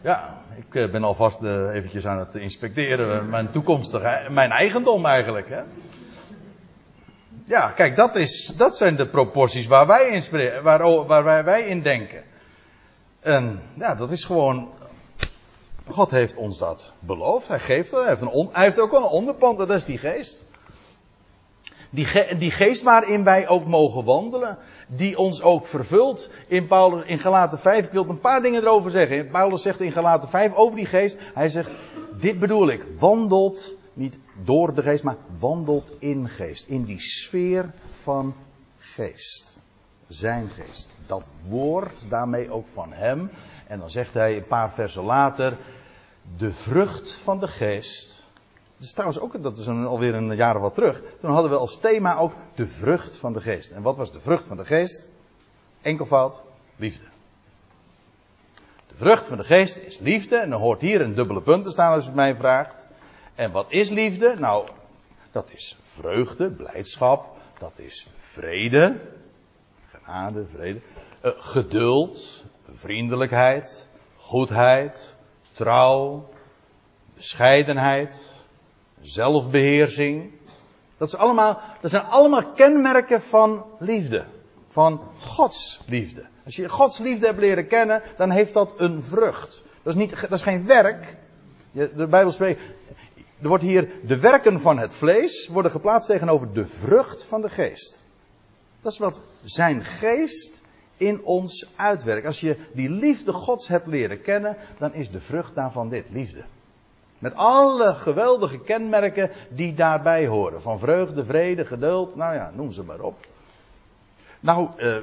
ja, 0.02 0.42
ik 0.56 0.74
uh, 0.74 0.90
ben 0.90 1.04
alvast 1.04 1.42
eventjes 1.42 2.06
aan 2.06 2.18
het 2.18 2.34
inspecteren. 2.34 3.28
Mijn 3.28 3.50
toekomstige, 3.50 4.26
mijn 4.30 4.50
eigendom 4.50 5.06
eigenlijk, 5.06 5.48
hè? 5.48 5.62
Ja, 7.46 7.70
kijk, 7.70 7.96
dat, 7.96 8.16
is, 8.16 8.46
dat 8.56 8.76
zijn 8.76 8.96
de 8.96 9.08
proporties 9.08 9.66
waar 9.66 9.86
wij 9.86 10.22
waar, 10.62 11.06
waar 11.06 11.44
wij 11.44 11.62
in 11.62 11.82
denken. 11.82 12.22
En 13.24 13.60
ja, 13.74 13.94
dat 13.94 14.10
is 14.10 14.24
gewoon. 14.24 14.68
God 15.88 16.10
heeft 16.10 16.36
ons 16.36 16.58
dat 16.58 16.92
beloofd. 16.98 17.48
Hij 17.48 17.58
geeft 17.58 17.90
dat. 17.90 18.00
Hij 18.00 18.08
heeft, 18.08 18.22
een 18.22 18.48
heeft 18.52 18.80
ook 18.80 18.90
wel 18.90 19.02
een 19.02 19.08
onderpand. 19.08 19.58
Dat 19.58 19.70
is 19.70 19.84
die 19.84 19.98
geest. 19.98 20.48
Die, 21.90 22.36
die 22.36 22.50
geest 22.50 22.82
waarin 22.82 23.24
wij 23.24 23.48
ook 23.48 23.66
mogen 23.66 24.04
wandelen. 24.04 24.58
Die 24.86 25.18
ons 25.18 25.42
ook 25.42 25.66
vervult. 25.66 26.30
In, 26.48 26.66
Paulus, 26.66 27.06
in 27.06 27.18
Galaten 27.18 27.58
5. 27.58 27.86
Ik 27.86 27.92
wil 27.92 28.08
een 28.08 28.20
paar 28.20 28.42
dingen 28.42 28.62
erover 28.62 28.90
zeggen. 28.90 29.28
Paulus 29.28 29.62
zegt 29.62 29.80
in 29.80 29.92
Galaten 29.92 30.28
5 30.28 30.54
over 30.54 30.76
die 30.76 30.86
geest. 30.86 31.18
Hij 31.34 31.48
zegt. 31.48 31.70
Dit 32.20 32.38
bedoel 32.38 32.68
ik. 32.68 32.84
Wandelt. 32.98 33.74
Niet 33.92 34.18
door 34.44 34.74
de 34.74 34.82
geest. 34.82 35.02
Maar 35.02 35.16
wandelt 35.38 35.92
in 35.98 36.28
geest. 36.28 36.68
In 36.68 36.84
die 36.84 37.00
sfeer 37.00 37.72
van 38.02 38.34
geest. 38.78 39.62
Zijn 40.08 40.50
geest 40.50 40.93
dat 41.06 41.30
woord, 41.48 42.10
daarmee 42.10 42.50
ook 42.50 42.66
van 42.72 42.92
hem. 42.92 43.30
En 43.66 43.78
dan 43.78 43.90
zegt 43.90 44.14
hij 44.14 44.36
een 44.36 44.46
paar 44.46 44.72
versen 44.72 45.04
later, 45.04 45.56
de 46.36 46.52
vrucht 46.52 47.14
van 47.22 47.38
de 47.38 47.48
geest. 47.48 48.24
Dat 48.76 48.86
is 48.86 48.92
trouwens 48.92 49.20
ook, 49.20 49.42
dat 49.42 49.58
is 49.58 49.66
een, 49.66 49.86
alweer 49.86 50.14
een 50.14 50.36
jaar 50.36 50.56
of 50.56 50.62
wat 50.62 50.74
terug. 50.74 51.02
Toen 51.20 51.30
hadden 51.30 51.50
we 51.50 51.56
als 51.56 51.80
thema 51.80 52.16
ook 52.16 52.32
de 52.54 52.66
vrucht 52.66 53.16
van 53.16 53.32
de 53.32 53.40
geest. 53.40 53.70
En 53.70 53.82
wat 53.82 53.96
was 53.96 54.12
de 54.12 54.20
vrucht 54.20 54.44
van 54.44 54.56
de 54.56 54.64
geest? 54.64 55.12
Enkelvoud, 55.82 56.42
liefde. 56.76 57.04
De 58.86 58.94
vrucht 58.94 59.26
van 59.26 59.36
de 59.36 59.44
geest 59.44 59.78
is 59.78 59.98
liefde. 59.98 60.36
En 60.36 60.50
dan 60.50 60.60
hoort 60.60 60.80
hier 60.80 61.00
een 61.00 61.14
dubbele 61.14 61.42
punt 61.42 61.64
te 61.64 61.70
staan 61.70 61.92
als 61.92 62.04
u 62.04 62.06
het 62.06 62.14
mij 62.14 62.36
vraagt. 62.36 62.84
En 63.34 63.52
wat 63.52 63.66
is 63.68 63.88
liefde? 63.90 64.34
Nou, 64.38 64.68
dat 65.32 65.50
is 65.52 65.76
vreugde, 65.80 66.50
blijdschap. 66.50 67.36
Dat 67.58 67.78
is 67.78 68.06
vrede. 68.16 69.00
Genade, 69.90 70.46
vrede. 70.54 70.80
Uh, 71.24 71.30
geduld, 71.36 72.44
vriendelijkheid, 72.70 73.88
goedheid, 74.16 75.14
trouw, 75.52 76.28
bescheidenheid, 77.14 78.32
zelfbeheersing. 79.00 80.32
Dat, 80.96 81.16
allemaal, 81.16 81.60
dat 81.80 81.90
zijn 81.90 82.02
allemaal 82.02 82.52
kenmerken 82.52 83.22
van 83.22 83.64
liefde. 83.78 84.24
Van 84.68 85.00
Gods 85.18 85.80
liefde. 85.86 86.26
Als 86.44 86.56
je 86.56 86.68
Gods 86.68 86.98
liefde 86.98 87.26
hebt 87.26 87.38
leren 87.38 87.66
kennen, 87.66 88.02
dan 88.16 88.30
heeft 88.30 88.52
dat 88.52 88.72
een 88.76 89.02
vrucht. 89.02 89.62
Dat 89.82 89.94
is, 89.94 90.00
niet, 90.00 90.20
dat 90.20 90.32
is 90.32 90.42
geen 90.42 90.66
werk. 90.66 91.16
De 91.72 92.06
Bijbel 92.06 92.32
spreekt. 92.32 92.60
Er 93.40 93.48
wordt 93.48 93.64
hier 93.64 93.88
de 94.06 94.18
werken 94.18 94.60
van 94.60 94.78
het 94.78 94.94
vlees 94.94 95.48
worden 95.48 95.70
geplaatst 95.70 96.08
tegenover 96.08 96.52
de 96.52 96.66
vrucht 96.66 97.24
van 97.24 97.40
de 97.40 97.50
geest. 97.50 98.04
Dat 98.80 98.92
is 98.92 98.98
wat 98.98 99.20
zijn 99.44 99.84
geest 99.84 100.62
in 100.96 101.24
ons 101.24 101.70
uitwerkt. 101.76 102.26
Als 102.26 102.40
je 102.40 102.56
die 102.72 102.90
liefde 102.90 103.32
Gods 103.32 103.68
hebt 103.68 103.86
leren 103.86 104.22
kennen, 104.22 104.56
dan 104.78 104.94
is 104.94 105.10
de 105.10 105.20
vrucht 105.20 105.54
daarvan 105.54 105.88
dit, 105.88 106.04
liefde. 106.10 106.44
Met 107.18 107.34
alle 107.34 107.94
geweldige 107.94 108.58
kenmerken 108.58 109.30
die 109.48 109.74
daarbij 109.74 110.26
horen. 110.26 110.62
Van 110.62 110.78
vreugde, 110.78 111.24
vrede, 111.24 111.64
geduld, 111.64 112.16
nou 112.16 112.34
ja, 112.34 112.50
noem 112.54 112.72
ze 112.72 112.82
maar 112.82 113.00
op. 113.00 113.26
Nou, 114.40 114.68
uh, 114.76 114.96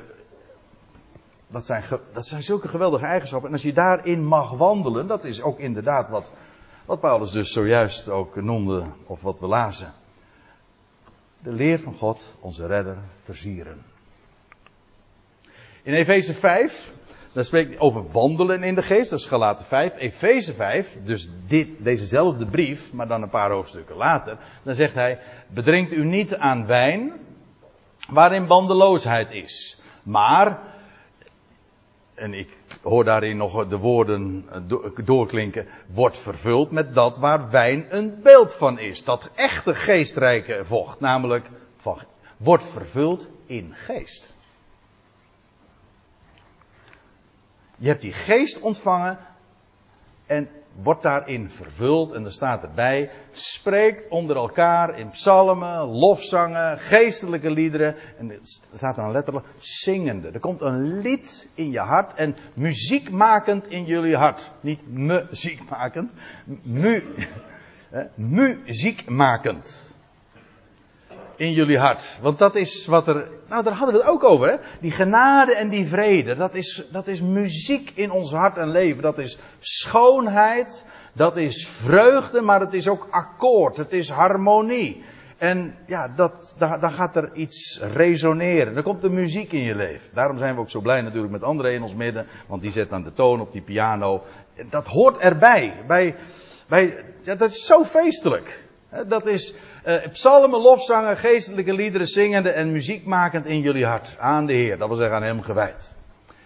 dat, 1.47 1.65
zijn, 1.65 1.83
dat 2.13 2.27
zijn 2.27 2.43
zulke 2.43 2.67
geweldige 2.67 3.05
eigenschappen. 3.05 3.49
En 3.49 3.55
als 3.55 3.63
je 3.63 3.73
daarin 3.73 4.25
mag 4.25 4.57
wandelen, 4.57 5.07
dat 5.07 5.23
is 5.23 5.41
ook 5.41 5.59
inderdaad 5.59 6.09
wat, 6.09 6.31
wat 6.85 6.99
Paulus 6.99 7.31
dus 7.31 7.51
zojuist 7.51 8.09
ook 8.09 8.35
noemde, 8.35 8.83
of 9.05 9.21
wat 9.21 9.39
we 9.39 9.47
lazen. 9.47 9.93
De 11.39 11.51
leer 11.51 11.79
van 11.79 11.93
God, 11.93 12.33
onze 12.39 12.65
redder, 12.65 12.97
versieren. 13.17 13.90
In 15.83 15.93
Efeze 15.93 16.33
5, 16.33 16.93
dan 17.31 17.43
spreekt 17.43 17.69
hij 17.69 17.79
over 17.79 18.11
wandelen 18.11 18.63
in 18.63 18.75
de 18.75 18.81
geest, 18.81 19.09
dat 19.09 19.19
is 19.19 19.25
Galaten 19.25 19.65
5. 19.65 19.97
Efeze 19.97 20.53
5, 20.53 20.97
dus 21.03 21.29
dit, 21.47 21.67
dezezelfde 21.77 22.45
brief, 22.45 22.93
maar 22.93 23.07
dan 23.07 23.21
een 23.21 23.29
paar 23.29 23.51
hoofdstukken 23.51 23.95
later. 23.95 24.37
Dan 24.63 24.75
zegt 24.75 24.93
hij, 24.93 25.19
bedrinkt 25.47 25.93
u 25.93 26.05
niet 26.05 26.35
aan 26.35 26.65
wijn, 26.65 27.13
waarin 28.09 28.47
bandeloosheid 28.47 29.31
is. 29.31 29.81
Maar, 30.03 30.59
en 32.13 32.33
ik 32.33 32.57
hoor 32.81 33.03
daarin 33.03 33.37
nog 33.37 33.67
de 33.67 33.77
woorden 33.77 34.45
doorklinken, 35.03 35.67
wordt 35.87 36.17
vervuld 36.17 36.71
met 36.71 36.93
dat 36.93 37.17
waar 37.17 37.49
wijn 37.49 37.85
een 37.89 38.19
beeld 38.23 38.53
van 38.53 38.79
is. 38.79 39.03
Dat 39.03 39.29
echte 39.35 39.75
geestrijke 39.75 40.59
vocht, 40.63 40.99
namelijk 40.99 41.49
wordt 42.37 42.65
vervuld 42.65 43.29
in 43.45 43.73
geest. 43.75 44.39
Je 47.81 47.87
hebt 47.87 48.01
die 48.01 48.13
geest 48.13 48.59
ontvangen 48.59 49.17
en 50.25 50.49
wordt 50.81 51.01
daarin 51.01 51.49
vervuld. 51.49 52.11
En 52.11 52.25
er 52.25 52.31
staat 52.31 52.63
erbij, 52.63 53.09
spreekt 53.31 54.07
onder 54.07 54.35
elkaar 54.35 54.99
in 54.99 55.09
psalmen, 55.09 55.85
lofzangen, 55.85 56.79
geestelijke 56.79 57.49
liederen. 57.49 57.95
En 58.17 58.31
er 58.31 58.39
staat 58.73 58.95
dan 58.95 59.11
letterlijk 59.11 59.45
zingende. 59.59 60.29
Er 60.29 60.39
komt 60.39 60.61
een 60.61 61.01
lied 61.01 61.49
in 61.55 61.71
je 61.71 61.79
hart 61.79 62.13
en 62.13 62.35
muziekmakend 62.53 63.67
in 63.67 63.85
jullie 63.85 64.15
hart. 64.15 64.51
Niet 64.61 64.87
muziekmakend, 64.87 66.13
mu, 66.63 67.03
muziekmakend 68.15 69.90
in 71.41 71.51
jullie 71.53 71.77
hart. 71.77 72.17
Want 72.21 72.37
dat 72.37 72.55
is 72.55 72.85
wat 72.85 73.07
er. 73.07 73.27
Nou, 73.49 73.63
daar 73.63 73.73
hadden 73.73 73.95
we 73.95 74.01
het 74.01 74.11
ook 74.11 74.23
over, 74.23 74.49
hè? 74.49 74.55
Die 74.79 74.91
genade 74.91 75.55
en 75.55 75.69
die 75.69 75.87
vrede. 75.87 76.35
Dat 76.35 76.55
is, 76.55 76.87
dat 76.91 77.07
is 77.07 77.21
muziek 77.21 77.91
in 77.95 78.11
ons 78.11 78.31
hart 78.33 78.57
en 78.57 78.71
leven. 78.71 79.01
Dat 79.01 79.17
is 79.17 79.37
schoonheid. 79.59 80.85
Dat 81.13 81.37
is 81.37 81.67
vreugde, 81.67 82.41
maar 82.41 82.59
het 82.59 82.73
is 82.73 82.87
ook 82.87 83.07
akkoord. 83.11 83.77
Het 83.77 83.93
is 83.93 84.09
harmonie. 84.09 85.03
En 85.37 85.75
ja, 85.87 86.07
dat, 86.07 86.55
dan 86.57 86.91
gaat 86.91 87.15
er 87.15 87.29
iets 87.33 87.81
resoneren. 87.93 88.73
Dan 88.73 88.83
komt 88.83 89.03
er 89.03 89.11
muziek 89.11 89.51
in 89.51 89.63
je 89.63 89.75
leven. 89.75 90.09
Daarom 90.13 90.37
zijn 90.37 90.55
we 90.55 90.61
ook 90.61 90.69
zo 90.69 90.81
blij 90.81 91.01
natuurlijk 91.01 91.31
met 91.31 91.43
André 91.43 91.71
in 91.71 91.83
ons 91.83 91.95
midden. 91.95 92.27
Want 92.47 92.61
die 92.61 92.71
zet 92.71 92.89
dan 92.89 93.03
de 93.03 93.13
toon 93.13 93.39
op 93.39 93.51
die 93.51 93.61
piano. 93.61 94.23
Dat 94.69 94.87
hoort 94.87 95.17
erbij. 95.17 95.83
Bij, 95.87 96.15
bij, 96.67 97.03
ja, 97.21 97.35
dat 97.35 97.49
is 97.49 97.65
zo 97.65 97.83
feestelijk. 97.83 98.63
Dat 99.07 99.27
is, 99.27 99.55
uh, 99.85 100.07
psalmen, 100.07 100.59
lofzangen, 100.59 101.17
geestelijke 101.17 101.73
liederen 101.73 102.07
zingende 102.07 102.49
en 102.49 102.71
muziekmakend 102.71 103.45
in 103.45 103.59
jullie 103.59 103.85
hart. 103.85 104.15
Aan 104.19 104.45
de 104.45 104.53
Heer, 104.53 104.77
dat 104.77 104.87
wil 104.87 104.97
zeggen 104.97 105.15
aan 105.15 105.23
Hem 105.23 105.41
gewijd. 105.41 105.95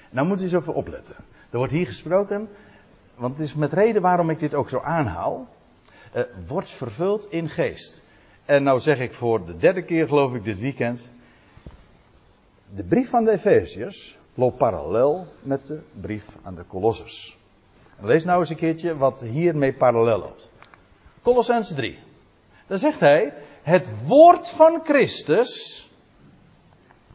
Nou 0.09 0.27
moet 0.27 0.39
u 0.39 0.43
eens 0.43 0.53
even 0.53 0.73
opletten. 0.73 1.15
Er 1.49 1.57
wordt 1.57 1.73
hier 1.73 1.85
gesproken, 1.85 2.49
want 3.15 3.37
het 3.37 3.47
is 3.47 3.55
met 3.55 3.73
reden 3.73 4.01
waarom 4.01 4.29
ik 4.29 4.39
dit 4.39 4.53
ook 4.53 4.69
zo 4.69 4.79
aanhaal. 4.79 5.47
Uh, 6.15 6.23
wordt 6.47 6.69
vervuld 6.69 7.27
in 7.29 7.49
geest. 7.49 8.07
En 8.45 8.63
nou 8.63 8.79
zeg 8.79 8.99
ik 8.99 9.13
voor 9.13 9.45
de 9.45 9.57
derde 9.57 9.83
keer 9.83 10.07
geloof 10.07 10.33
ik 10.33 10.43
dit 10.43 10.59
weekend. 10.59 11.09
De 12.75 12.83
brief 12.83 13.09
van 13.09 13.23
de 13.23 13.31
Efeziërs 13.31 14.17
loopt 14.33 14.57
parallel 14.57 15.27
met 15.41 15.67
de 15.67 15.81
brief 16.01 16.25
aan 16.43 16.55
de 16.55 16.63
Colossus. 16.67 17.37
lees 17.99 18.23
nou 18.23 18.39
eens 18.39 18.49
een 18.49 18.55
keertje 18.55 18.97
wat 18.97 19.21
hiermee 19.21 19.73
parallel 19.73 20.19
loopt. 20.19 20.51
Colossens 21.21 21.73
3. 21.73 22.04
Dan 22.67 22.77
zegt 22.77 22.99
hij, 22.99 23.33
het 23.61 23.89
woord 24.07 24.49
van 24.49 24.81
Christus, 24.83 25.83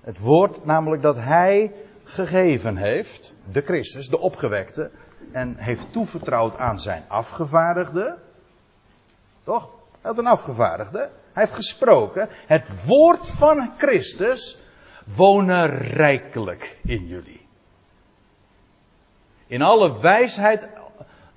het 0.01 0.19
woord 0.19 0.65
namelijk 0.65 1.03
dat 1.03 1.17
hij 1.17 1.73
gegeven 2.05 2.77
heeft, 2.77 3.35
de 3.53 3.61
Christus, 3.61 4.09
de 4.09 4.19
opgewekte, 4.19 4.91
en 5.33 5.57
heeft 5.57 5.93
toevertrouwd 5.93 6.57
aan 6.57 6.81
zijn 6.81 7.05
afgevaardigde. 7.09 8.19
Toch? 9.45 9.69
Hij 9.91 10.11
had 10.11 10.19
een 10.19 10.27
afgevaardigde. 10.27 10.99
Hij 11.33 11.43
heeft 11.43 11.55
gesproken. 11.55 12.29
Het 12.47 12.85
woord 12.85 13.29
van 13.31 13.73
Christus 13.77 14.63
wonen 15.05 15.79
rijkelijk 15.79 16.79
in 16.83 17.07
jullie. 17.07 17.47
In 19.47 19.63
alle 19.63 20.01
wijsheid 20.01 20.69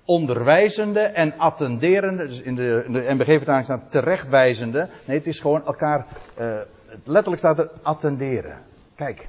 onderwijzende 0.06 1.00
en 1.00 1.38
attenderende, 1.38 2.28
dus 2.28 2.42
in 2.42 2.56
de, 2.56 2.84
in 3.08 3.18
de 3.18 3.40
staat 3.64 3.92
terechtwijzende. 3.92 4.90
Nee, 5.06 5.18
het 5.18 5.28
is 5.28 5.40
gewoon 5.40 5.66
elkaar, 5.66 6.06
uh, 6.40 6.58
letterlijk 7.04 7.38
staat 7.38 7.60
er 7.60 7.70
attenderen. 7.82 8.58
Kijk, 8.96 9.28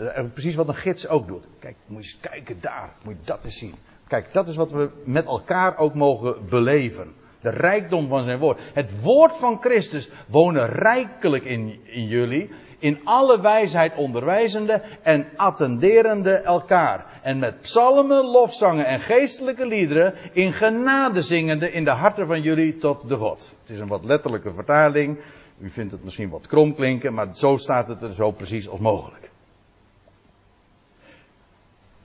uh, 0.00 0.24
precies 0.32 0.54
wat 0.54 0.68
een 0.68 0.74
gids 0.74 1.08
ook 1.08 1.26
doet. 1.26 1.48
Kijk, 1.58 1.74
moet 1.86 2.04
je 2.04 2.12
eens 2.12 2.30
kijken 2.30 2.56
daar, 2.60 2.92
moet 3.04 3.14
je 3.14 3.24
dat 3.24 3.44
eens 3.44 3.58
zien. 3.58 3.74
Kijk, 4.06 4.32
dat 4.32 4.48
is 4.48 4.56
wat 4.56 4.72
we 4.72 4.90
met 5.04 5.24
elkaar 5.24 5.78
ook 5.78 5.94
mogen 5.94 6.48
beleven. 6.48 7.12
De 7.40 7.50
rijkdom 7.50 8.08
van 8.08 8.24
zijn 8.24 8.38
woord. 8.38 8.60
Het 8.72 9.00
woord 9.00 9.36
van 9.36 9.60
Christus 9.60 10.10
wonen 10.28 10.68
rijkelijk 10.68 11.44
in, 11.44 11.80
in 11.84 12.06
jullie 12.06 12.50
in 12.84 13.00
alle 13.04 13.40
wijsheid 13.40 13.94
onderwijzende 13.94 14.82
en 15.02 15.26
attenderende 15.36 16.30
elkaar. 16.30 17.20
En 17.22 17.38
met 17.38 17.60
psalmen, 17.60 18.24
lofzangen 18.24 18.86
en 18.86 19.00
geestelijke 19.00 19.66
liederen 19.66 20.14
in 20.32 20.52
genade 20.52 21.22
zingende 21.22 21.72
in 21.72 21.84
de 21.84 21.90
harten 21.90 22.26
van 22.26 22.42
jullie 22.42 22.76
tot 22.76 23.08
de 23.08 23.16
God. 23.16 23.56
Het 23.60 23.70
is 23.70 23.78
een 23.78 23.88
wat 23.88 24.04
letterlijke 24.04 24.52
vertaling. 24.52 25.18
U 25.58 25.70
vindt 25.70 25.92
het 25.92 26.04
misschien 26.04 26.28
wat 26.28 26.46
krom 26.46 26.74
klinken, 26.74 27.14
maar 27.14 27.36
zo 27.36 27.56
staat 27.56 27.88
het 27.88 28.02
er 28.02 28.12
zo 28.12 28.30
precies 28.30 28.68
als 28.68 28.80
mogelijk. 28.80 29.30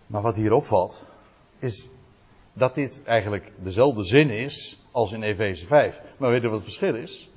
Maar 0.07 0.21
wat 0.21 0.35
hier 0.35 0.53
opvalt, 0.53 1.09
is 1.59 1.89
dat 2.53 2.75
dit 2.75 3.01
eigenlijk 3.05 3.51
dezelfde 3.55 4.03
zin 4.03 4.29
is 4.29 4.83
als 4.91 5.11
in 5.11 5.23
Efeze 5.23 5.65
5. 5.65 6.01
Maar 6.17 6.29
weet 6.29 6.41
je 6.41 6.47
wat 6.47 6.55
het 6.55 6.75
verschil 6.75 6.95
is? 6.95 7.29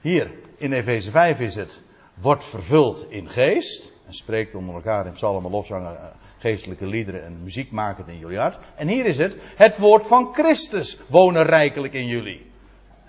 Hier, 0.00 0.30
in 0.56 0.72
Efeze 0.72 1.10
5 1.10 1.40
is 1.40 1.54
het 1.54 1.82
wordt 2.14 2.44
vervuld 2.44 3.06
in 3.08 3.28
geest. 3.28 3.92
En 4.06 4.14
spreekt 4.14 4.54
onder 4.54 4.74
elkaar 4.74 5.06
in 5.06 5.12
psalmen, 5.12 5.50
lofzangen, 5.50 5.96
eh, 5.98 6.04
geestelijke 6.38 6.86
liederen 6.86 7.24
en 7.24 7.42
muziek 7.42 7.70
maken 7.70 8.08
in 8.08 8.18
jullie 8.18 8.38
hart. 8.38 8.58
En 8.74 8.88
hier 8.88 9.06
is 9.06 9.18
het, 9.18 9.36
het 9.56 9.78
woord 9.78 10.06
van 10.06 10.32
Christus 10.32 11.00
wonen 11.08 11.42
rijkelijk 11.42 11.92
in 11.92 12.06
jullie. 12.06 12.50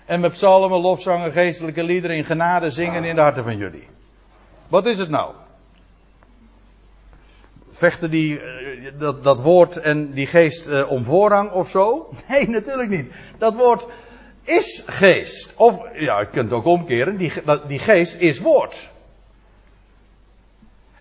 En 0.04 0.20
met 0.20 0.32
psalmen, 0.32 0.80
lofzangen, 0.80 1.32
geestelijke 1.32 1.82
liederen 1.82 2.16
in 2.16 2.24
genade 2.24 2.70
zingen 2.70 3.04
in 3.04 3.14
de 3.14 3.20
harten 3.20 3.44
van 3.44 3.56
jullie. 3.56 3.86
Wat 4.68 4.86
is 4.86 4.98
het 4.98 5.08
nou? 5.08 5.34
Vechten 7.70 8.10
die, 8.10 8.40
eh, 8.40 8.92
dat, 8.98 9.22
dat 9.22 9.40
woord 9.40 9.76
en 9.76 10.12
die 10.12 10.26
geest 10.26 10.68
uh, 10.68 10.90
om 10.90 11.04
voorrang 11.04 11.50
of 11.50 11.68
zo? 11.68 12.08
Nee, 12.28 12.48
natuurlijk 12.48 12.90
niet. 12.90 13.10
Dat 13.38 13.54
woord 13.54 13.86
is 14.42 14.82
geest. 14.86 15.54
Of, 15.56 15.80
ja, 15.94 16.20
je 16.20 16.26
kunt 16.26 16.50
het 16.50 16.58
ook 16.58 16.64
omkeren, 16.64 17.16
die, 17.16 17.32
die 17.66 17.78
geest 17.78 18.14
is 18.14 18.38
woord. 18.38 18.92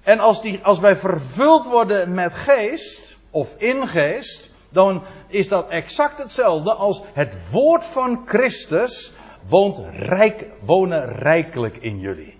En 0.04 0.20
als, 0.20 0.42
die, 0.42 0.60
als 0.64 0.80
wij 0.80 0.96
vervuld 0.96 1.66
worden 1.66 2.14
met 2.14 2.34
geest, 2.34 3.20
of 3.32 3.56
in 3.58 3.88
geest, 3.88 4.52
dan 4.70 5.04
is 5.28 5.48
dat 5.48 5.70
exact 5.70 6.18
hetzelfde 6.18 6.74
als 6.74 7.04
het 7.14 7.50
woord 7.52 7.86
van 7.86 8.22
Christus 8.26 9.14
woont 9.48 9.82
rijk, 9.92 10.46
wonen 10.66 11.06
rijkelijk 11.06 11.78
in 11.78 12.00
jullie. 12.00 12.38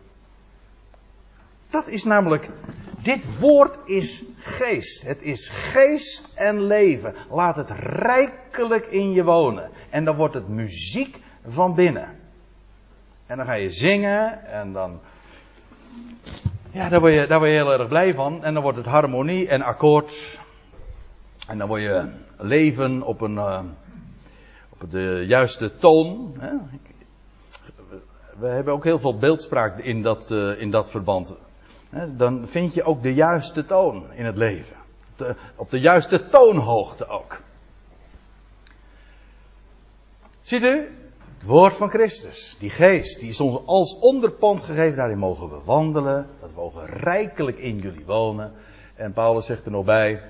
Dat 1.70 1.88
is 1.88 2.04
namelijk, 2.04 2.50
dit 3.02 3.40
woord 3.40 3.78
is 3.86 4.24
geest. 4.40 5.04
Het 5.04 5.22
is 5.22 5.50
geest 5.50 6.32
en 6.36 6.62
leven. 6.62 7.16
Laat 7.30 7.56
het 7.56 7.70
rijkelijk 7.80 8.86
in 8.86 9.12
je 9.12 9.24
wonen. 9.24 9.70
En 9.90 10.06
dan 10.06 10.16
wordt 10.16 10.34
het 10.34 10.48
muziek 10.48 11.20
van 11.48 11.76
binnen. 11.76 12.20
En 13.26 13.38
dan 13.38 13.46
ga 13.46 13.54
je 13.54 13.72
zingen 13.72 14.46
en 14.46 14.74
dan 14.74 15.00
ja, 16.74 16.90
daar 16.90 17.00
word, 17.00 17.14
je, 17.14 17.28
daar 17.28 17.40
word 17.40 17.52
je 17.52 17.58
heel 17.58 17.74
erg 17.74 17.88
blij 17.88 18.14
van. 18.14 18.44
En 18.44 18.54
dan 18.54 18.64
wordt 18.64 18.78
het 18.78 18.88
harmonie 18.88 19.48
en 19.48 19.62
akkoord. 19.62 20.40
En 21.48 21.58
dan 21.58 21.68
word 21.68 21.82
je 21.82 22.10
leven 22.38 23.02
op, 23.02 23.22
een, 23.22 23.36
uh, 23.36 23.60
op 24.70 24.92
de 24.92 25.24
juiste 25.28 25.76
toon. 25.76 26.36
Hè? 26.40 26.52
We 28.40 28.48
hebben 28.48 28.74
ook 28.74 28.84
heel 28.84 29.00
veel 29.00 29.18
beeldspraak 29.18 29.80
in 29.80 30.02
dat, 30.02 30.32
uh, 30.32 30.62
in 30.62 30.72
dat 30.72 30.90
verband. 30.90 31.34
Dan 32.08 32.48
vind 32.48 32.74
je 32.74 32.84
ook 32.84 33.04
de 33.04 33.14
juiste 33.14 33.66
toon 33.66 34.14
in 34.14 34.26
het 34.26 34.38
leven. 34.38 34.76
Op 35.56 35.70
de 35.70 35.80
juiste 35.80 36.28
toonhoogte 36.28 37.08
ook. 37.08 37.42
Ziet 40.42 40.64
u? 40.64 41.03
Het 41.44 41.52
woord 41.52 41.74
van 41.76 41.90
Christus, 41.90 42.56
die 42.60 42.70
geest, 42.70 43.20
die 43.20 43.30
is 43.30 43.40
ons 43.40 43.60
als 43.66 43.98
onderpand 44.00 44.62
gegeven. 44.62 44.96
Daarin 44.96 45.18
mogen 45.18 45.50
we 45.50 45.60
wandelen. 45.66 46.28
Dat 46.42 46.56
mogen 46.56 46.86
rijkelijk 46.86 47.58
in 47.58 47.78
jullie 47.78 48.06
wonen. 48.06 48.52
En 48.96 49.14
Paulus 49.14 49.46
zegt 49.46 49.66
er 49.66 49.72
nog 49.72 49.86
bij. 49.86 50.22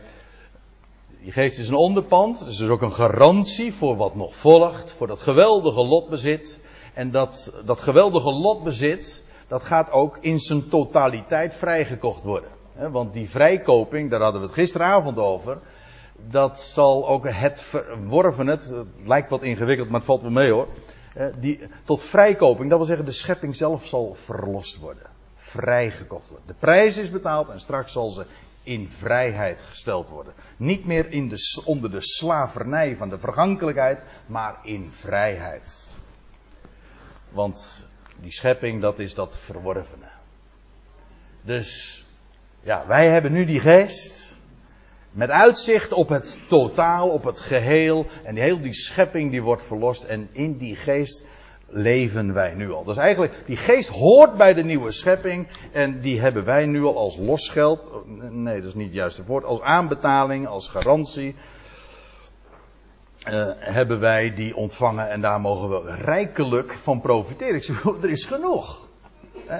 Die 1.21 1.31
geest 1.31 1.59
is 1.59 1.67
een 1.67 1.75
onderpand. 1.75 2.45
Dus 2.45 2.59
is 2.59 2.67
ook 2.67 2.81
een 2.81 2.93
garantie 2.93 3.73
voor 3.73 3.95
wat 3.95 4.15
nog 4.15 4.35
volgt. 4.35 4.93
Voor 4.93 5.07
dat 5.07 5.19
geweldige 5.19 5.85
lotbezit. 5.85 6.59
En 6.93 7.11
dat, 7.11 7.53
dat 7.65 7.81
geweldige 7.81 8.31
lotbezit. 8.31 9.23
Dat 9.47 9.63
gaat 9.63 9.91
ook 9.91 10.17
in 10.21 10.39
zijn 10.39 10.67
totaliteit 10.69 11.55
vrijgekocht 11.55 12.23
worden. 12.23 12.49
Want 12.91 13.13
die 13.13 13.29
vrijkoping, 13.29 14.09
daar 14.09 14.21
hadden 14.21 14.41
we 14.41 14.47
het 14.47 14.55
gisteravond 14.55 15.17
over. 15.17 15.57
Dat 16.29 16.59
zal 16.59 17.07
ook 17.07 17.27
het 17.29 17.61
verworven, 17.61 18.47
het, 18.47 18.63
het 18.69 18.87
lijkt 19.05 19.29
wat 19.29 19.41
ingewikkeld, 19.41 19.87
maar 19.89 19.97
het 19.97 20.07
valt 20.07 20.21
wel 20.21 20.31
mee 20.31 20.51
hoor. 20.51 20.67
Die, 21.39 21.59
tot 21.83 22.03
vrijkoping, 22.03 22.69
dat 22.69 22.77
wil 22.77 22.87
zeggen 22.87 23.05
de 23.05 23.11
schepping 23.11 23.55
zelf 23.55 23.85
zal 23.85 24.13
verlost 24.13 24.77
worden. 24.77 25.03
Vrijgekocht 25.35 26.29
worden. 26.29 26.47
De 26.47 26.53
prijs 26.59 26.97
is 26.97 27.11
betaald 27.11 27.49
en 27.49 27.59
straks 27.59 27.91
zal 27.91 28.09
ze 28.09 28.25
in 28.63 28.89
vrijheid 28.89 29.61
gesteld 29.61 30.09
worden. 30.09 30.33
Niet 30.57 30.85
meer 30.85 31.11
in 31.11 31.29
de, 31.29 31.61
onder 31.65 31.91
de 31.91 32.01
slavernij 32.01 32.95
van 32.95 33.09
de 33.09 33.19
vergankelijkheid, 33.19 34.01
maar 34.25 34.59
in 34.63 34.89
vrijheid. 34.89 35.93
Want 37.29 37.85
die 38.21 38.31
schepping, 38.31 38.81
dat 38.81 38.99
is 38.99 39.13
dat 39.13 39.37
verworvene. 39.37 40.09
Dus, 41.41 42.05
ja, 42.61 42.87
wij 42.87 43.09
hebben 43.09 43.31
nu 43.31 43.45
die 43.45 43.59
geest. 43.59 44.32
Met 45.13 45.29
uitzicht 45.29 45.93
op 45.93 46.09
het 46.09 46.39
totaal, 46.47 47.09
op 47.09 47.23
het 47.23 47.39
geheel. 47.39 48.05
En 48.23 48.35
heel 48.35 48.61
die 48.61 48.73
schepping 48.73 49.31
die 49.31 49.41
wordt 49.41 49.63
verlost. 49.63 50.03
En 50.03 50.29
in 50.31 50.57
die 50.57 50.75
geest 50.75 51.25
leven 51.67 52.33
wij 52.33 52.53
nu 52.53 52.71
al. 52.71 52.83
Dus 52.83 52.97
eigenlijk, 52.97 53.43
die 53.45 53.57
geest 53.57 53.89
hoort 53.89 54.37
bij 54.37 54.53
de 54.53 54.63
nieuwe 54.63 54.91
schepping. 54.91 55.47
En 55.71 56.01
die 56.01 56.21
hebben 56.21 56.45
wij 56.45 56.65
nu 56.65 56.83
al 56.83 56.97
als 56.97 57.17
losgeld. 57.17 57.91
Nee, 58.29 58.59
dat 58.59 58.69
is 58.69 58.75
niet 58.75 58.85
het 58.85 58.95
juiste 58.95 59.23
woord. 59.25 59.43
Als 59.43 59.61
aanbetaling, 59.61 60.47
als 60.47 60.67
garantie. 60.67 61.35
Uh, 63.29 63.51
hebben 63.57 63.99
wij 63.99 64.33
die 64.33 64.55
ontvangen 64.55 65.09
en 65.09 65.21
daar 65.21 65.41
mogen 65.41 65.69
we 65.69 65.95
rijkelijk 65.95 66.73
van 66.73 67.01
profiteren. 67.01 67.55
Ik 67.55 67.63
zeg, 67.63 67.83
er 68.03 68.09
is 68.09 68.25
genoeg. 68.25 68.87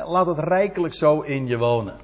Laat 0.06 0.26
het 0.26 0.39
rijkelijk 0.39 0.93
zo 0.93 1.22
in 1.22 1.47
je 1.47 1.58
wonen. 1.58 1.95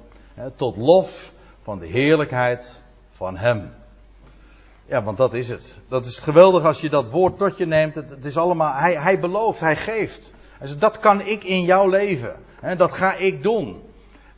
Tot 0.56 0.76
lof 0.76 1.32
van 1.62 1.78
de 1.78 1.86
heerlijkheid 1.86 2.79
van 3.20 3.36
Hem. 3.36 3.72
Ja, 4.86 5.02
want 5.02 5.16
dat 5.16 5.34
is 5.34 5.48
het. 5.48 5.78
Dat 5.88 6.06
is 6.06 6.18
geweldig 6.18 6.64
als 6.64 6.80
je 6.80 6.90
dat 6.90 7.10
woord 7.10 7.38
tot 7.38 7.56
je 7.56 7.66
neemt. 7.66 7.94
Het, 7.94 8.24
is 8.24 8.36
allemaal, 8.36 8.74
hij, 8.74 8.94
hij 8.94 9.20
belooft, 9.20 9.60
hij 9.60 9.76
geeft. 9.76 10.32
Hij 10.58 10.78
dat 10.78 10.98
kan 10.98 11.20
ik 11.20 11.44
in 11.44 11.64
jouw 11.64 11.88
leven. 11.88 12.36
dat 12.76 12.92
ga 12.92 13.14
ik 13.14 13.42
doen. 13.42 13.82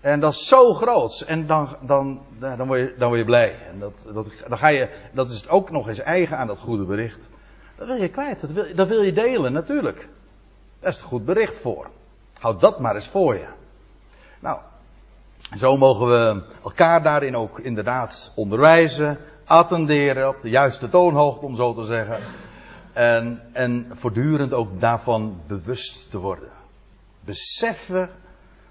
En 0.01 0.21
dat 0.21 0.33
is 0.33 0.49
zo 0.49 0.75
groot. 0.75 1.21
En 1.21 1.47
dan, 1.47 1.77
dan, 1.81 2.21
dan, 2.39 2.67
word, 2.67 2.81
je, 2.81 2.95
dan 2.99 3.09
word 3.09 3.21
je 3.21 3.27
blij. 3.27 3.57
En 3.73 3.79
dat, 3.79 4.07
dat, 4.15 4.27
dan 4.49 4.59
ga 4.59 4.69
je, 4.69 4.89
dat 5.13 5.31
is 5.31 5.49
ook 5.49 5.71
nog 5.71 5.89
eens 5.89 6.01
eigen 6.01 6.39
aan 6.39 6.47
dat 6.47 6.59
goede 6.59 6.85
bericht. 6.85 7.29
Dat 7.77 7.87
wil 7.87 7.97
je 7.97 8.09
kwijt. 8.09 8.41
Dat 8.41 8.51
wil, 8.51 8.75
dat 8.75 8.89
wil 8.89 9.03
je 9.03 9.13
delen, 9.13 9.53
natuurlijk. 9.53 10.09
Daar 10.81 10.91
is 10.91 10.97
het 10.97 11.05
goed 11.05 11.25
bericht 11.25 11.59
voor. 11.59 11.87
Houd 12.39 12.61
dat 12.61 12.81
maar 12.81 12.95
eens 12.95 13.09
voor 13.09 13.35
je. 13.35 13.47
Nou, 14.41 14.59
zo 15.55 15.77
mogen 15.77 16.07
we 16.09 16.43
elkaar 16.65 17.03
daarin 17.03 17.37
ook 17.37 17.59
inderdaad 17.59 18.33
onderwijzen, 18.35 19.19
attenderen 19.45 20.29
op 20.29 20.41
de 20.41 20.51
juiste 20.51 20.89
toonhoogte, 20.89 21.47
om 21.47 21.57
zo 21.57 21.75
te 21.75 21.85
zeggen. 21.85 22.19
En, 22.93 23.43
en 23.53 23.87
voortdurend 23.93 24.53
ook 24.53 24.81
daarvan 24.81 25.41
bewust 25.47 26.11
te 26.11 26.19
worden. 26.19 26.49
Beseffen 27.21 28.11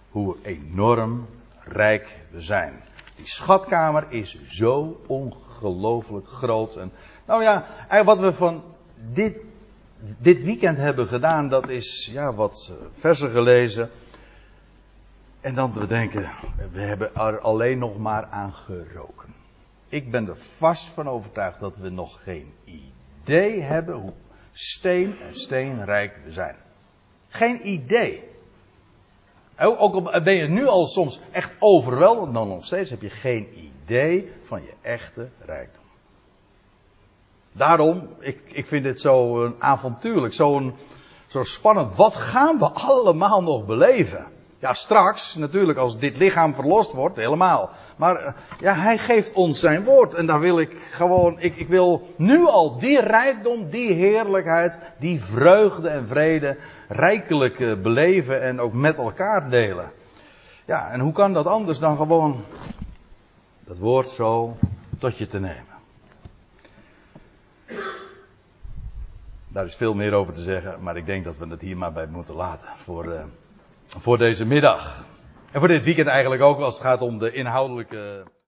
hoe 0.10 0.36
enorm 0.42 1.28
rijk 1.64 2.20
we 2.30 2.42
zijn. 2.42 2.74
Die 3.16 3.28
schatkamer 3.28 4.06
is 4.10 4.38
zo 4.48 5.02
ongelooflijk 5.08 6.28
groot. 6.28 6.76
En, 6.76 6.92
nou 7.26 7.44
ja, 7.44 7.66
wat 8.04 8.20
we 8.20 8.34
van 8.34 8.64
dit, 8.96 9.36
dit 10.18 10.44
weekend 10.44 10.78
hebben 10.78 11.08
gedaan, 11.08 11.50
dat 11.50 11.70
is 11.70 12.10
ja, 12.14 12.34
wat 12.34 12.74
versen 12.94 13.32
gelezen. 13.32 13.90
En 15.42 15.56
dan 15.56 15.72
te 15.72 15.88
denken, 15.88 16.30
we 16.72 16.80
hebben 16.80 17.16
er 17.16 17.40
alleen 17.40 17.78
nog 17.78 17.98
maar 17.98 18.26
aan 18.26 18.54
geroken. 18.54 19.34
Ik 19.90 20.12
ben 20.12 20.28
er 20.28 20.38
vast 20.38 20.86
van 20.86 21.10
overtuigd 21.10 21.60
dat 21.60 21.78
we 21.78 21.90
nog 21.90 22.24
geen 22.24 22.54
idee 22.64 23.62
hebben 23.62 23.96
hoe 23.96 24.14
steen 24.52 25.20
en 25.20 25.36
steenrijk 25.36 26.20
we 26.24 26.32
zijn. 26.32 26.56
Geen 27.28 27.68
idee. 27.68 28.30
Ook 29.58 29.94
al 29.94 30.22
ben 30.24 30.36
je 30.36 30.48
nu 30.48 30.66
al 30.66 30.86
soms 30.86 31.20
echt 31.32 31.54
overweldigd, 31.60 32.34
dan 32.34 32.48
nog 32.48 32.66
steeds 32.66 32.90
heb 32.90 33.02
je 33.02 33.10
geen 33.10 33.72
idee 33.84 34.32
van 34.44 34.62
je 34.64 34.74
echte 34.82 35.30
rijkdom. 35.46 35.84
Daarom, 37.52 38.10
ik, 38.20 38.42
ik 38.46 38.66
vind 38.66 38.84
dit 38.84 39.02
zo 39.02 39.46
avontuurlijk, 39.60 40.34
zo, 40.34 40.74
zo 41.28 41.44
spannend. 41.44 41.96
Wat 41.96 42.16
gaan 42.16 42.58
we 42.58 42.72
allemaal 42.72 43.44
nog 43.44 43.66
beleven? 43.66 44.26
Ja, 44.62 44.74
straks, 44.74 45.36
natuurlijk, 45.36 45.78
als 45.78 45.98
dit 45.98 46.18
lichaam 46.18 46.56
verlost 46.56 46.92
wordt, 46.92 47.16
helemaal. 47.16 47.70
Maar 47.96 48.16
eh, 48.16 48.34
ja, 48.60 48.74
hij 48.74 48.98
geeft 48.98 49.34
ons 49.34 49.60
zijn 49.60 49.84
woord. 49.84 50.14
En 50.14 50.26
daar 50.26 50.40
wil 50.40 50.60
ik 50.60 50.90
gewoon, 50.92 51.40
ik, 51.40 51.56
ik 51.56 51.68
wil 51.68 52.08
nu 52.18 52.46
al 52.46 52.80
die 52.80 53.00
rijkdom, 53.00 53.70
die 53.70 53.94
heerlijkheid, 53.94 54.78
die 55.00 55.24
vreugde 55.24 55.90
en 55.90 56.08
vrede 56.08 56.58
rijkelijk 56.88 57.60
eh, 57.60 57.82
beleven 57.82 58.42
en 58.42 58.60
ook 58.60 58.74
met 58.74 58.98
elkaar 58.98 59.50
delen. 59.50 59.92
Ja, 60.66 60.92
en 60.92 61.00
hoe 61.00 61.14
kan 61.14 61.34
dat 61.34 61.46
anders 61.46 61.80
dan 61.80 61.98
gewoon 61.98 62.44
dat 63.66 63.78
woord 63.78 64.08
zo 64.08 64.58
tot 64.98 65.18
je 65.18 65.28
te 65.28 65.40
nemen? 65.40 65.66
Daar 69.48 69.66
is 69.66 69.76
veel 69.76 69.94
meer 69.94 70.14
over 70.14 70.34
te 70.34 70.42
zeggen, 70.42 70.84
maar 70.84 70.98
ik 70.98 71.06
denk 71.06 71.24
dat 71.24 71.38
we 71.38 71.48
het 71.48 71.62
hier 71.62 71.78
maar 71.78 71.94
bij 71.94 72.08
moeten 72.08 72.36
laten 72.36 72.68
voor, 72.84 73.06
uh, 73.06 73.22
voor 74.00 74.18
deze 74.18 74.46
middag. 74.46 75.04
En 75.52 75.60
voor 75.60 75.68
dit 75.68 75.84
weekend 75.84 76.08
eigenlijk 76.08 76.42
ook, 76.42 76.60
als 76.60 76.74
het 76.74 76.84
gaat 76.84 77.02
om 77.02 77.18
de 77.18 77.32
inhoudelijke. 77.32 78.24